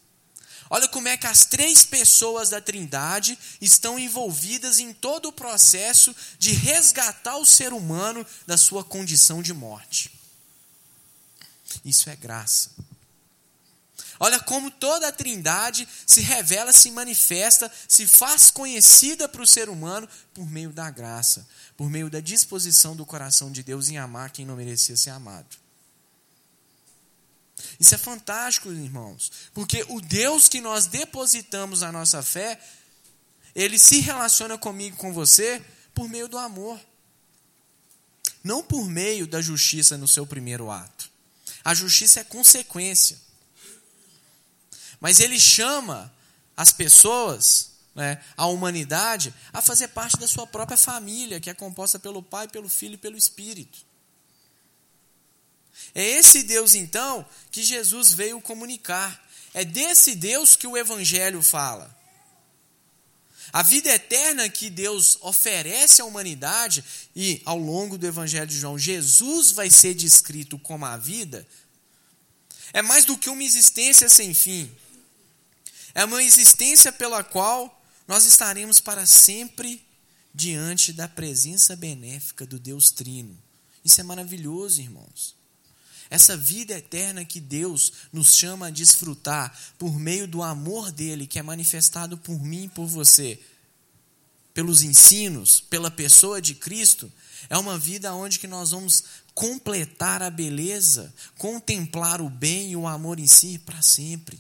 Olha 0.70 0.88
como 0.88 1.10
é 1.10 1.18
que 1.18 1.28
as 1.28 1.44
três 1.44 1.84
pessoas 1.84 2.50
da 2.50 2.62
Trindade 2.62 3.38
estão 3.60 4.00
envolvidas 4.00 4.80
em 4.80 4.94
todo 4.94 5.28
o 5.28 5.34
processo 5.34 6.16
de 6.40 6.54
resgatar 6.54 7.36
o 7.38 7.46
ser 7.46 7.74
humano 7.74 8.26
da 8.48 8.58
sua 8.58 8.82
condição 8.82 9.42
de 9.42 9.54
morte. 9.54 10.21
Isso 11.84 12.10
é 12.10 12.16
graça. 12.16 12.72
Olha 14.20 14.40
como 14.40 14.70
toda 14.70 15.08
a 15.08 15.12
Trindade 15.12 15.88
se 16.06 16.22
revela, 16.22 16.72
se 16.72 16.92
manifesta, 16.92 17.72
se 17.88 18.06
faz 18.06 18.52
conhecida 18.52 19.28
para 19.28 19.42
o 19.42 19.48
ser 19.48 19.68
humano 19.68 20.08
por 20.32 20.48
meio 20.48 20.72
da 20.72 20.92
graça, 20.92 21.48
por 21.76 21.90
meio 21.90 22.08
da 22.08 22.20
disposição 22.20 22.96
do 22.96 23.04
coração 23.04 23.52
de 23.52 23.64
Deus 23.64 23.90
em 23.90 23.98
amar 23.98 24.30
quem 24.30 24.46
não 24.46 24.56
merecia 24.56 24.96
ser 24.96 25.10
amado. 25.10 25.48
Isso 27.80 27.96
é 27.96 27.98
fantástico, 27.98 28.72
irmãos, 28.72 29.32
porque 29.56 29.84
o 29.90 30.00
Deus 30.00 30.48
que 30.48 30.62
nós 30.62 30.86
depositamos 30.86 31.82
a 31.82 31.92
nossa 31.92 32.22
fé, 32.22 32.60
ele 33.56 33.80
se 33.80 34.02
relaciona 34.02 34.56
comigo, 34.56 34.98
com 34.98 35.12
você, 35.12 35.64
por 35.96 36.08
meio 36.08 36.28
do 36.28 36.38
amor, 36.38 36.80
não 38.44 38.64
por 38.64 38.88
meio 38.88 39.26
da 39.26 39.42
justiça 39.42 39.98
no 39.98 40.08
seu 40.08 40.28
primeiro 40.28 40.70
ato. 40.70 41.11
A 41.64 41.74
justiça 41.74 42.20
é 42.20 42.24
consequência. 42.24 43.20
Mas 45.00 45.20
ele 45.20 45.40
chama 45.40 46.14
as 46.56 46.72
pessoas, 46.72 47.72
né, 47.96 48.24
a 48.38 48.46
humanidade, 48.46 49.34
a 49.52 49.62
fazer 49.62 49.90
parte 49.90 50.18
da 50.18 50.28
sua 50.28 50.46
própria 50.46 50.78
família, 50.78 51.40
que 51.40 51.50
é 51.50 51.54
composta 51.54 51.98
pelo 51.98 52.22
Pai, 52.22 52.48
pelo 52.48 52.70
Filho 52.70 52.96
e 52.96 52.98
pelo 52.98 53.18
Espírito. 53.18 53.80
É 55.94 56.04
esse 56.04 56.44
Deus, 56.44 56.76
então, 56.76 57.26
que 57.50 57.64
Jesus 57.64 58.14
veio 58.14 58.40
comunicar. 58.42 59.20
É 59.54 59.66
desse 59.66 60.16
Deus 60.16 60.56
que 60.56 60.68
o 60.68 60.78
Evangelho 60.78 61.42
fala. 61.42 62.01
A 63.54 63.62
vida 63.64 63.90
eterna 63.90 64.50
que 64.50 64.70
Deus 64.70 65.18
oferece 65.22 66.02
à 66.02 66.06
humanidade, 66.06 66.84
e 67.16 67.42
ao 67.46 67.58
longo 67.58 67.98
do 67.98 68.08
Evangelho 68.08 68.48
de 68.48 68.58
João, 68.58 68.80
Jesus 68.80 69.52
vai 69.52 69.70
ser 69.70 69.94
descrito 69.94 70.58
como 70.58 70.86
a 70.86 70.96
vida, 70.98 71.46
é 72.74 72.82
mais 72.82 73.04
do 73.04 73.18
que 73.18 73.30
uma 73.30 73.44
existência 73.44 74.08
sem 74.08 74.34
fim. 74.34 74.72
É 75.94 76.06
uma 76.06 76.24
existência 76.24 76.92
pela 76.92 77.24
qual 77.24 77.84
nós 78.08 78.26
estaremos 78.26 78.80
para 78.80 79.06
sempre 79.06 79.86
diante 80.34 80.94
da 80.94 81.08
presença 81.08 81.76
benéfica 81.76 82.46
do 82.46 82.58
Deus 82.58 82.92
Trino. 82.92 83.38
Isso 83.84 84.00
é 84.00 84.04
maravilhoso, 84.04 84.80
irmãos. 84.80 85.36
Essa 86.12 86.36
vida 86.36 86.78
eterna 86.78 87.24
que 87.24 87.40
Deus 87.40 87.94
nos 88.12 88.36
chama 88.36 88.68
a 88.68 88.70
desfrutar 88.70 89.58
por 89.80 89.98
meio 89.98 90.28
do 90.28 90.44
amor 90.44 90.92
dele, 90.92 91.26
que 91.26 91.40
é 91.40 91.42
manifestado 91.42 92.18
por 92.18 92.44
mim 92.44 92.66
e 92.66 92.70
por 92.70 92.86
você, 92.86 93.40
pelos 94.54 94.82
ensinos, 94.82 95.62
pela 95.62 95.90
pessoa 95.90 96.42
de 96.42 96.54
Cristo, 96.54 97.10
é 97.50 97.58
uma 97.58 97.78
vida 97.78 98.14
onde 98.14 98.40
que 98.40 98.48
nós 98.48 98.72
vamos 98.72 99.06
completar 99.34 100.22
a 100.22 100.30
beleza, 100.30 101.14
contemplar 101.38 102.20
o 102.20 102.30
bem 102.30 102.72
e 102.72 102.76
o 102.76 102.88
amor 102.88 103.18
em 103.18 103.28
si 103.28 103.58
para 103.58 103.82
sempre. 103.82 104.38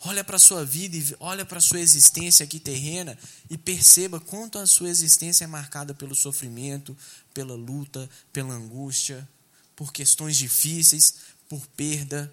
Olha 0.00 0.22
para 0.22 0.36
a 0.36 0.40
sua 0.40 0.64
vida 0.64 0.96
e 0.96 1.16
olha 1.18 1.44
para 1.44 1.58
a 1.58 1.60
sua 1.60 1.80
existência 1.80 2.44
aqui 2.44 2.60
terrena 2.60 3.18
e 3.50 3.58
perceba 3.58 4.20
quanto 4.20 4.58
a 4.58 4.66
sua 4.66 4.88
existência 4.88 5.44
é 5.44 5.46
marcada 5.46 5.92
pelo 5.92 6.14
sofrimento, 6.14 6.96
pela 7.34 7.54
luta, 7.54 8.08
pela 8.32 8.54
angústia, 8.54 9.28
por 9.74 9.92
questões 9.92 10.36
difíceis, 10.36 11.14
por 11.48 11.66
perda. 11.68 12.32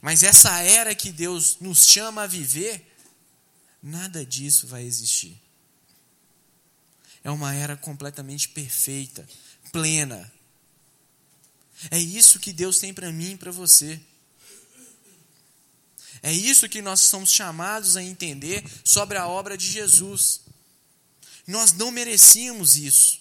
Mas 0.00 0.22
essa 0.22 0.60
era 0.62 0.94
que 0.94 1.12
Deus 1.12 1.58
nos 1.60 1.84
chama 1.84 2.22
a 2.22 2.26
viver, 2.26 2.96
nada 3.82 4.24
disso 4.24 4.66
vai 4.66 4.84
existir. 4.84 5.38
É 7.22 7.30
uma 7.30 7.54
era 7.54 7.76
completamente 7.76 8.48
perfeita, 8.48 9.26
plena. 9.70 10.32
É 11.90 11.98
isso 11.98 12.40
que 12.40 12.54
Deus 12.54 12.78
tem 12.78 12.94
para 12.94 13.12
mim 13.12 13.32
e 13.32 13.36
para 13.36 13.52
você. 13.52 14.00
É 16.22 16.32
isso 16.32 16.68
que 16.68 16.82
nós 16.82 17.00
somos 17.00 17.32
chamados 17.32 17.96
a 17.96 18.02
entender 18.02 18.64
sobre 18.84 19.18
a 19.18 19.26
obra 19.26 19.56
de 19.56 19.66
Jesus. 19.66 20.40
Nós 21.46 21.72
não 21.72 21.90
merecíamos 21.90 22.76
isso. 22.76 23.20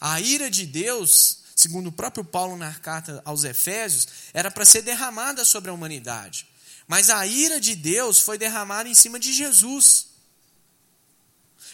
A 0.00 0.20
ira 0.20 0.50
de 0.50 0.66
Deus, 0.66 1.38
segundo 1.54 1.88
o 1.88 1.92
próprio 1.92 2.24
Paulo 2.24 2.56
na 2.56 2.74
carta 2.74 3.22
aos 3.24 3.44
Efésios, 3.44 4.08
era 4.32 4.50
para 4.50 4.64
ser 4.64 4.82
derramada 4.82 5.44
sobre 5.44 5.70
a 5.70 5.72
humanidade. 5.72 6.46
Mas 6.86 7.08
a 7.08 7.26
ira 7.26 7.60
de 7.60 7.74
Deus 7.74 8.20
foi 8.20 8.36
derramada 8.36 8.88
em 8.88 8.94
cima 8.94 9.18
de 9.18 9.32
Jesus. 9.32 10.08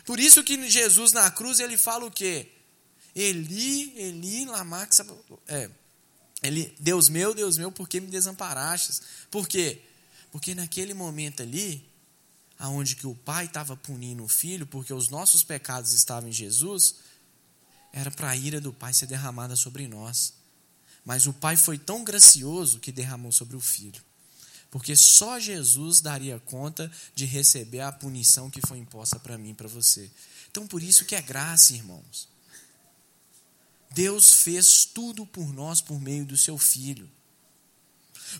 Por 0.05 0.21
isso 0.21 0.43
que 0.45 0.71
Jesus 0.71 1.13
na 1.13 1.31
cruz 1.31 1.61
ele 1.61 1.77
fala 1.77 2.07
o 2.07 2.11
quê? 2.11 2.53
Eli, 3.15 3.99
Eli, 3.99 4.45
lama 4.45 4.89
é, 5.47 5.71
ele, 6.43 6.75
Deus 6.79 7.09
meu, 7.09 7.35
Deus 7.35 7.57
meu, 7.57 7.73
por 7.73 7.89
que 7.89 8.01
me 8.01 8.07
desamparastes? 8.07 9.03
Por 9.31 9.49
quê? 9.49 9.83
Porque 10.31 10.55
naquele 10.55 10.95
momento 10.95 11.43
ali, 11.43 11.89
aonde 12.59 12.97
que 12.97 13.07
o 13.07 13.15
pai 13.15 13.47
estava 13.47 13.77
punindo 13.77 14.23
o 14.23 14.29
filho, 14.29 14.67
porque 14.67 14.93
os 14.93 15.09
nossos 15.09 15.43
pecados 15.43 15.93
estavam 15.93 16.29
em 16.29 16.33
Jesus, 16.33 16.97
era 17.93 18.11
para 18.11 18.31
a 18.31 18.37
ira 18.37 18.61
do 18.61 18.73
pai 18.73 18.93
ser 18.93 19.07
derramada 19.07 19.57
sobre 19.57 19.89
nós. 19.89 20.35
Mas 21.05 21.27
o 21.27 21.33
pai 21.33 21.57
foi 21.57 21.79
tão 21.79 22.05
gracioso 22.05 22.79
que 22.79 22.93
derramou 22.93 23.33
sobre 23.33 23.57
o 23.57 23.61
filho. 23.61 24.03
Porque 24.71 24.95
só 24.95 25.41
Jesus 25.41 26.01
daria 26.01 26.39
conta 26.39 26.93
de 27.15 27.25
receber 27.25 27.81
a 27.81 27.91
punição 27.91 28.51
que 28.51 28.61
foi 28.67 28.79
imposta 28.79 29.19
para 29.19 29.39
mim 29.39 29.51
e 29.51 29.55
para 29.55 29.67
você. 29.67 30.11
Então 30.51 30.67
por 30.67 30.83
isso 30.83 31.07
que 31.07 31.15
é 31.15 31.23
graça, 31.23 31.73
irmãos. 31.73 32.29
Deus 33.91 34.43
fez 34.43 34.85
tudo 34.85 35.27
por 35.27 35.53
nós 35.53 35.81
por 35.81 36.01
meio 36.01 36.25
do 36.25 36.37
seu 36.37 36.59
filho. 36.59 37.11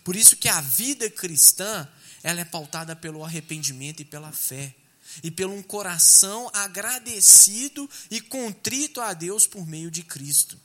Por 0.03 0.15
isso 0.15 0.37
que 0.37 0.47
a 0.47 0.61
vida 0.61 1.09
cristã, 1.09 1.87
ela 2.21 2.41
é 2.41 2.45
pautada 2.45 2.95
pelo 2.95 3.23
arrependimento 3.23 4.01
e 4.01 4.05
pela 4.05 4.31
fé, 4.31 4.75
e 5.23 5.31
pelo 5.31 5.53
um 5.53 5.63
coração 5.63 6.49
agradecido 6.53 7.89
e 8.11 8.21
contrito 8.21 9.01
a 9.01 9.13
Deus 9.13 9.47
por 9.47 9.65
meio 9.65 9.89
de 9.89 10.03
Cristo. 10.03 10.59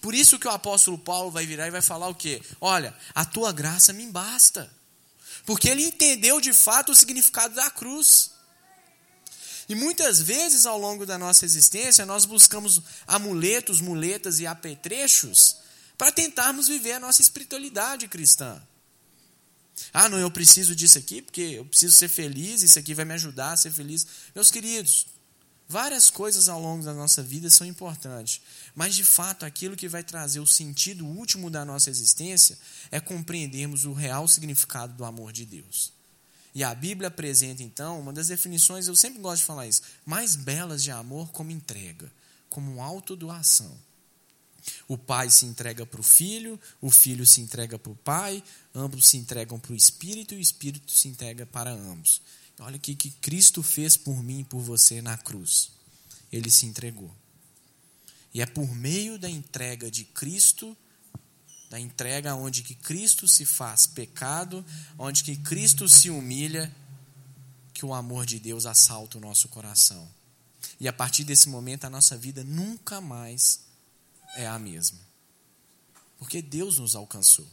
Por 0.00 0.14
isso 0.14 0.38
que 0.38 0.46
o 0.46 0.50
apóstolo 0.50 0.98
Paulo 0.98 1.30
vai 1.30 1.46
virar 1.46 1.66
e 1.66 1.70
vai 1.70 1.82
falar 1.82 2.08
o 2.08 2.14
quê? 2.14 2.42
Olha, 2.60 2.94
a 3.14 3.24
tua 3.24 3.52
graça 3.52 3.92
me 3.92 4.06
basta. 4.06 4.70
Porque 5.44 5.68
ele 5.68 5.84
entendeu 5.84 6.40
de 6.40 6.52
fato 6.52 6.92
o 6.92 6.94
significado 6.94 7.54
da 7.54 7.70
cruz. 7.70 8.30
E 9.70 9.74
muitas 9.76 10.20
vezes 10.20 10.66
ao 10.66 10.76
longo 10.76 11.06
da 11.06 11.16
nossa 11.16 11.44
existência 11.44 12.04
nós 12.04 12.24
buscamos 12.24 12.82
amuletos, 13.06 13.80
muletas 13.80 14.40
e 14.40 14.46
apetrechos 14.46 15.58
para 15.96 16.10
tentarmos 16.10 16.66
viver 16.66 16.94
a 16.94 16.98
nossa 16.98 17.22
espiritualidade 17.22 18.08
cristã. 18.08 18.60
Ah, 19.92 20.08
não, 20.08 20.18
eu 20.18 20.28
preciso 20.28 20.74
disso 20.74 20.98
aqui 20.98 21.22
porque 21.22 21.42
eu 21.42 21.64
preciso 21.64 21.96
ser 21.96 22.08
feliz, 22.08 22.64
isso 22.64 22.80
aqui 22.80 22.94
vai 22.94 23.04
me 23.04 23.14
ajudar 23.14 23.52
a 23.52 23.56
ser 23.56 23.70
feliz. 23.70 24.04
Meus 24.34 24.50
queridos, 24.50 25.06
Várias 25.68 26.10
coisas 26.10 26.48
ao 26.48 26.60
longo 26.60 26.84
da 26.84 26.92
nossa 26.92 27.22
vida 27.22 27.48
são 27.48 27.64
importantes, 27.64 28.40
mas 28.74 28.92
de 28.92 29.04
fato 29.04 29.46
aquilo 29.46 29.76
que 29.76 29.86
vai 29.86 30.02
trazer 30.02 30.40
o 30.40 30.46
sentido 30.46 31.06
último 31.06 31.48
da 31.48 31.64
nossa 31.64 31.88
existência 31.88 32.58
é 32.90 32.98
compreendermos 32.98 33.84
o 33.84 33.92
real 33.92 34.26
significado 34.26 34.94
do 34.94 35.04
amor 35.04 35.32
de 35.32 35.46
Deus. 35.46 35.92
E 36.54 36.64
a 36.64 36.74
Bíblia 36.74 37.08
apresenta 37.08 37.62
então 37.62 38.00
uma 38.00 38.12
das 38.12 38.28
definições, 38.28 38.88
eu 38.88 38.96
sempre 38.96 39.20
gosto 39.20 39.40
de 39.40 39.46
falar 39.46 39.66
isso, 39.66 39.82
mais 40.04 40.34
belas 40.34 40.82
de 40.82 40.90
amor 40.90 41.30
como 41.30 41.50
entrega, 41.50 42.10
como 42.48 42.82
autodoação. 42.82 43.76
O 44.86 44.98
pai 44.98 45.30
se 45.30 45.46
entrega 45.46 45.86
para 45.86 46.00
o 46.00 46.04
filho, 46.04 46.60
o 46.80 46.90
filho 46.90 47.26
se 47.26 47.40
entrega 47.40 47.78
para 47.78 47.92
o 47.92 47.96
pai, 47.96 48.42
ambos 48.74 49.08
se 49.08 49.16
entregam 49.16 49.58
para 49.58 49.72
o 49.72 49.76
espírito 49.76 50.34
e 50.34 50.38
o 50.38 50.40
espírito 50.40 50.92
se 50.92 51.08
entrega 51.08 51.46
para 51.46 51.70
ambos. 51.70 52.20
Olha 52.58 52.76
o 52.76 52.80
que 52.80 52.94
Cristo 52.94 53.62
fez 53.62 53.96
por 53.96 54.22
mim 54.22 54.40
e 54.40 54.44
por 54.44 54.60
você 54.60 55.00
na 55.00 55.16
cruz. 55.16 55.70
Ele 56.30 56.50
se 56.50 56.66
entregou. 56.66 57.10
E 58.34 58.42
é 58.42 58.46
por 58.46 58.74
meio 58.74 59.18
da 59.18 59.28
entrega 59.28 59.90
de 59.90 60.04
Cristo, 60.04 60.76
da 61.70 61.78
entrega 61.78 62.34
onde 62.34 62.64
que 62.64 62.74
Cristo 62.74 63.28
se 63.28 63.46
faz 63.46 63.86
pecado, 63.86 64.66
onde 64.98 65.22
que 65.22 65.36
Cristo 65.36 65.88
se 65.88 66.10
humilha, 66.10 66.70
que 67.72 67.86
o 67.86 67.94
amor 67.94 68.26
de 68.26 68.40
Deus 68.40 68.66
assalta 68.66 69.16
o 69.16 69.20
nosso 69.20 69.48
coração. 69.48 70.06
E 70.80 70.88
a 70.88 70.92
partir 70.92 71.22
desse 71.22 71.48
momento 71.48 71.84
a 71.84 71.90
nossa 71.90 72.16
vida 72.16 72.42
nunca 72.42 73.00
mais 73.00 73.60
é 74.34 74.48
a 74.48 74.58
mesma. 74.58 74.98
Porque 76.18 76.42
Deus 76.42 76.78
nos 76.78 76.96
alcançou. 76.96 77.46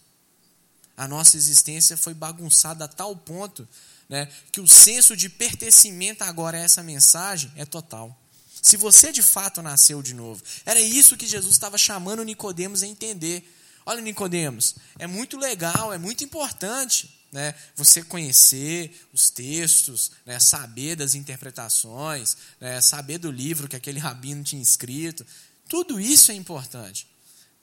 A 0.98 1.08
nossa 1.08 1.38
existência 1.38 1.96
foi 1.96 2.16
bagunçada 2.16 2.86
a 2.86 2.88
tal 2.88 3.16
ponto 3.16 3.68
né, 4.10 4.26
que 4.52 4.60
o 4.60 4.68
senso 4.68 5.16
de 5.16 5.30
pertencimento 5.30 6.24
agora 6.24 6.58
a 6.58 6.62
essa 6.62 6.82
mensagem 6.82 7.52
é 7.56 7.66
total. 7.66 8.20
Se 8.64 8.76
você 8.78 9.12
de 9.12 9.22
fato 9.22 9.62
nasceu 9.62 10.02
de 10.02 10.16
novo, 10.16 10.44
era 10.66 10.82
isso 10.82 11.16
que 11.16 11.28
Jesus 11.28 11.54
estava 11.54 11.78
chamando 11.78 12.24
Nicodemos 12.24 12.82
a 12.82 12.88
entender. 12.88 13.54
Olha, 13.88 14.02
Nicodemos, 14.02 14.76
é 15.00 15.08
muito 15.08 15.38
legal, 15.38 15.94
é 15.94 15.98
muito 15.98 16.22
importante 16.22 17.18
né, 17.32 17.56
você 17.74 18.04
conhecer 18.04 19.08
os 19.14 19.30
textos, 19.30 20.12
né, 20.26 20.42
saber 20.42 20.98
das 20.98 21.16
interpretações, 21.16 22.36
né, 22.60 22.82
saber 22.82 23.18
do 23.18 23.32
livro 23.32 23.66
que 23.66 23.78
aquele 23.78 23.98
rabino 23.98 24.44
tinha 24.44 24.62
escrito. 24.62 25.26
Tudo 25.70 26.02
isso 26.02 26.34
é 26.34 26.36
importante. 26.36 27.08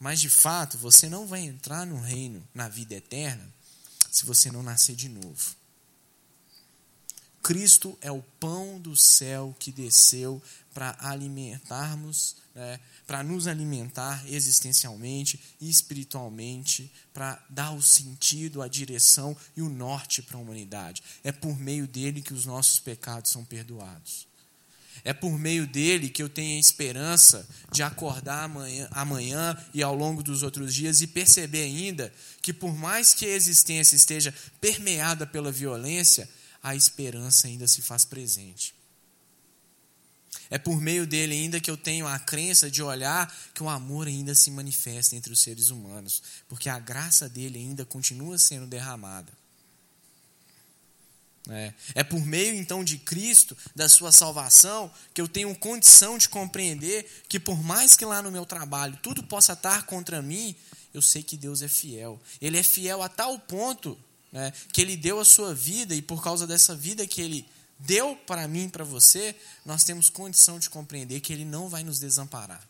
Mas 0.01 0.19
de 0.19 0.31
fato, 0.31 0.79
você 0.79 1.11
não 1.11 1.27
vai 1.27 1.41
entrar 1.41 1.85
no 1.85 2.01
reino, 2.01 2.43
na 2.55 2.71
vida 2.71 2.95
eterna, 2.95 3.47
se 4.11 4.25
você 4.25 4.51
não 4.51 4.63
nascer 4.63 4.97
de 4.97 5.11
novo. 5.11 5.55
Cristo 7.43 7.99
é 8.01 8.11
o 8.11 8.23
pão 8.41 8.81
do 8.81 8.97
céu 8.97 9.55
que 9.59 9.71
desceu 9.71 10.43
para 10.75 10.97
alimentarmos, 10.99 12.37
né, 12.55 12.81
para 13.07 13.23
nos 13.23 13.47
alimentar 13.47 14.23
existencialmente 14.27 15.41
e 15.61 15.71
espiritualmente, 15.71 16.93
para 17.15 17.43
dar 17.49 17.71
o 17.71 17.81
sentido, 17.81 18.61
a 18.61 18.69
direção 18.69 19.37
e 19.57 19.63
o 19.63 19.71
norte 19.71 20.21
para 20.21 20.37
a 20.37 20.41
humanidade. 20.41 21.03
É 21.23 21.31
por 21.31 21.57
meio 21.59 21.87
dele 21.87 22.21
que 22.21 22.35
os 22.35 22.45
nossos 22.45 22.81
pecados 22.81 23.31
são 23.31 23.45
perdoados. 23.45 24.27
É 25.05 25.13
por 25.13 25.39
meio 25.39 25.67
dele 25.67 26.09
que 26.09 26.23
eu 26.23 26.29
tenho 26.29 26.57
a 26.57 26.61
esperança 26.61 27.47
de 27.73 27.83
acordar 27.83 28.45
amanhã, 28.45 28.89
amanhã 28.91 29.57
e 29.73 29.83
ao 29.83 29.95
longo 29.95 30.23
dos 30.23 30.43
outros 30.43 30.75
dias 30.75 31.03
e 31.03 31.07
perceber 31.07 31.63
ainda 31.63 32.13
que, 32.41 32.53
por 32.53 32.75
mais 32.75 33.13
que 33.13 33.27
a 33.27 33.35
existência 33.35 33.97
esteja 33.97 34.35
permeada 34.61 35.27
pela 35.27 35.53
violência, 35.53 36.29
a 36.63 36.75
esperança 36.75 37.47
ainda 37.47 37.69
se 37.69 37.83
faz 37.83 38.05
presente. 38.05 38.75
É 40.51 40.59
por 40.59 40.81
meio 40.81 41.07
dele 41.07 41.35
ainda 41.35 41.61
que 41.61 41.71
eu 41.71 41.77
tenho 41.77 42.07
a 42.07 42.19
crença 42.19 42.71
de 42.71 42.83
olhar 42.83 43.33
que 43.55 43.63
o 43.63 43.69
amor 43.69 44.07
ainda 44.07 44.35
se 44.35 44.51
manifesta 44.51 45.17
entre 45.17 45.33
os 45.33 45.41
seres 45.41 45.71
humanos, 45.71 46.23
porque 46.49 46.69
a 46.69 46.79
graça 46.79 47.29
dele 47.29 47.59
ainda 47.59 47.85
continua 47.85 48.39
sendo 48.39 48.67
derramada. 48.67 49.33
É, 51.49 51.75
é 51.97 52.05
por 52.05 52.25
meio 52.25 52.55
então 52.55 52.83
de 52.83 52.97
Cristo, 52.97 53.57
da 53.75 53.89
sua 53.89 54.11
salvação, 54.11 54.91
que 55.13 55.21
eu 55.21 55.29
tenho 55.29 55.55
condição 55.55 56.17
de 56.17 56.29
compreender 56.29 57.07
que, 57.29 57.39
por 57.39 57.63
mais 57.63 57.95
que 57.95 58.05
lá 58.05 58.23
no 58.23 58.33
meu 58.33 58.47
trabalho 58.47 58.99
tudo 59.03 59.23
possa 59.23 59.53
estar 59.53 59.85
contra 59.85 60.23
mim, 60.23 60.57
eu 60.95 61.03
sei 61.03 61.23
que 61.23 61.37
Deus 61.37 61.61
é 61.61 61.69
fiel. 61.69 62.21
Ele 62.41 62.57
é 62.57 62.63
fiel 62.63 63.03
a 63.03 63.09
tal 63.09 63.39
ponto 63.39 63.99
né, 64.33 64.53
que 64.73 64.81
ele 64.81 64.97
deu 64.97 65.21
a 65.21 65.25
sua 65.25 65.55
vida, 65.55 65.95
e 65.95 66.01
por 66.01 66.23
causa 66.23 66.47
dessa 66.47 66.75
vida 66.75 67.07
que 67.07 67.21
ele 67.21 67.47
deu 67.87 68.17
para 68.27 68.47
mim 68.49 68.69
para 68.69 68.85
você, 68.85 69.35
nós 69.65 69.85
temos 69.85 70.11
condição 70.11 70.59
de 70.59 70.71
compreender 70.71 71.21
que 71.21 71.33
ele 71.33 71.45
não 71.45 71.69
vai 71.69 71.83
nos 71.83 71.99
desamparar. 71.99 72.67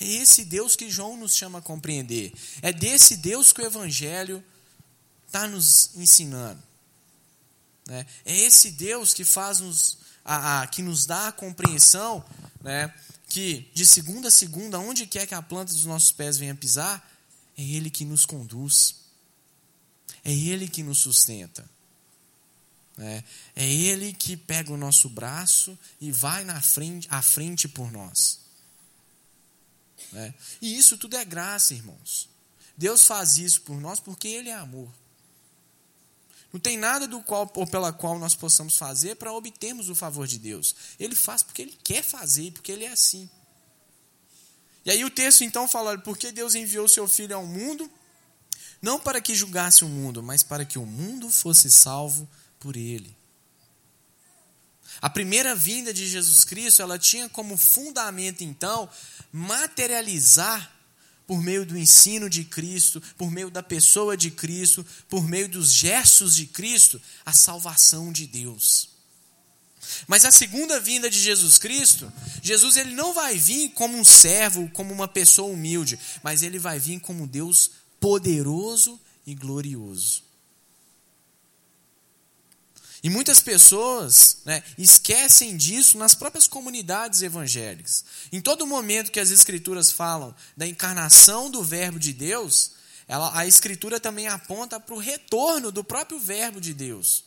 É 0.00 0.06
esse 0.06 0.44
Deus 0.44 0.76
que 0.76 0.90
João 0.90 1.16
nos 1.16 1.34
chama 1.34 1.58
a 1.58 1.62
compreender. 1.62 2.32
É 2.62 2.72
desse 2.72 3.16
Deus 3.16 3.52
que 3.52 3.60
o 3.60 3.66
Evangelho 3.66 4.42
está 5.26 5.48
nos 5.48 5.90
ensinando. 5.96 6.62
Né? 7.86 8.06
É 8.24 8.36
esse 8.36 8.70
Deus 8.70 9.12
que 9.12 9.24
faz 9.24 9.58
nos, 9.58 9.98
a, 10.24 10.62
a, 10.62 10.66
que 10.66 10.82
nos 10.82 11.04
dá 11.04 11.28
a 11.28 11.32
compreensão 11.32 12.24
né, 12.60 12.94
que 13.28 13.68
de 13.74 13.84
segunda 13.84 14.28
a 14.28 14.30
segunda, 14.30 14.78
onde 14.78 15.06
quer 15.06 15.26
que 15.26 15.34
a 15.34 15.42
planta 15.42 15.72
dos 15.72 15.84
nossos 15.84 16.12
pés 16.12 16.38
venha 16.38 16.54
pisar, 16.54 17.06
é 17.56 17.62
Ele 17.62 17.90
que 17.90 18.04
nos 18.04 18.24
conduz. 18.24 18.94
É 20.24 20.32
Ele 20.32 20.68
que 20.68 20.82
nos 20.82 20.98
sustenta. 20.98 21.68
É, 22.98 23.22
é 23.54 23.68
Ele 23.68 24.12
que 24.12 24.36
pega 24.36 24.72
o 24.72 24.76
nosso 24.76 25.08
braço 25.08 25.78
e 26.00 26.10
vai 26.10 26.44
na 26.44 26.60
frente, 26.60 27.06
à 27.10 27.22
frente 27.22 27.68
por 27.68 27.92
nós. 27.92 28.40
É. 30.14 30.32
E 30.60 30.76
isso 30.76 30.96
tudo 30.98 31.16
é 31.16 31.24
graça, 31.24 31.74
irmãos. 31.74 32.28
Deus 32.76 33.04
faz 33.04 33.38
isso 33.38 33.62
por 33.62 33.80
nós 33.80 34.00
porque 34.00 34.28
Ele 34.28 34.48
é 34.48 34.54
amor. 34.54 34.88
Não 36.52 36.58
tem 36.58 36.78
nada 36.78 37.06
do 37.06 37.22
qual 37.22 37.50
ou 37.54 37.66
pela 37.66 37.92
qual 37.92 38.18
nós 38.18 38.34
possamos 38.34 38.76
fazer 38.76 39.16
para 39.16 39.32
obtermos 39.32 39.90
o 39.90 39.94
favor 39.94 40.26
de 40.26 40.38
Deus. 40.38 40.74
Ele 40.98 41.14
faz 41.14 41.42
porque 41.42 41.62
Ele 41.62 41.78
quer 41.84 42.02
fazer, 42.02 42.52
porque 42.52 42.72
Ele 42.72 42.84
é 42.84 42.92
assim. 42.92 43.28
E 44.84 44.90
aí 44.90 45.04
o 45.04 45.10
texto 45.10 45.44
então 45.44 45.68
fala: 45.68 45.98
porque 45.98 46.32
Deus 46.32 46.54
enviou 46.54 46.88
seu 46.88 47.06
Filho 47.06 47.36
ao 47.36 47.46
mundo 47.46 47.90
não 48.80 48.98
para 48.98 49.20
que 49.20 49.34
julgasse 49.34 49.84
o 49.84 49.88
mundo, 49.88 50.22
mas 50.22 50.42
para 50.42 50.64
que 50.64 50.78
o 50.78 50.86
mundo 50.86 51.30
fosse 51.30 51.70
salvo 51.70 52.28
por 52.58 52.76
ele. 52.76 53.16
A 55.00 55.08
primeira 55.08 55.54
vinda 55.54 55.92
de 55.92 56.08
Jesus 56.08 56.44
Cristo, 56.44 56.82
ela 56.82 56.98
tinha 56.98 57.28
como 57.28 57.56
fundamento 57.56 58.42
então 58.42 58.88
materializar 59.32 60.74
por 61.26 61.42
meio 61.42 61.66
do 61.66 61.78
ensino 61.78 62.28
de 62.28 62.42
Cristo, 62.42 63.02
por 63.16 63.30
meio 63.30 63.50
da 63.50 63.62
pessoa 63.62 64.16
de 64.16 64.30
Cristo, 64.30 64.84
por 65.08 65.28
meio 65.28 65.48
dos 65.48 65.70
gestos 65.70 66.34
de 66.34 66.46
Cristo, 66.46 67.00
a 67.24 67.32
salvação 67.32 68.10
de 68.10 68.26
Deus. 68.26 68.88
Mas 70.06 70.24
a 70.24 70.32
segunda 70.32 70.80
vinda 70.80 71.08
de 71.08 71.20
Jesus 71.20 71.58
Cristo, 71.58 72.10
Jesus 72.42 72.76
ele 72.76 72.94
não 72.94 73.12
vai 73.12 73.36
vir 73.36 73.70
como 73.70 73.96
um 73.96 74.04
servo, 74.04 74.68
como 74.70 74.92
uma 74.92 75.06
pessoa 75.06 75.52
humilde, 75.52 75.98
mas 76.22 76.42
ele 76.42 76.58
vai 76.58 76.78
vir 76.78 76.98
como 77.00 77.26
Deus 77.26 77.70
poderoso 78.00 78.98
e 79.26 79.34
glorioso. 79.34 80.27
E 83.02 83.08
muitas 83.08 83.40
pessoas 83.40 84.38
né, 84.44 84.62
esquecem 84.76 85.56
disso 85.56 85.96
nas 85.96 86.14
próprias 86.14 86.48
comunidades 86.48 87.22
evangélicas. 87.22 88.04
Em 88.32 88.40
todo 88.40 88.66
momento 88.66 89.12
que 89.12 89.20
as 89.20 89.30
Escrituras 89.30 89.90
falam 89.92 90.34
da 90.56 90.66
encarnação 90.66 91.50
do 91.50 91.62
Verbo 91.62 91.98
de 91.98 92.12
Deus, 92.12 92.72
ela, 93.06 93.36
a 93.38 93.46
Escritura 93.46 94.00
também 94.00 94.26
aponta 94.26 94.80
para 94.80 94.94
o 94.94 94.98
retorno 94.98 95.70
do 95.70 95.84
próprio 95.84 96.18
Verbo 96.18 96.60
de 96.60 96.74
Deus. 96.74 97.24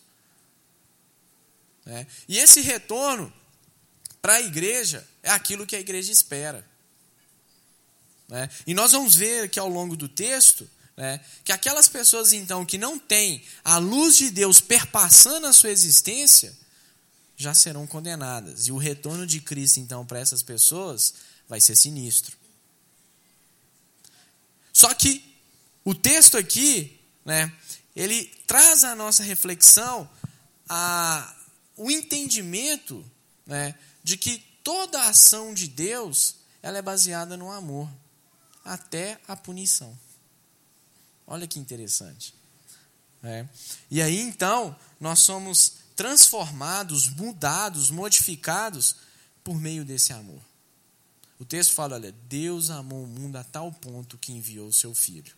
É, 1.86 2.06
e 2.28 2.38
esse 2.38 2.62
retorno 2.62 3.32
para 4.22 4.36
a 4.36 4.42
igreja 4.42 5.08
é 5.24 5.32
aquilo 5.32 5.66
que 5.66 5.76
a 5.76 5.80
igreja 5.80 6.12
espera. 6.12 6.68
Né? 8.28 8.50
E 8.68 8.74
nós 8.74 8.92
vamos 8.92 9.16
ver 9.16 9.46
aqui 9.46 9.60
ao 9.60 9.70
longo 9.70 9.96
do 9.96 10.08
texto 10.08 10.70
né, 11.02 11.20
que 11.44 11.52
aquelas 11.52 11.88
pessoas 11.88 12.32
então 12.32 12.64
que 12.64 12.78
não 12.78 13.00
têm 13.00 13.44
a 13.64 13.80
luz 13.80 14.18
de 14.18 14.30
Deus 14.30 14.62
perpassando 14.62 15.48
a 15.48 15.54
sua 15.54 15.72
existência 15.72 16.56
já 17.36 17.56
serão 17.56 17.88
condenadas. 17.88 18.68
E 18.68 18.72
o 18.72 18.78
retorno 18.78 19.26
de 19.26 19.42
Cristo 19.42 19.80
então 19.80 20.06
para 20.06 20.20
essas 20.20 20.44
pessoas 20.44 21.16
vai 21.50 21.60
ser 21.60 21.76
sinistro. 21.76 22.38
Só 24.72 24.94
que 24.94 25.36
o 25.84 25.96
texto 25.96 26.38
aqui, 26.38 27.02
né, 27.26 27.52
ele 27.96 28.26
traz 28.46 28.84
à 28.84 28.94
nossa 28.94 29.24
reflexão 29.24 30.08
a, 30.70 31.36
o 31.78 31.90
entendimento 31.90 33.04
né, 33.44 33.74
de 34.04 34.18
que 34.18 34.38
toda 34.64 35.02
ação 35.06 35.52
de 35.52 35.68
Deus 35.68 36.36
ela 36.62 36.78
é 36.78 36.82
baseada 36.84 37.36
no 37.36 37.52
amor 37.52 37.90
até 38.64 39.20
a 39.28 39.36
punição. 39.36 39.98
Olha 41.32 41.48
que 41.48 41.58
interessante. 41.58 42.36
É. 43.24 43.48
E 43.90 44.02
aí 44.02 44.20
então, 44.20 44.76
nós 45.00 45.20
somos 45.20 45.78
transformados, 45.96 47.08
mudados, 47.08 47.90
modificados 47.90 48.98
por 49.42 49.56
meio 49.56 49.86
desse 49.86 50.12
amor. 50.12 50.42
O 51.40 51.46
texto 51.46 51.74
fala: 51.74 51.96
olha, 51.96 52.12
Deus 52.28 52.70
amou 52.70 53.06
o 53.06 53.08
mundo 53.08 53.38
a 53.38 53.46
tal 53.46 53.72
ponto 53.72 54.18
que 54.18 54.34
enviou 54.34 54.68
o 54.68 54.74
seu 54.74 54.94
filho. 54.94 55.34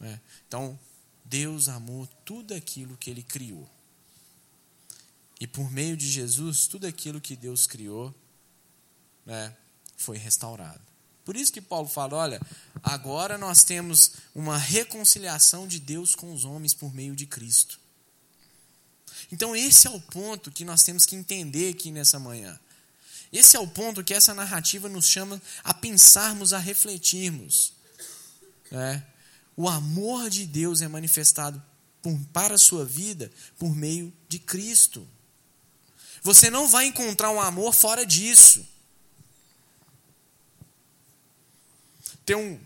É. 0.00 0.20
Então, 0.46 0.78
Deus 1.24 1.68
amou 1.68 2.06
tudo 2.24 2.54
aquilo 2.54 2.96
que 2.96 3.10
ele 3.10 3.24
criou. 3.24 3.68
E 5.40 5.46
por 5.46 5.68
meio 5.72 5.96
de 5.96 6.08
Jesus, 6.08 6.68
tudo 6.68 6.86
aquilo 6.86 7.20
que 7.20 7.34
Deus 7.34 7.66
criou 7.66 8.14
né, 9.26 9.56
foi 9.96 10.18
restaurado. 10.18 10.89
Por 11.30 11.36
isso 11.36 11.52
que 11.52 11.60
Paulo 11.60 11.86
fala: 11.86 12.16
olha, 12.16 12.42
agora 12.82 13.38
nós 13.38 13.62
temos 13.62 14.14
uma 14.34 14.58
reconciliação 14.58 15.68
de 15.68 15.78
Deus 15.78 16.16
com 16.16 16.34
os 16.34 16.44
homens 16.44 16.74
por 16.74 16.92
meio 16.92 17.14
de 17.14 17.24
Cristo. 17.24 17.78
Então, 19.30 19.54
esse 19.54 19.86
é 19.86 19.90
o 19.90 20.00
ponto 20.00 20.50
que 20.50 20.64
nós 20.64 20.82
temos 20.82 21.06
que 21.06 21.14
entender 21.14 21.72
aqui 21.72 21.92
nessa 21.92 22.18
manhã. 22.18 22.58
Esse 23.32 23.56
é 23.56 23.60
o 23.60 23.68
ponto 23.68 24.02
que 24.02 24.12
essa 24.12 24.34
narrativa 24.34 24.88
nos 24.88 25.06
chama 25.06 25.40
a 25.62 25.72
pensarmos, 25.72 26.52
a 26.52 26.58
refletirmos. 26.58 27.74
Né? 28.68 29.06
O 29.56 29.68
amor 29.68 30.28
de 30.30 30.44
Deus 30.44 30.82
é 30.82 30.88
manifestado 30.88 31.62
por, 32.02 32.18
para 32.32 32.56
a 32.56 32.58
sua 32.58 32.84
vida 32.84 33.30
por 33.56 33.72
meio 33.72 34.12
de 34.28 34.40
Cristo. 34.40 35.06
Você 36.24 36.50
não 36.50 36.66
vai 36.66 36.86
encontrar 36.86 37.30
um 37.30 37.40
amor 37.40 37.72
fora 37.72 38.04
disso. 38.04 38.66
Tem 42.30 42.36
um, 42.36 42.60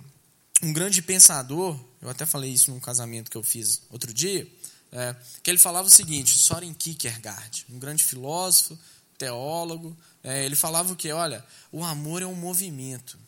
um 0.62 0.74
grande 0.74 1.00
pensador, 1.00 1.82
eu 2.02 2.10
até 2.10 2.26
falei 2.26 2.52
isso 2.52 2.70
num 2.70 2.78
casamento 2.78 3.30
que 3.30 3.36
eu 3.38 3.42
fiz 3.42 3.80
outro 3.88 4.12
dia, 4.12 4.46
é, 4.92 5.16
que 5.42 5.50
ele 5.50 5.56
falava 5.56 5.88
o 5.88 5.90
seguinte, 5.90 6.36
Soren 6.36 6.74
Kierkegaard, 6.74 7.64
um 7.70 7.78
grande 7.78 8.04
filósofo, 8.04 8.78
teólogo, 9.16 9.96
é, 10.22 10.44
ele 10.44 10.54
falava 10.54 10.92
o 10.92 10.96
que? 10.96 11.10
Olha, 11.10 11.42
o 11.72 11.82
amor 11.82 12.20
é 12.20 12.26
um 12.26 12.34
movimento. 12.34 13.18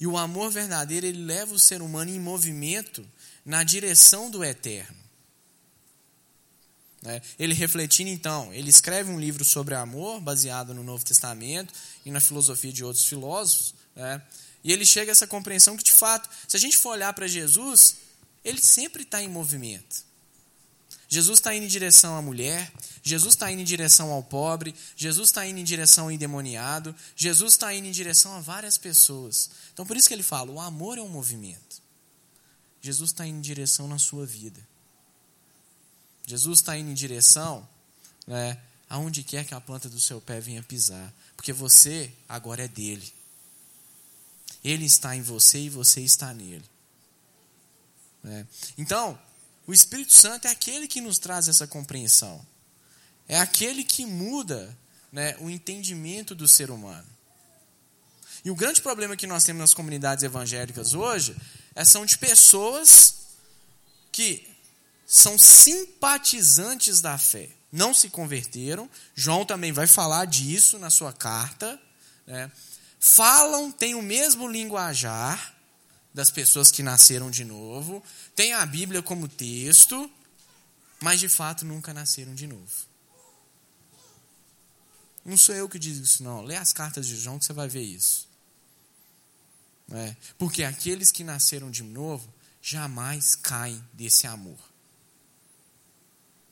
E 0.00 0.06
o 0.08 0.18
amor 0.18 0.50
verdadeiro, 0.50 1.06
ele 1.06 1.24
leva 1.24 1.54
o 1.54 1.58
ser 1.58 1.80
humano 1.80 2.10
em 2.10 2.18
movimento 2.18 3.08
na 3.44 3.62
direção 3.62 4.28
do 4.32 4.42
eterno. 4.42 4.96
É, 7.04 7.22
ele 7.38 7.54
refletindo 7.54 8.10
então, 8.10 8.52
ele 8.52 8.70
escreve 8.70 9.12
um 9.12 9.20
livro 9.20 9.44
sobre 9.44 9.76
amor, 9.76 10.20
baseado 10.20 10.74
no 10.74 10.82
Novo 10.82 11.04
Testamento 11.04 11.72
e 12.04 12.10
na 12.10 12.18
filosofia 12.18 12.72
de 12.72 12.82
outros 12.82 13.04
filósofos, 13.04 13.83
é, 13.96 14.20
e 14.62 14.72
ele 14.72 14.84
chega 14.84 15.10
a 15.10 15.12
essa 15.12 15.26
compreensão 15.26 15.76
que, 15.76 15.84
de 15.84 15.92
fato, 15.92 16.28
se 16.48 16.56
a 16.56 16.60
gente 16.60 16.76
for 16.76 16.90
olhar 16.90 17.12
para 17.12 17.28
Jesus, 17.28 17.96
ele 18.44 18.60
sempre 18.60 19.02
está 19.02 19.22
em 19.22 19.28
movimento. 19.28 20.04
Jesus 21.08 21.38
está 21.38 21.54
indo 21.54 21.64
em 21.66 21.68
direção 21.68 22.16
à 22.16 22.22
mulher, 22.22 22.72
Jesus 23.02 23.34
está 23.34 23.52
indo 23.52 23.60
em 23.60 23.64
direção 23.64 24.10
ao 24.10 24.22
pobre, 24.22 24.74
Jesus 24.96 25.28
está 25.28 25.46
indo 25.46 25.60
em 25.60 25.64
direção 25.64 26.04
ao 26.04 26.10
endemoniado, 26.10 26.94
Jesus 27.14 27.52
está 27.52 27.72
indo 27.72 27.86
em 27.86 27.92
direção 27.92 28.34
a 28.34 28.40
várias 28.40 28.76
pessoas. 28.78 29.50
Então, 29.72 29.86
por 29.86 29.96
isso 29.96 30.08
que 30.08 30.14
ele 30.14 30.22
fala: 30.22 30.50
o 30.50 30.60
amor 30.60 30.98
é 30.98 31.02
um 31.02 31.08
movimento. 31.08 31.82
Jesus 32.80 33.10
está 33.10 33.26
indo 33.26 33.38
em 33.38 33.42
direção 33.42 33.86
na 33.86 33.98
sua 33.98 34.26
vida. 34.26 34.60
Jesus 36.26 36.58
está 36.58 36.76
indo 36.76 36.90
em 36.90 36.94
direção 36.94 37.68
né, 38.26 38.58
aonde 38.88 39.22
quer 39.22 39.44
que 39.44 39.54
a 39.54 39.60
planta 39.60 39.88
do 39.88 40.00
seu 40.00 40.20
pé 40.20 40.40
venha 40.40 40.62
pisar, 40.62 41.14
porque 41.36 41.52
você 41.52 42.12
agora 42.28 42.64
é 42.64 42.68
dele. 42.68 43.13
Ele 44.64 44.86
está 44.86 45.14
em 45.14 45.22
você 45.22 45.58
e 45.58 45.68
você 45.68 46.00
está 46.00 46.32
nele. 46.32 46.64
Né? 48.22 48.46
Então, 48.78 49.18
o 49.66 49.72
Espírito 49.72 50.12
Santo 50.12 50.46
é 50.46 50.50
aquele 50.50 50.88
que 50.88 51.00
nos 51.00 51.18
traz 51.18 51.46
essa 51.46 51.66
compreensão. 51.66 52.44
É 53.28 53.38
aquele 53.38 53.84
que 53.84 54.06
muda 54.06 54.76
né, 55.12 55.36
o 55.40 55.50
entendimento 55.50 56.34
do 56.34 56.48
ser 56.48 56.70
humano. 56.70 57.06
E 58.44 58.50
o 58.50 58.54
grande 58.54 58.82
problema 58.82 59.16
que 59.16 59.26
nós 59.26 59.44
temos 59.44 59.60
nas 59.60 59.74
comunidades 59.74 60.22
evangélicas 60.22 60.92
hoje 60.92 61.36
é 61.74 61.84
são 61.84 62.04
de 62.04 62.18
pessoas 62.18 63.14
que 64.12 64.46
são 65.06 65.38
simpatizantes 65.38 67.00
da 67.00 67.16
fé, 67.16 67.48
não 67.70 67.94
se 67.94 68.10
converteram. 68.10 68.88
João 69.14 69.44
também 69.44 69.72
vai 69.72 69.86
falar 69.86 70.26
disso 70.26 70.78
na 70.78 70.90
sua 70.90 71.12
carta. 71.12 71.80
Né? 72.26 72.50
Falam, 73.06 73.70
têm 73.70 73.94
o 73.94 74.00
mesmo 74.00 74.48
linguajar, 74.48 75.54
das 76.14 76.30
pessoas 76.30 76.70
que 76.70 76.82
nasceram 76.82 77.30
de 77.30 77.44
novo, 77.44 78.02
tem 78.34 78.54
a 78.54 78.64
Bíblia 78.64 79.02
como 79.02 79.28
texto, 79.28 80.10
mas 81.02 81.20
de 81.20 81.28
fato 81.28 81.66
nunca 81.66 81.92
nasceram 81.92 82.34
de 82.34 82.46
novo. 82.46 82.72
Não 85.22 85.36
sou 85.36 85.54
eu 85.54 85.68
que 85.68 85.78
digo 85.78 86.02
isso, 86.02 86.22
não. 86.22 86.40
Lê 86.40 86.56
as 86.56 86.72
cartas 86.72 87.06
de 87.06 87.14
João 87.14 87.38
que 87.38 87.44
você 87.44 87.52
vai 87.52 87.68
ver 87.68 87.82
isso. 87.82 88.26
É, 89.92 90.16
porque 90.38 90.64
aqueles 90.64 91.12
que 91.12 91.22
nasceram 91.22 91.70
de 91.70 91.82
novo 91.82 92.32
jamais 92.62 93.34
caem 93.34 93.86
desse 93.92 94.26
amor. 94.26 94.58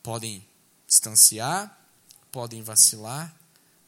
Podem 0.02 0.46
distanciar, 0.86 1.74
podem 2.30 2.62
vacilar, 2.62 3.34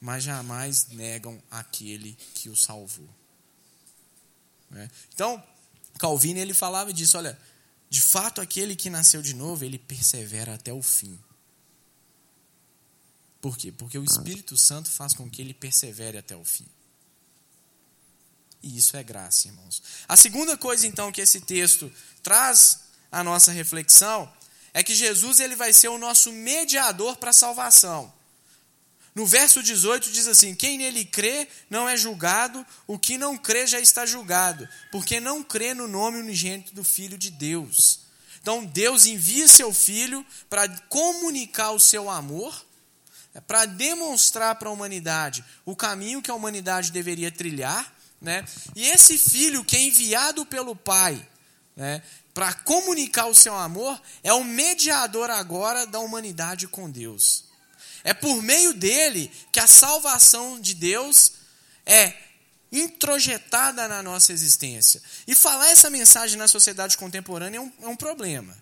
mas 0.05 0.23
jamais 0.23 0.85
negam 0.89 1.41
aquele 1.49 2.15
que 2.35 2.47
o 2.47 2.55
salvou. 2.55 3.09
É. 4.75 4.87
Então, 5.11 5.43
Calvino 5.97 6.39
ele 6.39 6.53
falava 6.53 6.93
disso, 6.93 7.17
olha, 7.17 7.35
de 7.89 7.99
fato 8.01 8.39
aquele 8.39 8.75
que 8.75 8.87
nasceu 8.87 9.23
de 9.23 9.33
novo, 9.33 9.65
ele 9.65 9.79
persevera 9.79 10.53
até 10.53 10.71
o 10.71 10.83
fim. 10.83 11.19
Por 13.41 13.57
quê? 13.57 13.71
Porque 13.71 13.97
o 13.97 14.03
Espírito 14.03 14.55
Santo 14.55 14.91
faz 14.91 15.11
com 15.11 15.27
que 15.27 15.41
ele 15.41 15.55
persevere 15.55 16.19
até 16.19 16.35
o 16.35 16.45
fim. 16.45 16.67
E 18.61 18.77
isso 18.77 18.95
é 18.95 19.03
graça, 19.03 19.47
irmãos. 19.47 19.81
A 20.07 20.15
segunda 20.15 20.55
coisa 20.55 20.85
então 20.85 21.11
que 21.11 21.21
esse 21.21 21.41
texto 21.41 21.91
traz 22.21 22.81
à 23.11 23.23
nossa 23.23 23.51
reflexão 23.51 24.31
é 24.71 24.83
que 24.83 24.93
Jesus 24.93 25.39
ele 25.39 25.55
vai 25.55 25.73
ser 25.73 25.87
o 25.87 25.97
nosso 25.97 26.31
mediador 26.31 27.17
para 27.17 27.31
a 27.31 27.33
salvação. 27.33 28.13
No 29.15 29.25
verso 29.25 29.63
18 29.63 30.11
diz 30.11 30.27
assim: 30.27 30.53
Quem 30.53 30.77
nele 30.77 31.05
crê 31.05 31.47
não 31.69 31.87
é 31.87 31.95
julgado, 31.95 32.65
o 32.85 32.99
que 32.99 33.17
não 33.17 33.37
crê 33.37 33.65
já 33.65 33.79
está 33.79 34.05
julgado, 34.05 34.67
porque 34.91 35.21
não 35.21 35.41
crê 35.41 35.73
no 35.73 35.87
nome 35.87 36.19
unigênito 36.19 36.75
do 36.75 36.83
Filho 36.83 37.17
de 37.17 37.31
Deus. 37.31 38.01
Então 38.41 38.65
Deus 38.65 39.05
envia 39.05 39.47
seu 39.47 39.73
Filho 39.73 40.23
para 40.49 40.67
comunicar 40.89 41.71
o 41.71 41.79
seu 41.79 42.09
amor, 42.09 42.65
é, 43.33 43.39
para 43.39 43.65
demonstrar 43.65 44.55
para 44.55 44.67
a 44.67 44.73
humanidade 44.73 45.45
o 45.63 45.77
caminho 45.77 46.21
que 46.21 46.29
a 46.29 46.35
humanidade 46.35 46.91
deveria 46.91 47.31
trilhar, 47.31 47.95
né? 48.19 48.43
E 48.75 48.85
esse 48.85 49.17
Filho 49.17 49.63
que 49.63 49.77
é 49.77 49.81
enviado 49.81 50.45
pelo 50.45 50.75
Pai, 50.75 51.25
né? 51.73 52.03
Para 52.33 52.53
comunicar 52.53 53.27
o 53.27 53.33
seu 53.33 53.55
amor, 53.55 53.99
é 54.21 54.33
o 54.33 54.43
mediador 54.43 55.29
agora 55.29 55.87
da 55.87 56.01
humanidade 56.01 56.67
com 56.67 56.91
Deus. 56.91 57.44
É 58.05 58.13
por 58.13 58.39
meio 58.43 58.71
dele 58.71 59.31
que 59.51 59.59
a 59.59 59.65
salvação 59.65 60.59
de 60.61 60.75
Deus 60.75 61.33
é 61.83 62.13
introjetada 62.71 63.87
na 63.87 64.03
nossa 64.03 64.31
existência. 64.31 65.01
E 65.27 65.33
falar 65.33 65.71
essa 65.71 65.89
mensagem 65.89 66.37
na 66.37 66.47
sociedade 66.47 66.99
contemporânea 66.99 67.57
é 67.57 67.61
um, 67.61 67.71
é 67.81 67.87
um 67.87 67.95
problema. 67.95 68.55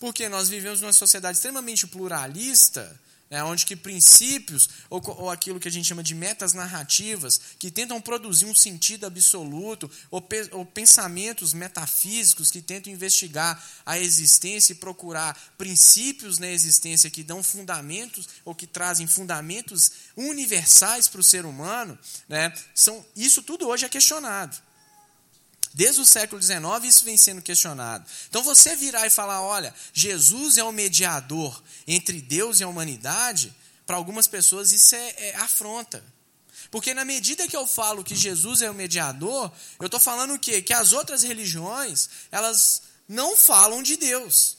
Porque 0.00 0.28
nós 0.28 0.48
vivemos 0.48 0.80
numa 0.80 0.92
sociedade 0.92 1.38
extremamente 1.38 1.86
pluralista, 1.86 3.00
é, 3.30 3.42
onde 3.42 3.66
que 3.66 3.74
princípios, 3.74 4.68
ou, 4.88 5.02
ou, 5.18 5.30
aquilo 5.30 5.58
que 5.58 5.66
a 5.66 5.70
gente 5.70 5.88
chama 5.88 6.02
de 6.02 6.14
metas 6.14 6.52
narrativas, 6.52 7.40
que 7.58 7.70
tentam 7.70 8.00
produzir 8.00 8.46
um 8.46 8.54
sentido 8.54 9.06
absoluto, 9.06 9.90
ou, 10.10 10.20
pe, 10.20 10.48
ou 10.52 10.64
pensamentos 10.64 11.52
metafísicos 11.52 12.50
que 12.50 12.62
tentam 12.62 12.92
investigar 12.92 13.62
a 13.84 13.98
existência 13.98 14.72
e 14.72 14.76
procurar 14.76 15.36
princípios 15.56 16.38
na 16.38 16.48
existência 16.48 17.10
que 17.10 17.22
dão 17.22 17.42
fundamentos, 17.42 18.28
ou 18.44 18.54
que 18.54 18.66
trazem 18.66 19.06
fundamentos 19.06 19.90
universais 20.16 21.08
para 21.08 21.20
o 21.20 21.24
ser 21.24 21.44
humano, 21.44 21.98
né, 22.28 22.52
são, 22.74 23.04
isso 23.16 23.42
tudo 23.42 23.66
hoje 23.66 23.84
é 23.84 23.88
questionado. 23.88 24.56
Desde 25.74 26.00
o 26.00 26.06
século 26.06 26.40
XIX, 26.40 26.62
isso 26.84 27.04
vem 27.04 27.16
sendo 27.16 27.42
questionado. 27.42 28.06
Então, 28.28 28.44
você 28.44 28.76
virar 28.76 29.08
e 29.08 29.10
falar: 29.10 29.42
olha, 29.42 29.74
Jesus 29.92 30.56
é 30.56 30.62
o 30.62 30.70
mediador 30.70 31.60
entre 31.84 32.22
Deus 32.22 32.60
e 32.60 32.64
a 32.64 32.68
humanidade, 32.68 33.52
para 33.84 33.96
algumas 33.96 34.28
pessoas 34.28 34.70
isso 34.70 34.94
é, 34.94 35.14
é 35.18 35.36
afronta. 35.36 36.02
Porque 36.70 36.94
na 36.94 37.04
medida 37.04 37.48
que 37.48 37.56
eu 37.56 37.66
falo 37.66 38.04
que 38.04 38.14
Jesus 38.14 38.62
é 38.62 38.70
o 38.70 38.74
mediador, 38.74 39.50
eu 39.80 39.86
estou 39.86 40.00
falando 40.00 40.34
o 40.34 40.38
quê? 40.38 40.62
Que 40.62 40.72
as 40.72 40.92
outras 40.92 41.22
religiões, 41.22 42.08
elas 42.30 42.82
não 43.08 43.36
falam 43.36 43.82
de 43.82 43.96
Deus. 43.96 44.56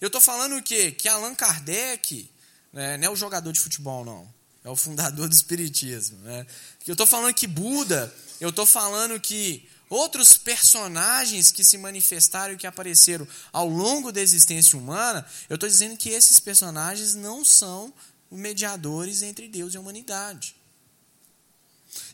Eu 0.00 0.08
estou 0.08 0.20
falando 0.20 0.56
o 0.56 0.62
quê? 0.62 0.90
Que 0.90 1.08
Allan 1.08 1.34
Kardec, 1.34 2.28
né, 2.72 2.96
não 2.96 3.06
é 3.06 3.10
o 3.10 3.16
jogador 3.16 3.52
de 3.52 3.60
futebol, 3.60 4.04
não. 4.04 4.32
É 4.64 4.70
o 4.70 4.76
fundador 4.76 5.28
do 5.28 5.34
Espiritismo. 5.34 6.18
Né? 6.18 6.46
Eu 6.86 6.92
estou 6.92 7.06
falando 7.06 7.34
que 7.34 7.46
Buda, 7.46 8.12
eu 8.40 8.50
estou 8.50 8.66
falando 8.66 9.18
que 9.20 9.68
outros 9.88 10.36
personagens 10.36 11.52
que 11.52 11.64
se 11.64 11.78
manifestaram 11.78 12.54
e 12.54 12.56
que 12.56 12.66
apareceram 12.66 13.26
ao 13.52 13.68
longo 13.68 14.10
da 14.10 14.20
existência 14.20 14.78
humana, 14.78 15.26
eu 15.48 15.54
estou 15.54 15.68
dizendo 15.68 15.96
que 15.96 16.10
esses 16.10 16.40
personagens 16.40 17.14
não 17.14 17.44
são 17.44 17.92
mediadores 18.30 19.22
entre 19.22 19.48
Deus 19.48 19.74
e 19.74 19.76
a 19.76 19.80
humanidade. 19.80 20.56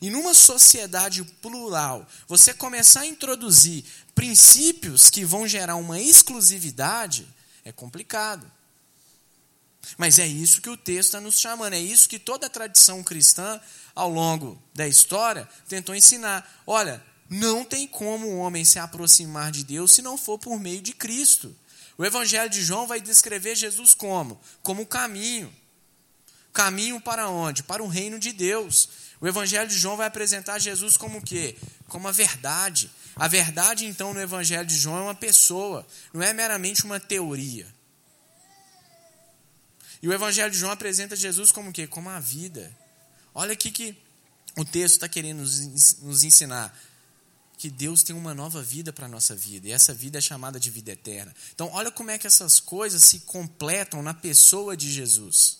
E 0.00 0.10
numa 0.10 0.34
sociedade 0.34 1.24
plural, 1.40 2.06
você 2.28 2.52
começar 2.52 3.00
a 3.00 3.06
introduzir 3.06 3.84
princípios 4.14 5.08
que 5.08 5.24
vão 5.24 5.46
gerar 5.46 5.76
uma 5.76 6.00
exclusividade 6.00 7.26
é 7.64 7.72
complicado. 7.72 8.50
Mas 9.96 10.18
é 10.18 10.26
isso 10.26 10.60
que 10.60 10.68
o 10.68 10.76
texto 10.76 11.08
está 11.08 11.20
nos 11.20 11.40
chamando, 11.40 11.72
é 11.72 11.80
isso 11.80 12.08
que 12.08 12.18
toda 12.18 12.46
a 12.46 12.50
tradição 12.50 13.02
cristã, 13.02 13.60
ao 13.94 14.10
longo 14.10 14.62
da 14.74 14.86
história, 14.86 15.48
tentou 15.68 15.94
ensinar. 15.94 16.62
Olha, 16.66 17.02
não 17.30 17.64
tem 17.64 17.86
como 17.86 18.26
o 18.26 18.38
homem 18.38 18.64
se 18.64 18.80
aproximar 18.80 19.52
de 19.52 19.62
Deus 19.62 19.92
se 19.92 20.02
não 20.02 20.18
for 20.18 20.36
por 20.36 20.58
meio 20.58 20.82
de 20.82 20.92
Cristo. 20.92 21.56
O 21.96 22.04
Evangelho 22.04 22.50
de 22.50 22.60
João 22.60 22.88
vai 22.88 23.00
descrever 23.00 23.54
Jesus 23.54 23.94
como? 23.94 24.40
Como 24.64 24.82
o 24.82 24.86
caminho. 24.86 25.54
Caminho 26.52 27.00
para 27.00 27.28
onde? 27.28 27.62
Para 27.62 27.84
o 27.84 27.86
reino 27.86 28.18
de 28.18 28.32
Deus. 28.32 28.88
O 29.20 29.28
Evangelho 29.28 29.68
de 29.68 29.78
João 29.78 29.96
vai 29.96 30.08
apresentar 30.08 30.58
Jesus 30.58 30.96
como 30.96 31.18
o 31.18 31.22
quê? 31.22 31.56
Como 31.86 32.08
a 32.08 32.10
verdade. 32.10 32.90
A 33.14 33.28
verdade, 33.28 33.86
então, 33.86 34.12
no 34.12 34.20
Evangelho 34.20 34.66
de 34.66 34.74
João 34.74 34.98
é 34.98 35.02
uma 35.02 35.14
pessoa, 35.14 35.86
não 36.12 36.22
é 36.22 36.32
meramente 36.32 36.84
uma 36.84 36.98
teoria. 36.98 37.66
E 40.02 40.08
o 40.08 40.12
Evangelho 40.12 40.50
de 40.50 40.58
João 40.58 40.72
apresenta 40.72 41.14
Jesus 41.14 41.52
como 41.52 41.70
o 41.70 41.72
quê? 41.72 41.86
Como 41.86 42.08
a 42.08 42.18
vida. 42.18 42.76
Olha 43.32 43.52
aqui 43.52 43.70
que 43.70 43.96
o 44.56 44.64
texto 44.64 44.94
está 44.94 45.08
querendo 45.08 45.38
nos 45.38 46.24
ensinar 46.24 46.76
que 47.60 47.68
Deus 47.68 48.02
tem 48.02 48.16
uma 48.16 48.32
nova 48.32 48.62
vida 48.62 48.90
para 48.90 49.04
a 49.04 49.08
nossa 49.08 49.36
vida, 49.36 49.68
e 49.68 49.70
essa 49.70 49.92
vida 49.92 50.16
é 50.16 50.20
chamada 50.22 50.58
de 50.58 50.70
vida 50.70 50.92
eterna. 50.92 51.34
Então, 51.54 51.68
olha 51.74 51.90
como 51.90 52.10
é 52.10 52.16
que 52.16 52.26
essas 52.26 52.58
coisas 52.58 53.04
se 53.04 53.20
completam 53.20 54.02
na 54.02 54.14
pessoa 54.14 54.74
de 54.74 54.90
Jesus. 54.90 55.58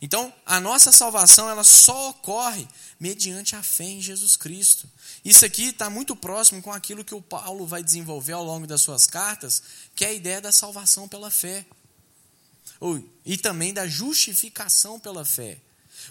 Então, 0.00 0.32
a 0.46 0.58
nossa 0.58 0.90
salvação 0.90 1.46
ela 1.46 1.62
só 1.62 2.08
ocorre 2.08 2.66
mediante 2.98 3.54
a 3.54 3.62
fé 3.62 3.84
em 3.84 4.00
Jesus 4.00 4.34
Cristo. 4.34 4.88
Isso 5.22 5.44
aqui 5.44 5.66
está 5.66 5.90
muito 5.90 6.16
próximo 6.16 6.62
com 6.62 6.72
aquilo 6.72 7.04
que 7.04 7.14
o 7.14 7.20
Paulo 7.20 7.66
vai 7.66 7.82
desenvolver 7.82 8.32
ao 8.32 8.42
longo 8.42 8.66
das 8.66 8.80
suas 8.80 9.06
cartas, 9.06 9.62
que 9.94 10.06
é 10.06 10.08
a 10.08 10.14
ideia 10.14 10.40
da 10.40 10.52
salvação 10.52 11.06
pela 11.06 11.30
fé. 11.30 11.66
E 13.26 13.36
também 13.36 13.74
da 13.74 13.86
justificação 13.86 14.98
pela 14.98 15.22
fé. 15.22 15.60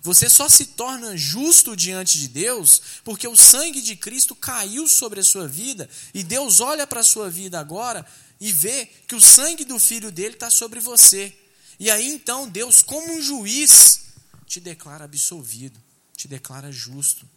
Você 0.01 0.29
só 0.29 0.49
se 0.49 0.67
torna 0.67 1.15
justo 1.15 1.75
diante 1.75 2.19
de 2.19 2.27
Deus 2.27 2.81
porque 3.03 3.27
o 3.27 3.37
sangue 3.37 3.81
de 3.81 3.95
Cristo 3.95 4.35
caiu 4.35 4.87
sobre 4.87 5.19
a 5.19 5.23
sua 5.23 5.47
vida 5.47 5.89
e 6.13 6.23
Deus 6.23 6.59
olha 6.59 6.85
para 6.85 7.01
a 7.01 7.03
sua 7.03 7.29
vida 7.29 7.59
agora 7.59 8.05
e 8.39 8.51
vê 8.51 8.85
que 9.07 9.15
o 9.15 9.21
sangue 9.21 9.63
do 9.63 9.79
filho 9.79 10.11
dele 10.11 10.33
está 10.33 10.49
sobre 10.49 10.79
você. 10.79 11.33
E 11.79 11.89
aí 11.89 12.09
então 12.09 12.49
Deus, 12.49 12.81
como 12.81 13.13
um 13.13 13.21
juiz, 13.21 14.01
te 14.45 14.59
declara 14.59 15.05
absolvido, 15.05 15.81
te 16.15 16.27
declara 16.27 16.71
justo. 16.71 17.27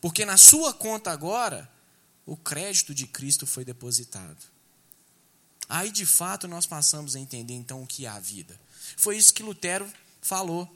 Porque 0.00 0.24
na 0.24 0.36
sua 0.36 0.72
conta 0.72 1.10
agora, 1.10 1.70
o 2.26 2.36
crédito 2.36 2.94
de 2.94 3.06
Cristo 3.06 3.46
foi 3.46 3.64
depositado. 3.64 4.38
Aí 5.68 5.90
de 5.90 6.04
fato 6.04 6.46
nós 6.46 6.66
passamos 6.66 7.16
a 7.16 7.20
entender 7.20 7.54
então 7.54 7.82
o 7.82 7.86
que 7.86 8.06
é 8.06 8.08
a 8.08 8.20
vida. 8.20 8.58
Foi 8.96 9.16
isso 9.16 9.32
que 9.32 9.42
Lutero 9.42 9.90
falou 10.20 10.70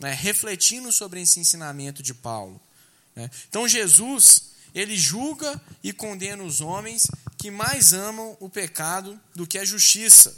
né, 0.00 0.12
refletindo 0.14 0.90
sobre 0.90 1.20
esse 1.20 1.38
ensinamento 1.38 2.02
de 2.02 2.14
Paulo. 2.14 2.60
Né. 3.14 3.30
Então 3.48 3.68
Jesus, 3.68 4.52
ele 4.74 4.96
julga 4.96 5.60
e 5.84 5.92
condena 5.92 6.42
os 6.42 6.60
homens 6.60 7.06
que 7.36 7.50
mais 7.50 7.92
amam 7.92 8.36
o 8.40 8.48
pecado 8.48 9.20
do 9.34 9.46
que 9.46 9.58
a 9.58 9.64
justiça. 9.64 10.34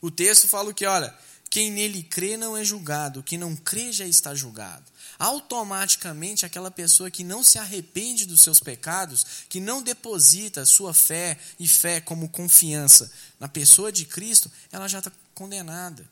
O 0.00 0.10
texto 0.10 0.46
fala 0.46 0.72
que, 0.72 0.86
olha, 0.86 1.12
quem 1.50 1.70
nele 1.72 2.02
crê 2.02 2.36
não 2.36 2.56
é 2.56 2.64
julgado, 2.64 3.22
quem 3.22 3.38
não 3.38 3.56
crê 3.56 3.90
já 3.90 4.06
está 4.06 4.34
julgado. 4.34 4.84
Automaticamente, 5.18 6.46
aquela 6.46 6.70
pessoa 6.70 7.10
que 7.10 7.24
não 7.24 7.42
se 7.42 7.58
arrepende 7.58 8.24
dos 8.24 8.42
seus 8.42 8.60
pecados, 8.60 9.26
que 9.48 9.58
não 9.58 9.82
deposita 9.82 10.64
sua 10.64 10.94
fé 10.94 11.36
e 11.58 11.66
fé 11.66 12.00
como 12.00 12.28
confiança 12.28 13.10
na 13.40 13.48
pessoa 13.48 13.90
de 13.90 14.04
Cristo, 14.04 14.50
ela 14.70 14.86
já 14.86 14.98
está 14.98 15.10
condenada. 15.34 16.08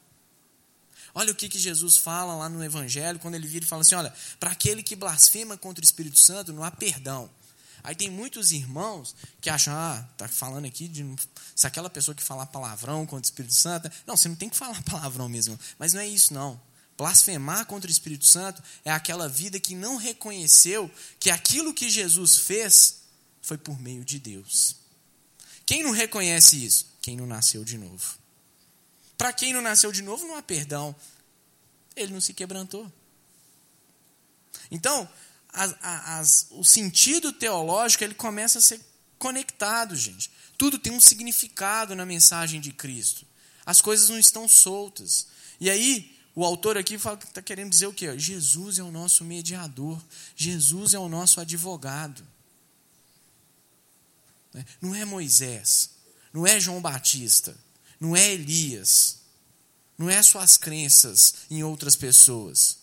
Olha 1.18 1.32
o 1.32 1.34
que, 1.34 1.48
que 1.48 1.58
Jesus 1.58 1.96
fala 1.96 2.36
lá 2.36 2.46
no 2.46 2.62
Evangelho, 2.62 3.18
quando 3.18 3.36
ele 3.36 3.46
vira 3.46 3.64
e 3.64 3.68
fala 3.68 3.80
assim: 3.80 3.94
olha, 3.94 4.12
para 4.38 4.50
aquele 4.50 4.82
que 4.82 4.94
blasfema 4.94 5.56
contra 5.56 5.80
o 5.80 5.84
Espírito 5.84 6.20
Santo, 6.20 6.52
não 6.52 6.62
há 6.62 6.70
perdão. 6.70 7.30
Aí 7.82 7.94
tem 7.94 8.10
muitos 8.10 8.52
irmãos 8.52 9.16
que 9.40 9.48
acham, 9.48 9.72
ah, 9.72 10.06
tá 10.18 10.28
falando 10.28 10.66
aqui 10.66 10.86
de 10.86 11.06
se 11.54 11.66
aquela 11.66 11.88
pessoa 11.88 12.14
que 12.14 12.22
falar 12.22 12.44
palavrão 12.44 13.06
contra 13.06 13.26
o 13.26 13.30
Espírito 13.30 13.54
Santo. 13.54 13.90
Não, 14.06 14.14
você 14.14 14.28
não 14.28 14.36
tem 14.36 14.50
que 14.50 14.56
falar 14.58 14.82
palavrão 14.84 15.26
mesmo. 15.26 15.58
Mas 15.78 15.94
não 15.94 16.02
é 16.02 16.06
isso, 16.06 16.34
não. 16.34 16.60
Blasfemar 16.98 17.64
contra 17.64 17.88
o 17.88 17.90
Espírito 17.92 18.26
Santo 18.26 18.62
é 18.84 18.90
aquela 18.90 19.26
vida 19.26 19.58
que 19.58 19.74
não 19.74 19.96
reconheceu 19.96 20.90
que 21.18 21.30
aquilo 21.30 21.72
que 21.72 21.88
Jesus 21.88 22.36
fez 22.36 23.04
foi 23.40 23.56
por 23.56 23.80
meio 23.80 24.04
de 24.04 24.18
Deus. 24.18 24.76
Quem 25.64 25.82
não 25.82 25.92
reconhece 25.92 26.62
isso? 26.62 26.86
Quem 27.00 27.16
não 27.16 27.26
nasceu 27.26 27.64
de 27.64 27.78
novo. 27.78 28.25
Para 29.16 29.32
quem 29.32 29.52
não 29.52 29.62
nasceu 29.62 29.90
de 29.90 30.02
novo, 30.02 30.26
não 30.26 30.36
há 30.36 30.42
perdão. 30.42 30.94
Ele 31.94 32.12
não 32.12 32.20
se 32.20 32.34
quebrantou. 32.34 32.90
Então, 34.70 35.08
as, 35.48 35.74
as, 35.80 36.46
o 36.50 36.62
sentido 36.62 37.32
teológico 37.32 38.04
ele 38.04 38.14
começa 38.14 38.58
a 38.58 38.62
ser 38.62 38.80
conectado, 39.18 39.96
gente. 39.96 40.30
Tudo 40.58 40.78
tem 40.78 40.92
um 40.92 41.00
significado 41.00 41.94
na 41.94 42.04
mensagem 42.04 42.60
de 42.60 42.72
Cristo. 42.72 43.26
As 43.64 43.80
coisas 43.80 44.08
não 44.08 44.18
estão 44.18 44.46
soltas. 44.46 45.28
E 45.58 45.70
aí, 45.70 46.14
o 46.34 46.44
autor 46.44 46.76
aqui 46.76 46.94
está 46.94 47.40
querendo 47.40 47.70
dizer 47.70 47.86
o 47.86 47.94
quê? 47.94 48.18
Jesus 48.18 48.78
é 48.78 48.82
o 48.82 48.90
nosso 48.90 49.24
mediador. 49.24 50.02
Jesus 50.34 50.92
é 50.92 50.98
o 50.98 51.08
nosso 51.08 51.40
advogado. 51.40 52.26
Não 54.80 54.94
é 54.94 55.04
Moisés. 55.04 55.90
Não 56.32 56.46
é 56.46 56.60
João 56.60 56.82
Batista 56.82 57.56
não 58.00 58.16
é 58.16 58.32
Elias, 58.32 59.18
não 59.96 60.10
é 60.10 60.22
suas 60.22 60.56
crenças 60.56 61.34
em 61.50 61.62
outras 61.62 61.96
pessoas, 61.96 62.78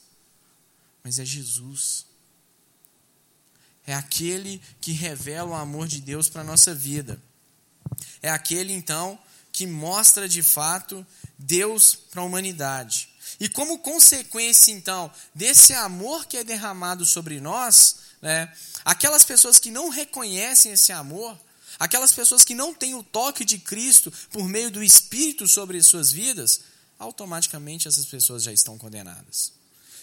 mas 1.03 1.19
é 1.19 1.25
Jesus. 1.25 2.05
É 3.85 3.93
aquele 3.93 4.61
que 4.79 4.93
revela 4.93 5.51
o 5.51 5.53
amor 5.53 5.87
de 5.87 5.99
Deus 5.99 6.29
para 6.29 6.41
a 6.41 6.45
nossa 6.45 6.73
vida. 6.73 7.21
É 8.21 8.29
aquele, 8.29 8.73
então, 8.73 9.19
que 9.51 9.67
mostra 9.67 10.27
de 10.27 10.41
fato 10.41 11.05
Deus 11.37 11.93
para 11.93 12.21
a 12.21 12.25
humanidade. 12.25 13.09
E 13.39 13.49
como 13.49 13.79
consequência, 13.79 14.71
então, 14.71 15.11
desse 15.35 15.73
amor 15.73 16.25
que 16.25 16.37
é 16.37 16.43
derramado 16.43 17.05
sobre 17.05 17.39
nós, 17.41 17.97
né, 18.21 18.51
aquelas 18.85 19.25
pessoas 19.25 19.59
que 19.59 19.69
não 19.69 19.89
reconhecem 19.89 20.71
esse 20.71 20.91
amor, 20.91 21.37
aquelas 21.83 22.13
pessoas 22.13 22.45
que 22.45 22.55
não 22.55 22.73
têm 22.73 22.95
o 22.95 23.03
toque 23.03 23.43
de 23.43 23.59
Cristo 23.59 24.11
por 24.31 24.47
meio 24.47 24.71
do 24.71 24.81
Espírito 24.81 25.47
sobre 25.47 25.77
as 25.77 25.85
suas 25.85 26.11
vidas, 26.13 26.61
automaticamente 26.97 27.87
essas 27.87 28.05
pessoas 28.05 28.43
já 28.43 28.53
estão 28.53 28.77
condenadas. 28.77 29.51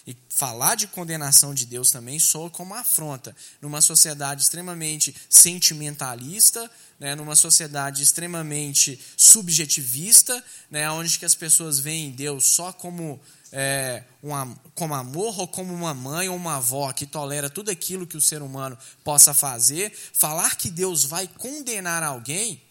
E 0.05 0.17
falar 0.29 0.75
de 0.75 0.87
condenação 0.87 1.53
de 1.53 1.65
Deus 1.65 1.91
também 1.91 2.17
soa 2.17 2.49
como 2.49 2.73
afronta 2.73 3.35
numa 3.61 3.81
sociedade 3.81 4.41
extremamente 4.41 5.15
sentimentalista, 5.29 6.69
né, 6.99 7.13
numa 7.13 7.35
sociedade 7.35 8.01
extremamente 8.01 8.99
subjetivista, 9.15 10.43
né, 10.71 10.89
onde 10.89 11.19
que 11.19 11.25
as 11.25 11.35
pessoas 11.35 11.79
veem 11.79 12.11
Deus 12.11 12.47
só 12.47 12.73
como 12.73 13.19
é, 13.51 14.03
um, 14.23 14.55
como 14.73 14.95
amor 14.95 15.39
ou 15.39 15.47
como 15.47 15.73
uma 15.73 15.93
mãe 15.93 16.29
ou 16.29 16.35
uma 16.35 16.55
avó 16.55 16.91
que 16.93 17.05
tolera 17.05 17.49
tudo 17.49 17.69
aquilo 17.69 18.07
que 18.07 18.17
o 18.17 18.21
ser 18.21 18.41
humano 18.41 18.77
possa 19.03 19.33
fazer, 19.33 19.93
falar 20.13 20.55
que 20.55 20.69
Deus 20.69 21.03
vai 21.03 21.27
condenar 21.27 22.01
alguém 22.01 22.61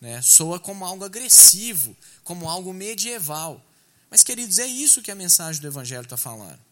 né, 0.00 0.20
soa 0.22 0.60
como 0.60 0.84
algo 0.84 1.04
agressivo, 1.04 1.96
como 2.22 2.48
algo 2.48 2.72
medieval. 2.72 3.64
Mas, 4.10 4.22
queridos, 4.22 4.58
é 4.58 4.66
isso 4.66 5.02
que 5.02 5.10
a 5.10 5.14
mensagem 5.14 5.60
do 5.60 5.66
Evangelho 5.66 6.02
está 6.02 6.16
falando. 6.16 6.65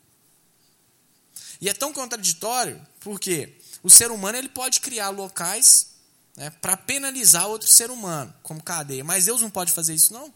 E 1.65 1.69
é 1.71 1.73
tão 1.73 1.95
contraditório 1.95 2.79
porque 3.01 3.55
o 3.83 3.89
ser 3.89 4.11
humano 4.11 4.37
ele 4.37 4.51
pode 4.51 4.81
criar 4.81 5.09
locais 5.09 5.93
né, 6.37 6.51
para 6.51 6.77
penalizar 6.77 7.49
outro 7.49 7.67
ser 7.67 7.91
humano, 7.91 8.35
como 8.43 8.62
cadeia, 8.62 9.03
mas 9.03 9.25
Deus 9.25 9.41
não 9.41 9.49
pode 9.49 9.73
fazer 9.73 9.95
isso, 9.95 10.12
não. 10.12 10.31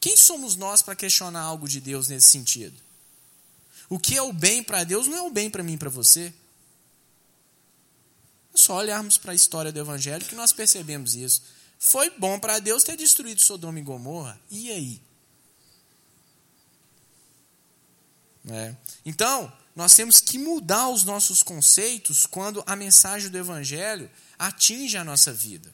Quem 0.00 0.16
somos 0.16 0.54
nós 0.54 0.82
para 0.82 0.94
questionar 0.94 1.40
algo 1.40 1.68
de 1.68 1.80
Deus 1.80 2.06
nesse 2.06 2.28
sentido? 2.28 2.80
O 3.88 3.98
que 3.98 4.16
é 4.16 4.22
o 4.22 4.32
bem 4.32 4.62
para 4.62 4.84
Deus 4.84 5.08
não 5.08 5.18
é 5.18 5.22
o 5.22 5.30
bem 5.30 5.50
para 5.50 5.64
mim 5.64 5.72
e 5.72 5.78
para 5.78 5.90
você. 5.90 6.32
É 8.54 8.56
só 8.56 8.76
olharmos 8.76 9.18
para 9.18 9.32
a 9.32 9.34
história 9.34 9.72
do 9.72 9.80
Evangelho 9.80 10.24
que 10.26 10.36
nós 10.36 10.52
percebemos 10.52 11.16
isso. 11.16 11.42
Foi 11.76 12.08
bom 12.10 12.38
para 12.38 12.60
Deus 12.60 12.84
ter 12.84 12.96
destruído 12.96 13.40
Sodoma 13.40 13.80
e 13.80 13.82
Gomorra. 13.82 14.40
E 14.48 14.70
aí? 14.70 15.02
É. 18.48 18.76
Então, 19.04 19.52
nós 19.74 19.94
temos 19.94 20.20
que 20.20 20.38
mudar 20.38 20.88
os 20.88 21.04
nossos 21.04 21.42
conceitos 21.42 22.26
quando 22.26 22.62
a 22.66 22.74
mensagem 22.74 23.30
do 23.30 23.38
Evangelho 23.38 24.10
atinge 24.38 24.96
a 24.96 25.04
nossa 25.04 25.32
vida. 25.32 25.72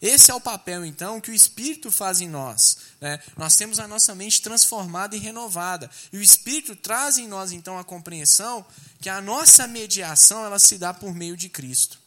Esse 0.00 0.30
é 0.30 0.34
o 0.34 0.40
papel, 0.40 0.84
então, 0.86 1.20
que 1.20 1.30
o 1.30 1.34
Espírito 1.34 1.92
faz 1.92 2.22
em 2.22 2.28
nós. 2.28 2.78
Né? 3.00 3.20
Nós 3.36 3.54
temos 3.56 3.78
a 3.78 3.86
nossa 3.86 4.14
mente 4.14 4.40
transformada 4.40 5.14
e 5.14 5.18
renovada. 5.18 5.90
E 6.10 6.16
o 6.16 6.22
Espírito 6.22 6.74
traz 6.74 7.18
em 7.18 7.28
nós, 7.28 7.52
então, 7.52 7.78
a 7.78 7.84
compreensão 7.84 8.64
que 8.98 9.10
a 9.10 9.20
nossa 9.20 9.66
mediação 9.66 10.44
ela 10.44 10.58
se 10.58 10.78
dá 10.78 10.94
por 10.94 11.14
meio 11.14 11.36
de 11.36 11.50
Cristo. 11.50 11.98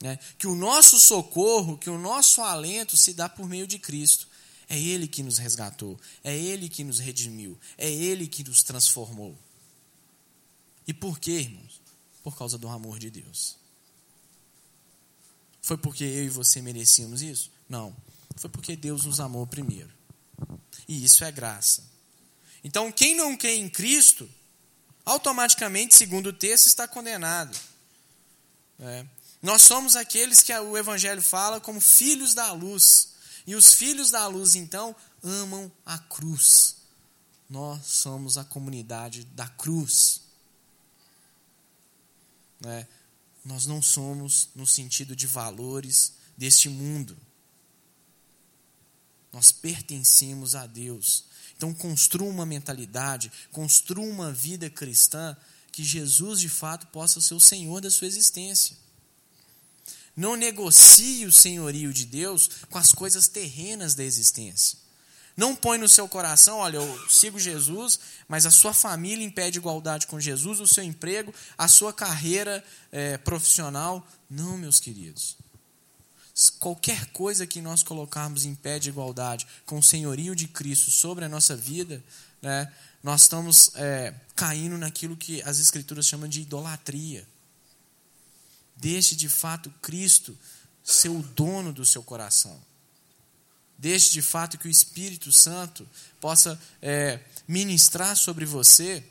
Né? 0.00 0.16
Que 0.38 0.46
o 0.46 0.54
nosso 0.54 0.98
socorro, 0.98 1.76
que 1.76 1.90
o 1.90 1.98
nosso 1.98 2.40
alento 2.40 2.96
se 2.96 3.12
dá 3.14 3.28
por 3.28 3.48
meio 3.48 3.66
de 3.66 3.80
Cristo. 3.80 4.28
É 4.72 4.78
Ele 4.80 5.06
que 5.06 5.22
nos 5.22 5.36
resgatou, 5.36 6.00
é 6.24 6.34
Ele 6.34 6.66
que 6.66 6.82
nos 6.82 6.98
redimiu, 6.98 7.60
é 7.76 7.90
Ele 7.92 8.26
que 8.26 8.42
nos 8.42 8.62
transformou. 8.62 9.38
E 10.88 10.94
por 10.94 11.20
quê, 11.20 11.40
irmãos? 11.40 11.78
Por 12.24 12.34
causa 12.34 12.56
do 12.56 12.66
amor 12.70 12.98
de 12.98 13.10
Deus. 13.10 13.58
Foi 15.60 15.76
porque 15.76 16.04
eu 16.04 16.24
e 16.24 16.30
você 16.30 16.62
merecíamos 16.62 17.20
isso? 17.20 17.50
Não. 17.68 17.94
Foi 18.36 18.48
porque 18.48 18.74
Deus 18.74 19.04
nos 19.04 19.20
amou 19.20 19.46
primeiro. 19.46 19.92
E 20.88 21.04
isso 21.04 21.22
é 21.22 21.30
graça. 21.30 21.84
Então, 22.64 22.90
quem 22.90 23.14
não 23.14 23.36
crê 23.36 23.56
em 23.56 23.68
Cristo, 23.68 24.26
automaticamente, 25.04 25.94
segundo 25.94 26.28
o 26.28 26.32
texto, 26.32 26.66
está 26.68 26.88
condenado. 26.88 27.54
É. 28.80 29.04
Nós 29.42 29.60
somos 29.60 29.96
aqueles 29.96 30.42
que 30.42 30.50
o 30.50 30.78
Evangelho 30.78 31.20
fala 31.20 31.60
como 31.60 31.78
filhos 31.78 32.32
da 32.32 32.50
luz. 32.52 33.11
E 33.46 33.54
os 33.54 33.74
filhos 33.74 34.10
da 34.10 34.26
luz, 34.26 34.54
então, 34.54 34.94
amam 35.22 35.70
a 35.84 35.98
cruz. 35.98 36.76
Nós 37.48 37.86
somos 37.86 38.38
a 38.38 38.44
comunidade 38.44 39.24
da 39.24 39.48
cruz. 39.48 40.22
É. 42.64 42.86
Nós 43.44 43.66
não 43.66 43.82
somos 43.82 44.48
no 44.54 44.66
sentido 44.66 45.16
de 45.16 45.26
valores 45.26 46.12
deste 46.36 46.68
mundo. 46.68 47.16
Nós 49.32 49.50
pertencemos 49.50 50.54
a 50.54 50.66
Deus. 50.66 51.24
Então, 51.56 51.74
construa 51.74 52.28
uma 52.28 52.46
mentalidade, 52.46 53.32
construa 53.50 54.06
uma 54.06 54.32
vida 54.32 54.70
cristã 54.70 55.36
que 55.70 55.82
Jesus 55.82 56.40
de 56.40 56.48
fato 56.48 56.86
possa 56.88 57.20
ser 57.20 57.34
o 57.34 57.40
Senhor 57.40 57.80
da 57.80 57.90
sua 57.90 58.06
existência. 58.06 58.76
Não 60.16 60.36
negocie 60.36 61.24
o 61.24 61.32
senhorio 61.32 61.92
de 61.92 62.04
Deus 62.04 62.48
com 62.68 62.78
as 62.78 62.92
coisas 62.92 63.28
terrenas 63.28 63.94
da 63.94 64.04
existência. 64.04 64.78
Não 65.34 65.56
põe 65.56 65.78
no 65.78 65.88
seu 65.88 66.06
coração, 66.06 66.58
olha, 66.58 66.76
eu 66.76 67.08
sigo 67.08 67.38
Jesus, 67.38 67.98
mas 68.28 68.44
a 68.44 68.50
sua 68.50 68.74
família 68.74 69.24
impede 69.24 69.58
igualdade 69.58 70.06
com 70.06 70.20
Jesus, 70.20 70.60
o 70.60 70.66
seu 70.66 70.84
emprego, 70.84 71.34
a 71.56 71.68
sua 71.68 71.92
carreira 71.92 72.62
é, 72.90 73.16
profissional. 73.16 74.06
Não, 74.28 74.58
meus 74.58 74.78
queridos. 74.78 75.36
Qualquer 76.58 77.06
coisa 77.06 77.46
que 77.46 77.62
nós 77.62 77.82
colocarmos 77.82 78.44
impede 78.44 78.90
igualdade 78.90 79.46
com 79.64 79.78
o 79.78 79.82
senhorio 79.82 80.34
de 80.36 80.48
Cristo 80.48 80.90
sobre 80.90 81.24
a 81.24 81.28
nossa 81.28 81.56
vida, 81.56 82.02
né, 82.40 82.70
nós 83.02 83.22
estamos 83.22 83.72
é, 83.76 84.14
caindo 84.34 84.76
naquilo 84.76 85.16
que 85.16 85.42
as 85.42 85.58
Escrituras 85.58 86.06
chamam 86.06 86.28
de 86.28 86.42
idolatria. 86.42 87.26
Deixe 88.82 89.14
de 89.14 89.28
fato 89.28 89.72
Cristo 89.80 90.36
ser 90.82 91.08
o 91.08 91.22
dono 91.22 91.72
do 91.72 91.86
seu 91.86 92.02
coração. 92.02 92.60
Deixe 93.78 94.10
de 94.10 94.20
fato 94.20 94.58
que 94.58 94.66
o 94.66 94.70
Espírito 94.70 95.30
Santo 95.30 95.88
possa 96.20 96.60
é, 96.82 97.20
ministrar 97.46 98.16
sobre 98.16 98.44
você 98.44 99.04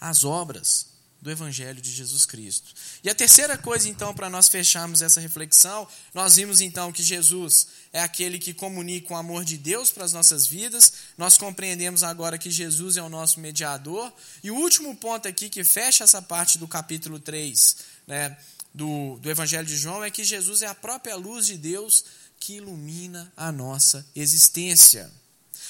as 0.00 0.22
obras 0.22 0.86
do 1.20 1.28
Evangelho 1.28 1.82
de 1.82 1.90
Jesus 1.90 2.24
Cristo. 2.24 2.72
E 3.02 3.10
a 3.10 3.14
terceira 3.16 3.58
coisa, 3.58 3.88
então, 3.88 4.14
para 4.14 4.30
nós 4.30 4.46
fecharmos 4.46 5.02
essa 5.02 5.20
reflexão, 5.20 5.88
nós 6.14 6.36
vimos 6.36 6.60
então 6.60 6.92
que 6.92 7.02
Jesus 7.02 7.66
é 7.92 8.00
aquele 8.00 8.38
que 8.38 8.54
comunica 8.54 9.12
o 9.12 9.16
amor 9.16 9.44
de 9.44 9.58
Deus 9.58 9.90
para 9.90 10.04
as 10.04 10.12
nossas 10.12 10.46
vidas, 10.46 10.92
nós 11.16 11.36
compreendemos 11.36 12.04
agora 12.04 12.38
que 12.38 12.48
Jesus 12.48 12.96
é 12.96 13.02
o 13.02 13.08
nosso 13.08 13.40
mediador, 13.40 14.12
e 14.40 14.52
o 14.52 14.54
último 14.54 14.96
ponto 14.96 15.26
aqui 15.26 15.48
que 15.48 15.64
fecha 15.64 16.04
essa 16.04 16.22
parte 16.22 16.58
do 16.58 16.68
capítulo 16.68 17.18
3 17.18 17.98
né, 18.08 18.34
do, 18.72 19.18
do 19.18 19.30
Evangelho 19.30 19.66
de 19.66 19.76
João 19.76 20.04
é 20.04 20.10
que 20.10 20.24
Jesus 20.24 20.62
é 20.62 20.66
a 20.66 20.74
própria 20.74 21.16
luz 21.16 21.46
de 21.46 21.56
Deus 21.56 22.04
que 22.38 22.54
ilumina 22.54 23.32
a 23.36 23.50
nossa 23.50 24.06
existência. 24.14 25.10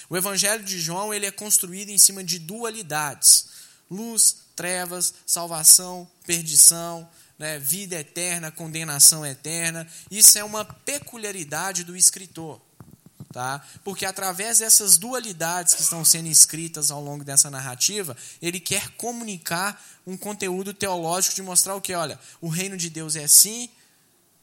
O 0.09 0.17
Evangelho 0.17 0.65
de 0.65 0.79
João 0.79 1.13
ele 1.13 1.27
é 1.27 1.31
construído 1.31 1.91
em 1.91 1.99
cima 1.99 2.23
de 2.23 2.39
dualidades: 2.39 3.49
luz, 3.91 4.37
trevas, 4.55 5.15
salvação, 5.27 6.09
perdição, 6.27 7.09
né, 7.39 7.59
vida 7.59 7.97
eterna, 7.97 8.51
condenação 8.51 9.25
eterna. 9.25 9.87
Isso 10.11 10.39
é 10.39 10.45
uma 10.45 10.65
peculiaridade 10.65 11.85
do 11.85 11.97
escritor. 11.97 12.61
Tá? 13.33 13.63
Porque 13.85 14.07
através 14.07 14.61
dessas 14.61 14.97
dualidades 14.97 15.75
que 15.75 15.83
estão 15.83 16.03
sendo 16.03 16.29
escritas 16.29 16.91
ao 16.91 17.03
longo 17.03 17.23
dessa 17.23 17.51
narrativa, 17.51 18.17
ele 18.41 18.59
quer 18.59 18.89
comunicar 18.97 19.83
um 20.07 20.17
conteúdo 20.17 20.73
teológico 20.73 21.35
de 21.35 21.43
mostrar 21.43 21.75
o 21.75 21.81
que? 21.81 21.93
Olha, 21.93 22.19
o 22.41 22.49
reino 22.49 22.77
de 22.77 22.89
Deus 22.89 23.17
é 23.17 23.25
assim, 23.25 23.69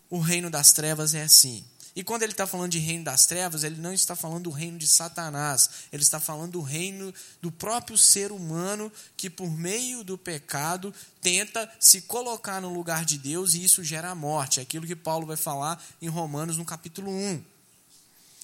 o 0.08 0.20
reino 0.20 0.52
das 0.52 0.72
trevas 0.72 1.16
é 1.16 1.24
assim. 1.24 1.66
E 1.96 2.04
quando 2.04 2.24
ele 2.24 2.34
está 2.34 2.46
falando 2.46 2.72
de 2.72 2.78
reino 2.78 3.06
das 3.06 3.26
trevas, 3.26 3.64
ele 3.64 3.80
não 3.80 3.94
está 3.94 4.18
falando 4.18 4.44
do 4.44 4.50
reino 4.50 4.78
de 4.78 4.86
Satanás, 4.86 5.70
ele 5.94 6.04
está 6.04 6.20
falando 6.20 6.52
do 6.52 6.62
reino 6.62 7.14
do 7.42 7.50
próprio 7.50 7.98
ser 7.98 8.34
humano 8.34 8.92
que, 9.16 9.30
por 9.30 9.50
meio 9.50 10.04
do 10.04 10.18
pecado, 10.18 10.94
tenta 11.22 11.72
se 11.80 12.02
colocar 12.02 12.60
no 12.60 12.74
lugar 12.74 13.06
de 13.06 13.18
Deus 13.18 13.54
e 13.54 13.64
isso 13.64 13.82
gera 13.82 14.12
a 14.12 14.16
morte. 14.16 14.60
É 14.60 14.64
aquilo 14.64 14.86
que 14.86 14.96
Paulo 14.96 15.26
vai 15.26 15.38
falar 15.38 15.82
em 16.02 16.10
Romanos 16.10 16.58
no 16.58 16.66
capítulo 16.66 17.10
1. 17.10 17.55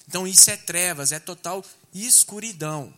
Então 0.08 0.26
isso 0.26 0.50
é 0.50 0.56
trevas, 0.56 1.12
é 1.12 1.18
total 1.18 1.64
escuridão. 1.94 2.92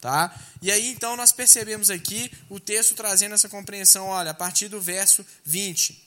Tá? 0.00 0.32
E 0.62 0.70
aí 0.70 0.88
então 0.90 1.16
nós 1.16 1.32
percebemos 1.32 1.90
aqui 1.90 2.30
o 2.48 2.60
texto 2.60 2.94
trazendo 2.94 3.34
essa 3.34 3.48
compreensão, 3.48 4.06
olha, 4.06 4.30
a 4.30 4.34
partir 4.34 4.68
do 4.68 4.80
verso 4.80 5.26
20. 5.44 6.06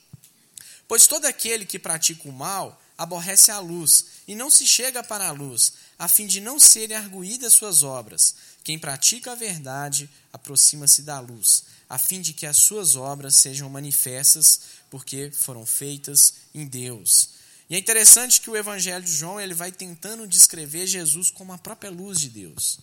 Pois 0.88 1.08
todo 1.08 1.26
aquele 1.26 1.66
que 1.66 1.80
pratica 1.80 2.28
o 2.28 2.32
mal 2.32 2.82
aborrece 2.98 3.50
a 3.50 3.60
luz 3.60 4.06
e 4.28 4.36
não 4.36 4.50
se 4.50 4.68
chega 4.68 5.04
para 5.04 5.28
a 5.28 5.32
luz, 5.32 5.74
a 5.98 6.08
fim 6.08 6.28
de 6.28 6.40
não 6.40 6.60
serem 6.60 6.96
arguídas 6.96 7.54
suas 7.54 7.84
obras. 7.84 8.36
Quem 8.64 8.78
pratica 8.78 9.32
a 9.32 9.36
verdade 9.36 10.10
aproxima-se 10.32 11.02
da 11.02 11.20
luz, 11.20 11.64
a 11.90 11.98
fim 11.98 12.22
de 12.22 12.34
que 12.34 12.46
as 12.46 12.58
suas 12.58 12.96
obras 12.96 13.36
sejam 13.36 13.70
manifestas, 13.70 14.62
porque 14.90 15.32
foram 15.32 15.66
feitas 15.66 16.36
em 16.54 16.66
Deus. 16.66 17.41
E 17.72 17.76
é 17.76 17.80
interessante 17.80 18.42
que 18.42 18.50
o 18.50 18.58
Evangelho 18.58 19.04
de 19.04 19.14
João 19.14 19.40
ele 19.40 19.54
vai 19.54 19.72
tentando 19.72 20.28
descrever 20.28 20.86
Jesus 20.86 21.32
como 21.32 21.54
a 21.54 21.58
própria 21.58 21.90
luz 21.90 22.20
de 22.20 22.30
Deus. 22.30 22.80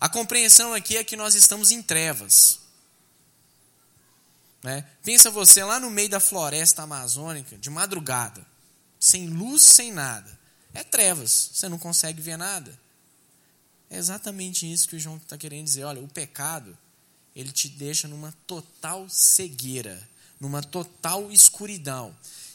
A 0.00 0.08
compreensão 0.08 0.74
aqui 0.74 0.96
é 0.96 1.04
que 1.04 1.16
nós 1.16 1.36
estamos 1.36 1.70
em 1.70 1.80
trevas. 1.80 2.58
Né? 4.64 4.84
Pensa 5.04 5.30
você 5.30 5.62
lá 5.62 5.78
no 5.78 5.90
meio 5.90 6.08
da 6.08 6.18
floresta 6.18 6.82
amazônica, 6.82 7.56
de 7.56 7.70
madrugada 7.70 8.44
sem 9.00 9.28
luz, 9.28 9.62
sem 9.62 9.92
nada. 9.92 10.38
É 10.74 10.84
trevas, 10.84 11.50
você 11.54 11.68
não 11.68 11.78
consegue 11.78 12.20
ver 12.20 12.36
nada. 12.36 12.78
É 13.88 13.96
exatamente 13.96 14.70
isso 14.70 14.88
que 14.88 14.96
o 14.96 15.00
João 15.00 15.18
está 15.18 15.38
querendo 15.38 15.64
dizer. 15.64 15.84
Olha, 15.84 16.02
o 16.02 16.08
pecado, 16.08 16.76
ele 17.34 17.50
te 17.50 17.68
deixa 17.68 18.06
numa 18.06 18.32
total 18.44 19.08
cegueira, 19.08 20.06
numa 20.40 20.62
total 20.62 21.30
escuridão. 21.32 22.12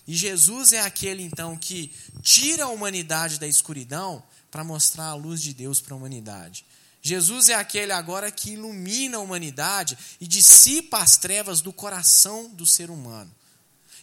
E 0.08 0.16
Jesus 0.16 0.74
é 0.74 0.82
aquele, 0.82 1.24
então, 1.24 1.58
que 1.58 1.92
tira 2.22 2.66
a 2.66 2.70
humanidade 2.70 3.40
da 3.40 3.48
escuridão 3.48 4.24
para 4.52 4.64
mostrar 4.64 5.06
a 5.06 5.16
luz 5.16 5.42
de 5.42 5.54
Deus 5.54 5.82
para 5.82 5.94
a 5.94 5.98
humanidade. 5.98 6.66
Jesus 7.02 7.50
é 7.50 7.54
aquele 7.54 7.92
agora 7.92 8.32
que 8.32 8.52
ilumina 8.52 9.18
a 9.18 9.20
humanidade 9.20 9.98
e 10.20 10.28
dissipa 10.28 10.98
as 10.98 11.18
trevas 11.18 11.62
do 11.62 11.72
coração 11.72 12.50
do 12.50 12.66
ser 12.66 12.90
humano. 12.90 13.32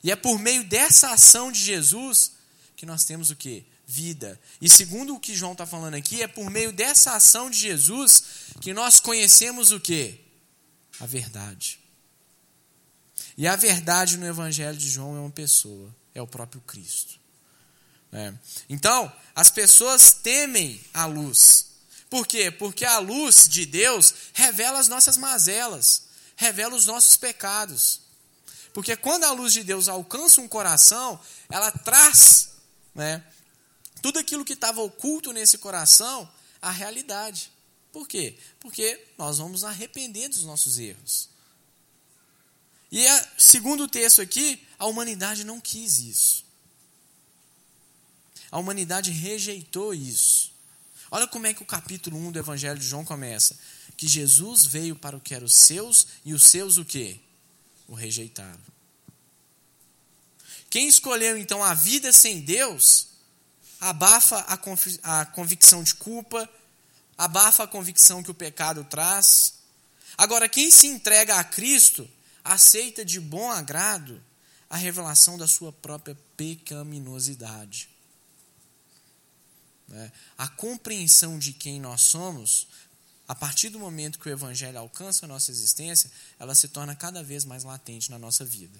E 0.05 0.11
é 0.11 0.15
por 0.17 0.39
meio 0.39 0.63
dessa 0.65 1.11
ação 1.11 1.51
de 1.51 1.61
Jesus 1.61 2.33
que 2.77 2.87
nós 2.87 3.05
temos 3.05 3.31
o 3.31 3.37
que? 3.37 3.65
Vida. 3.87 4.41
E 4.61 4.69
segundo 4.69 5.15
o 5.15 5.21
que 5.21 5.35
João 5.35 5.53
está 5.53 5.67
falando 5.67 5.95
aqui, 5.95 6.23
é 6.23 6.29
por 6.29 6.49
meio 6.49 6.73
dessa 6.73 7.17
ação 7.17 7.51
de 7.51 7.59
Jesus 7.59 8.23
que 8.61 8.73
nós 8.73 9.01
conhecemos 9.01 9.73
o 9.73 9.81
que? 9.81 10.21
A 11.01 11.07
verdade. 11.07 11.82
E 13.37 13.47
a 13.47 13.57
verdade 13.57 14.17
no 14.17 14.27
Evangelho 14.27 14.77
de 14.77 14.89
João 14.89 15.17
é 15.17 15.21
uma 15.21 15.31
pessoa, 15.31 15.95
é 16.15 16.21
o 16.21 16.27
próprio 16.27 16.61
Cristo. 16.63 17.21
É. 18.13 18.33
Então, 18.69 19.11
as 19.35 19.51
pessoas 19.51 20.13
temem 20.13 20.79
a 20.93 21.07
luz. 21.07 21.73
Por 22.11 22.27
quê? 22.27 22.51
Porque 22.51 22.85
a 22.85 22.99
luz 22.99 23.49
de 23.49 23.65
Deus 23.65 24.13
revela 24.35 24.79
as 24.79 24.87
nossas 24.87 25.17
mazelas, 25.17 26.03
revela 26.37 26.77
os 26.77 26.85
nossos 26.85 27.17
pecados. 27.17 28.01
Porque 28.75 28.95
quando 28.97 29.25
a 29.25 29.33
luz 29.33 29.55
de 29.55 29.65
Deus 29.65 29.89
alcança 29.89 30.41
um 30.43 30.49
coração, 30.49 31.19
ela 31.51 31.71
traz 31.71 32.51
né, 32.95 33.25
tudo 34.03 34.19
aquilo 34.19 34.45
que 34.45 34.53
estava 34.53 34.83
oculto 34.83 35.33
nesse 35.33 35.57
coração 35.57 36.31
à 36.61 36.71
realidade. 36.71 37.51
Por 37.91 38.07
quê? 38.07 38.39
Porque 38.61 39.03
nós 39.17 39.39
vamos 39.39 39.65
arrepender 39.65 40.29
dos 40.29 40.45
nossos 40.45 40.79
erros. 40.79 41.32
E 42.93 43.09
a, 43.09 43.29
segundo 43.39 43.85
o 43.85 43.89
texto 43.89 44.21
aqui, 44.21 44.63
a 44.79 44.85
humanidade 44.85 45.45
não 45.45 45.59
quis 45.59 45.99
isso. 45.99 46.45
A 48.51 48.59
humanidade 48.59 49.11
rejeitou 49.11 49.95
isso. 49.95 50.53
Olha 51.11 51.27
como 51.27 51.47
é 51.47 51.55
que 51.55 51.63
o 51.63 51.67
capítulo 51.67 52.19
1 52.19 52.33
do 52.33 52.39
Evangelho 52.39 52.79
de 52.79 52.87
João 52.87 53.03
começa. 53.03 53.59
Que 53.97 54.07
Jesus 54.07 54.67
veio 54.67 54.95
para 54.95 55.17
o 55.17 55.21
que 55.21 55.35
eram 55.35 55.47
os 55.47 55.55
seus 55.55 56.07
e 56.23 56.35
os 56.35 56.45
seus 56.45 56.77
o 56.77 56.85
quê? 56.85 57.19
O 57.89 57.95
rejeitaram. 57.95 58.61
Quem 60.69 60.87
escolheu 60.87 61.39
então 61.39 61.65
a 61.65 61.73
vida 61.73 62.13
sem 62.13 62.41
Deus, 62.41 63.09
abafa 63.81 64.37
a, 64.41 65.21
a 65.21 65.27
convicção 65.27 65.83
de 65.83 65.95
culpa, 65.95 66.49
abafa 67.17 67.63
a 67.63 67.67
convicção 67.67 68.23
que 68.23 68.31
o 68.31 68.35
pecado 68.35 68.85
traz. 68.85 69.55
Agora, 70.17 70.47
quem 70.47 70.71
se 70.71 70.87
entrega 70.87 71.37
a 71.37 71.45
Cristo, 71.45 72.09
aceita 72.45 73.05
de 73.05 73.21
bom 73.21 73.51
agrado 73.51 74.23
a 74.69 74.77
revelação 74.77 75.37
da 75.37 75.47
sua 75.47 75.73
própria 75.73 76.17
pecaminosidade. 76.37 77.89
Né? 79.87 80.11
A 80.39 80.49
compreensão 80.49 81.39
de 81.39 81.53
quem 81.53 81.81
nós 81.81 82.01
somos, 82.01 82.67
a 83.29 83.35
partir 83.35 83.69
do 83.69 83.79
momento 83.79 84.19
que 84.19 84.29
o 84.29 84.33
Evangelho 84.33 84.79
alcança 84.79 85.27
a 85.27 85.29
nossa 85.29 85.51
existência, 85.51 86.11
ela 86.39 86.55
se 86.55 86.69
torna 86.69 86.97
cada 86.97 87.23
vez 87.23 87.45
mais 87.45 87.65
latente 87.65 88.11
na 88.11 88.19
nossa 88.19 88.45
vida. 88.45 88.79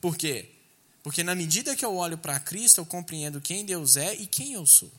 Por 0.00 0.16
quê? 0.16 0.50
Porque 1.02 1.22
na 1.22 1.34
medida 1.34 1.76
que 1.76 1.84
eu 1.84 1.94
olho 1.94 2.18
para 2.18 2.40
Cristo, 2.40 2.80
eu 2.80 2.86
compreendo 2.86 3.40
quem 3.40 3.64
Deus 3.64 3.96
é 3.96 4.14
e 4.14 4.26
quem 4.26 4.54
eu 4.54 4.66
sou. 4.66 4.90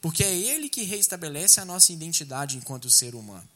Porque 0.00 0.22
é 0.22 0.32
Ele 0.32 0.68
que 0.68 0.82
reestabelece 0.82 1.60
a 1.60 1.64
nossa 1.64 1.92
identidade 1.92 2.56
enquanto 2.56 2.90
ser 2.90 3.14
humano. 3.14 3.48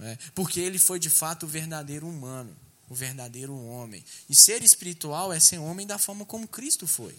É, 0.00 0.18
porque 0.34 0.60
Ele 0.60 0.78
foi 0.78 0.98
de 0.98 1.10
fato 1.10 1.44
o 1.44 1.48
verdadeiro 1.48 2.08
humano, 2.08 2.54
o 2.88 2.94
verdadeiro 2.94 3.54
homem. 3.54 4.04
E 4.28 4.34
ser 4.34 4.62
espiritual 4.62 5.32
é 5.32 5.38
ser 5.38 5.58
homem 5.58 5.86
da 5.86 5.98
forma 5.98 6.24
como 6.24 6.48
Cristo 6.48 6.86
foi. 6.86 7.14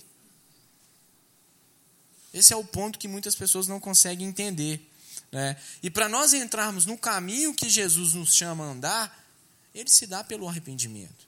Esse 2.33 2.51
é 2.51 2.55
o 2.55 2.65
ponto 2.65 2.99
que 2.99 3.07
muitas 3.07 3.33
pessoas 3.33 3.67
não 3.67 3.79
conseguem 3.79 4.27
entender. 4.27 4.91
Né? 5.31 5.57
E 5.81 5.89
para 5.89 6.09
nós 6.09 6.33
entrarmos 6.33 6.85
no 6.85 6.97
caminho 6.97 7.53
que 7.53 7.69
Jesus 7.69 8.13
nos 8.13 8.35
chama 8.35 8.65
a 8.65 8.71
andar, 8.71 9.25
ele 9.73 9.89
se 9.89 10.05
dá 10.05 10.23
pelo 10.23 10.47
arrependimento. 10.47 11.27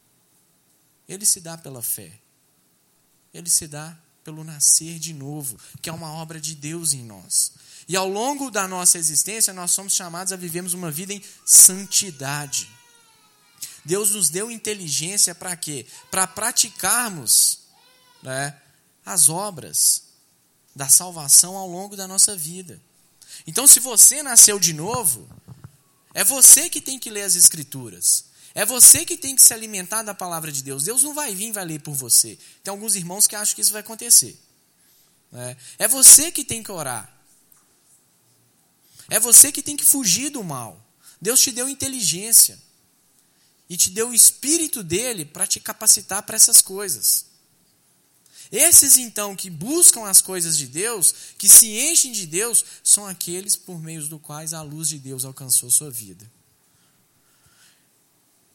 Ele 1.07 1.25
se 1.25 1.39
dá 1.39 1.57
pela 1.57 1.81
fé. 1.81 2.11
Ele 3.33 3.49
se 3.49 3.67
dá 3.67 3.97
pelo 4.23 4.43
nascer 4.43 4.99
de 4.99 5.13
novo, 5.13 5.57
que 5.81 5.89
é 5.89 5.93
uma 5.93 6.11
obra 6.11 6.41
de 6.41 6.55
Deus 6.55 6.91
em 6.91 7.03
nós. 7.03 7.53
E 7.87 7.95
ao 7.95 8.07
longo 8.07 8.51
da 8.51 8.67
nossa 8.67 8.97
existência, 8.97 9.53
nós 9.53 9.71
somos 9.71 9.93
chamados 9.93 10.33
a 10.33 10.35
vivermos 10.35 10.73
uma 10.73 10.91
vida 10.91 11.13
em 11.13 11.23
santidade. 11.45 12.69
Deus 13.85 14.11
nos 14.11 14.27
deu 14.29 14.51
inteligência 14.51 15.33
para 15.33 15.55
quê? 15.55 15.85
Para 16.11 16.27
praticarmos 16.27 17.59
né, 18.21 18.59
as 19.05 19.29
obras 19.29 20.03
da 20.75 20.89
salvação 20.89 21.55
ao 21.55 21.67
longo 21.67 21.95
da 21.95 22.07
nossa 22.07 22.35
vida. 22.35 22.81
Então, 23.45 23.65
se 23.65 23.79
você 23.79 24.21
nasceu 24.21 24.59
de 24.59 24.73
novo, 24.73 25.27
é 26.13 26.23
você 26.23 26.69
que 26.69 26.81
tem 26.81 26.99
que 26.99 27.09
ler 27.09 27.23
as 27.23 27.35
Escrituras. 27.35 28.25
É 28.53 28.65
você 28.65 29.05
que 29.05 29.15
tem 29.15 29.35
que 29.35 29.41
se 29.41 29.53
alimentar 29.53 30.03
da 30.03 30.13
palavra 30.13 30.51
de 30.51 30.63
Deus. 30.63 30.83
Deus 30.83 31.03
não 31.03 31.13
vai 31.13 31.33
vir 31.33 31.49
e 31.49 31.51
vai 31.51 31.63
ler 31.63 31.79
por 31.79 31.93
você. 31.93 32.37
Tem 32.63 32.71
alguns 32.71 32.95
irmãos 32.95 33.27
que 33.27 33.35
acham 33.35 33.55
que 33.55 33.61
isso 33.61 33.71
vai 33.71 33.81
acontecer. 33.81 34.37
É, 35.31 35.55
é 35.79 35.87
você 35.87 36.31
que 36.31 36.43
tem 36.43 36.61
que 36.61 36.71
orar. 36.71 37.16
É 39.09 39.19
você 39.19 39.51
que 39.51 39.61
tem 39.61 39.77
que 39.77 39.85
fugir 39.85 40.29
do 40.29 40.43
mal. 40.43 40.83
Deus 41.21 41.41
te 41.41 41.51
deu 41.51 41.67
inteligência. 41.67 42.59
E 43.69 43.75
te 43.75 43.89
deu 43.89 44.09
o 44.09 44.13
espírito 44.13 44.83
dele 44.83 45.25
para 45.25 45.45
te 45.45 45.59
capacitar 45.59 46.23
para 46.23 46.35
essas 46.35 46.61
coisas. 46.61 47.25
Esses 48.51 48.97
então 48.97 49.35
que 49.35 49.49
buscam 49.49 50.05
as 50.05 50.21
coisas 50.21 50.57
de 50.57 50.67
Deus, 50.67 51.13
que 51.37 51.49
se 51.49 51.67
enchem 51.67 52.11
de 52.11 52.25
Deus, 52.25 52.63
são 52.83 53.05
aqueles 53.05 53.55
por 53.55 53.81
meio 53.81 54.05
dos 54.05 54.21
quais 54.21 54.53
a 54.53 54.61
luz 54.61 54.89
de 54.89 54.99
Deus 54.99 55.25
alcançou 55.25 55.69
sua 55.69 55.91
vida. 55.91 56.29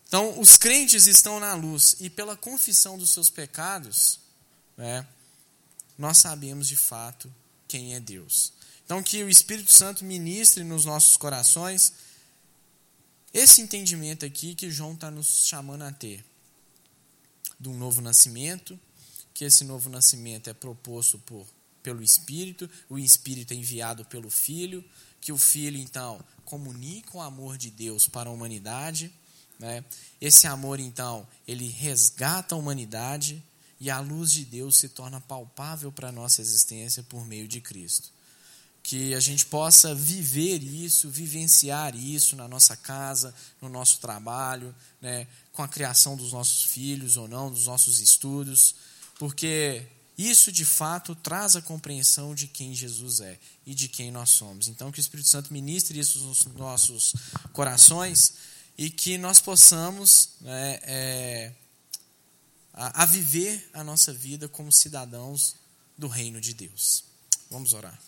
Então, 0.08 0.38
os 0.38 0.56
crentes 0.56 1.06
estão 1.06 1.40
na 1.40 1.54
luz 1.54 1.96
e 2.00 2.10
pela 2.10 2.36
confissão 2.36 2.98
dos 2.98 3.10
seus 3.10 3.30
pecados, 3.30 4.18
né, 4.76 5.06
nós 5.96 6.18
sabemos 6.18 6.68
de 6.68 6.76
fato 6.76 7.32
quem 7.66 7.94
é 7.94 8.00
Deus. 8.00 8.52
Então, 8.92 9.02
que 9.02 9.24
o 9.24 9.30
Espírito 9.30 9.72
Santo 9.72 10.04
ministre 10.04 10.62
nos 10.62 10.84
nossos 10.84 11.16
corações 11.16 11.94
esse 13.32 13.62
entendimento 13.62 14.26
aqui 14.26 14.54
que 14.54 14.70
João 14.70 14.92
está 14.92 15.10
nos 15.10 15.46
chamando 15.46 15.80
a 15.80 15.90
ter, 15.90 16.22
de 17.58 17.70
um 17.70 17.74
novo 17.78 18.02
nascimento, 18.02 18.78
que 19.32 19.46
esse 19.46 19.64
novo 19.64 19.88
nascimento 19.88 20.50
é 20.50 20.52
proposto 20.52 21.18
por, 21.20 21.46
pelo 21.82 22.02
Espírito, 22.02 22.68
o 22.86 22.98
Espírito 22.98 23.54
é 23.54 23.56
enviado 23.56 24.04
pelo 24.04 24.28
Filho, 24.28 24.84
que 25.22 25.32
o 25.32 25.38
Filho, 25.38 25.78
então, 25.78 26.22
comunica 26.44 27.16
o 27.16 27.22
amor 27.22 27.56
de 27.56 27.70
Deus 27.70 28.06
para 28.06 28.28
a 28.28 28.32
humanidade 28.32 29.10
né? 29.58 29.82
Esse 30.20 30.46
amor, 30.46 30.80
então, 30.80 31.26
ele 31.48 31.66
resgata 31.68 32.54
a 32.54 32.58
humanidade 32.58 33.42
e 33.80 33.88
a 33.88 34.00
luz 34.00 34.32
de 34.32 34.44
Deus 34.44 34.76
se 34.76 34.90
torna 34.90 35.18
palpável 35.18 35.90
para 35.90 36.08
a 36.08 36.12
nossa 36.12 36.42
existência 36.42 37.02
por 37.04 37.24
meio 37.24 37.48
de 37.48 37.60
Cristo. 37.60 38.10
Que 38.82 39.14
a 39.14 39.20
gente 39.20 39.46
possa 39.46 39.94
viver 39.94 40.62
isso, 40.62 41.08
vivenciar 41.08 41.94
isso 41.94 42.34
na 42.34 42.48
nossa 42.48 42.76
casa, 42.76 43.34
no 43.60 43.68
nosso 43.68 44.00
trabalho, 44.00 44.74
né? 45.00 45.26
com 45.52 45.62
a 45.62 45.68
criação 45.68 46.16
dos 46.16 46.32
nossos 46.32 46.64
filhos 46.64 47.16
ou 47.16 47.28
não, 47.28 47.50
dos 47.50 47.66
nossos 47.66 48.00
estudos, 48.00 48.74
porque 49.18 49.86
isso 50.16 50.52
de 50.52 50.64
fato 50.64 51.14
traz 51.14 51.56
a 51.56 51.62
compreensão 51.62 52.34
de 52.34 52.46
quem 52.46 52.74
Jesus 52.74 53.20
é 53.20 53.38
e 53.66 53.74
de 53.74 53.88
quem 53.88 54.10
nós 54.10 54.30
somos. 54.30 54.68
Então, 54.68 54.92
que 54.92 54.98
o 54.98 55.00
Espírito 55.00 55.28
Santo 55.28 55.52
ministre 55.52 55.98
isso 55.98 56.18
nos 56.20 56.44
nossos 56.46 57.14
corações 57.52 58.34
e 58.76 58.90
que 58.90 59.18
nós 59.18 59.40
possamos 59.40 60.30
né, 60.40 60.80
é, 60.82 61.52
a, 62.72 63.02
a 63.02 63.06
viver 63.06 63.70
a 63.72 63.82
nossa 63.82 64.12
vida 64.12 64.48
como 64.48 64.70
cidadãos 64.72 65.56
do 65.96 66.08
reino 66.08 66.40
de 66.40 66.54
Deus. 66.54 67.04
Vamos 67.50 67.72
orar. 67.72 67.98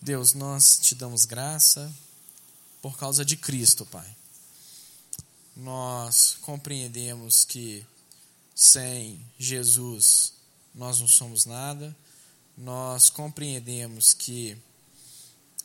Deus, 0.00 0.32
nós 0.32 0.78
te 0.78 0.94
damos 0.94 1.24
graça 1.24 1.92
por 2.80 2.96
causa 2.96 3.24
de 3.24 3.36
Cristo, 3.36 3.84
Pai. 3.84 4.16
Nós 5.56 6.38
compreendemos 6.42 7.44
que 7.44 7.84
sem 8.54 9.20
Jesus 9.36 10.34
nós 10.72 11.00
não 11.00 11.08
somos 11.08 11.44
nada, 11.44 11.96
nós 12.56 13.10
compreendemos 13.10 14.14
que 14.14 14.56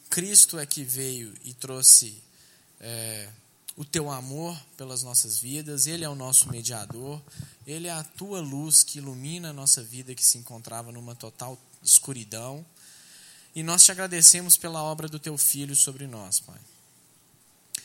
Cristo 0.10 0.58
é 0.58 0.66
que 0.66 0.84
veio 0.84 1.36
e 1.44 1.54
trouxe 1.54 2.22
é, 2.80 3.30
o 3.76 3.86
teu 3.86 4.10
amor 4.10 4.60
pelas 4.76 5.04
nossas 5.04 5.38
vidas, 5.38 5.86
Ele 5.86 6.04
é 6.04 6.10
o 6.10 6.16
nosso 6.16 6.50
mediador, 6.50 7.22
Ele 7.68 7.88
é 7.88 7.92
a 7.92 8.04
tua 8.04 8.42
luz 8.42 8.84
que 8.84 8.98
ilumina 8.98 9.52
a 9.52 9.54
nossa 9.54 9.84
vida 9.84 10.16
que 10.16 10.26
se 10.26 10.40
encontrava 10.40 10.92
numa 10.92 11.14
total 11.14 11.56
escuridão. 11.84 12.66
E 13.56 13.62
nós 13.62 13.84
te 13.84 13.92
agradecemos 13.92 14.58
pela 14.58 14.82
obra 14.82 15.08
do 15.08 15.20
teu 15.20 15.38
Filho 15.38 15.76
sobre 15.76 16.08
nós, 16.08 16.40
Pai. 16.40 16.60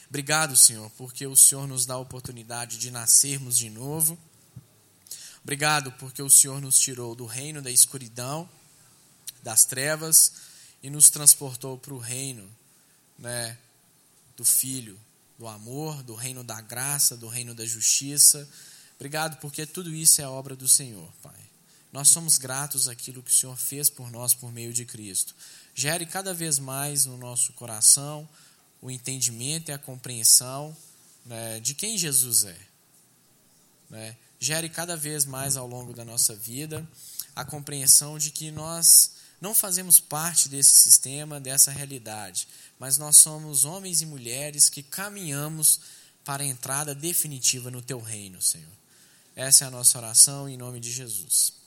Obrigado, 0.09 0.57
Senhor, 0.57 0.91
porque 0.97 1.27
o 1.27 1.37
Senhor 1.37 1.69
nos 1.69 1.85
dá 1.85 1.95
a 1.95 1.99
oportunidade 1.99 2.79
de 2.79 2.91
nascermos 2.91 3.59
de 3.59 3.69
novo. 3.69 4.19
Obrigado 5.43 5.93
porque 5.93 6.23
o 6.23 6.31
Senhor 6.31 6.61
nos 6.61 6.79
tirou 6.79 7.14
do 7.14 7.27
reino 7.27 7.61
da 7.61 7.71
escuridão, 7.71 8.49
das 9.43 9.66
trevas 9.66 10.33
e 10.83 10.89
nos 10.89 11.11
transportou 11.11 11.77
para 11.77 11.93
o 11.93 11.99
reino 11.99 12.49
né, 13.19 13.59
do 14.37 14.45
Filho, 14.45 14.99
do 15.39 15.47
amor, 15.47 16.03
do 16.03 16.14
reino 16.14 16.43
da 16.43 16.61
graça, 16.61 17.16
do 17.16 17.29
reino 17.29 17.55
da 17.55 17.66
justiça. 17.66 18.49
Obrigado, 18.97 19.39
porque 19.41 19.66
tudo 19.66 19.95
isso 19.95 20.23
é 20.23 20.27
obra 20.27 20.57
do 20.57 20.66
Senhor, 20.66 21.12
Pai. 21.23 21.48
Nós 21.93 22.09
somos 22.09 22.36
gratos 22.36 22.89
àquilo 22.89 23.22
que 23.22 23.30
o 23.30 23.34
Senhor 23.34 23.57
fez 23.57 23.89
por 23.89 24.11
nós 24.11 24.34
por 24.34 24.53
meio 24.53 24.72
de 24.72 24.84
Cristo. 24.84 25.34
Gere 25.74 26.05
cada 26.05 26.34
vez 26.34 26.59
mais 26.59 27.07
no 27.07 27.16
nosso 27.16 27.53
coração 27.55 28.28
o 28.80 28.91
entendimento 28.91 29.70
e 29.70 29.72
a 29.72 29.78
compreensão 29.78 30.76
né, 31.24 31.61
de 31.61 31.74
quem 31.74 31.97
Jesus 31.97 32.45
é. 32.45 32.59
Né? 33.91 34.16
Gere 34.39 34.68
cada 34.68 34.97
vez 34.97 35.24
mais 35.24 35.57
ao 35.57 35.66
longo 35.66 35.93
da 35.93 36.05
nossa 36.05 36.34
vida 36.34 36.86
a 37.34 37.45
compreensão 37.45 38.18
de 38.18 38.30
que 38.30 38.51
nós 38.51 39.12
não 39.41 39.55
fazemos 39.55 40.01
parte 40.01 40.49
desse 40.49 40.74
sistema, 40.74 41.41
dessa 41.41 41.70
realidade, 41.70 42.49
mas 42.78 42.99
nós 42.99 43.16
somos 43.16 43.64
homens 43.64 44.03
e 44.03 44.07
mulheres 44.07 44.68
que 44.68 44.82
caminhamos 44.82 45.80
para 46.24 46.43
a 46.43 46.47
entrada 46.47 46.95
definitiva 46.95 47.70
no 47.70 47.80
teu 47.80 48.01
reino, 48.01 48.43
Senhor. 48.43 48.76
Essa 49.36 49.64
é 49.64 49.68
a 49.68 49.70
nossa 49.70 49.97
oração 49.97 50.49
em 50.49 50.57
nome 50.57 50.80
de 50.80 50.91
Jesus. 50.91 51.58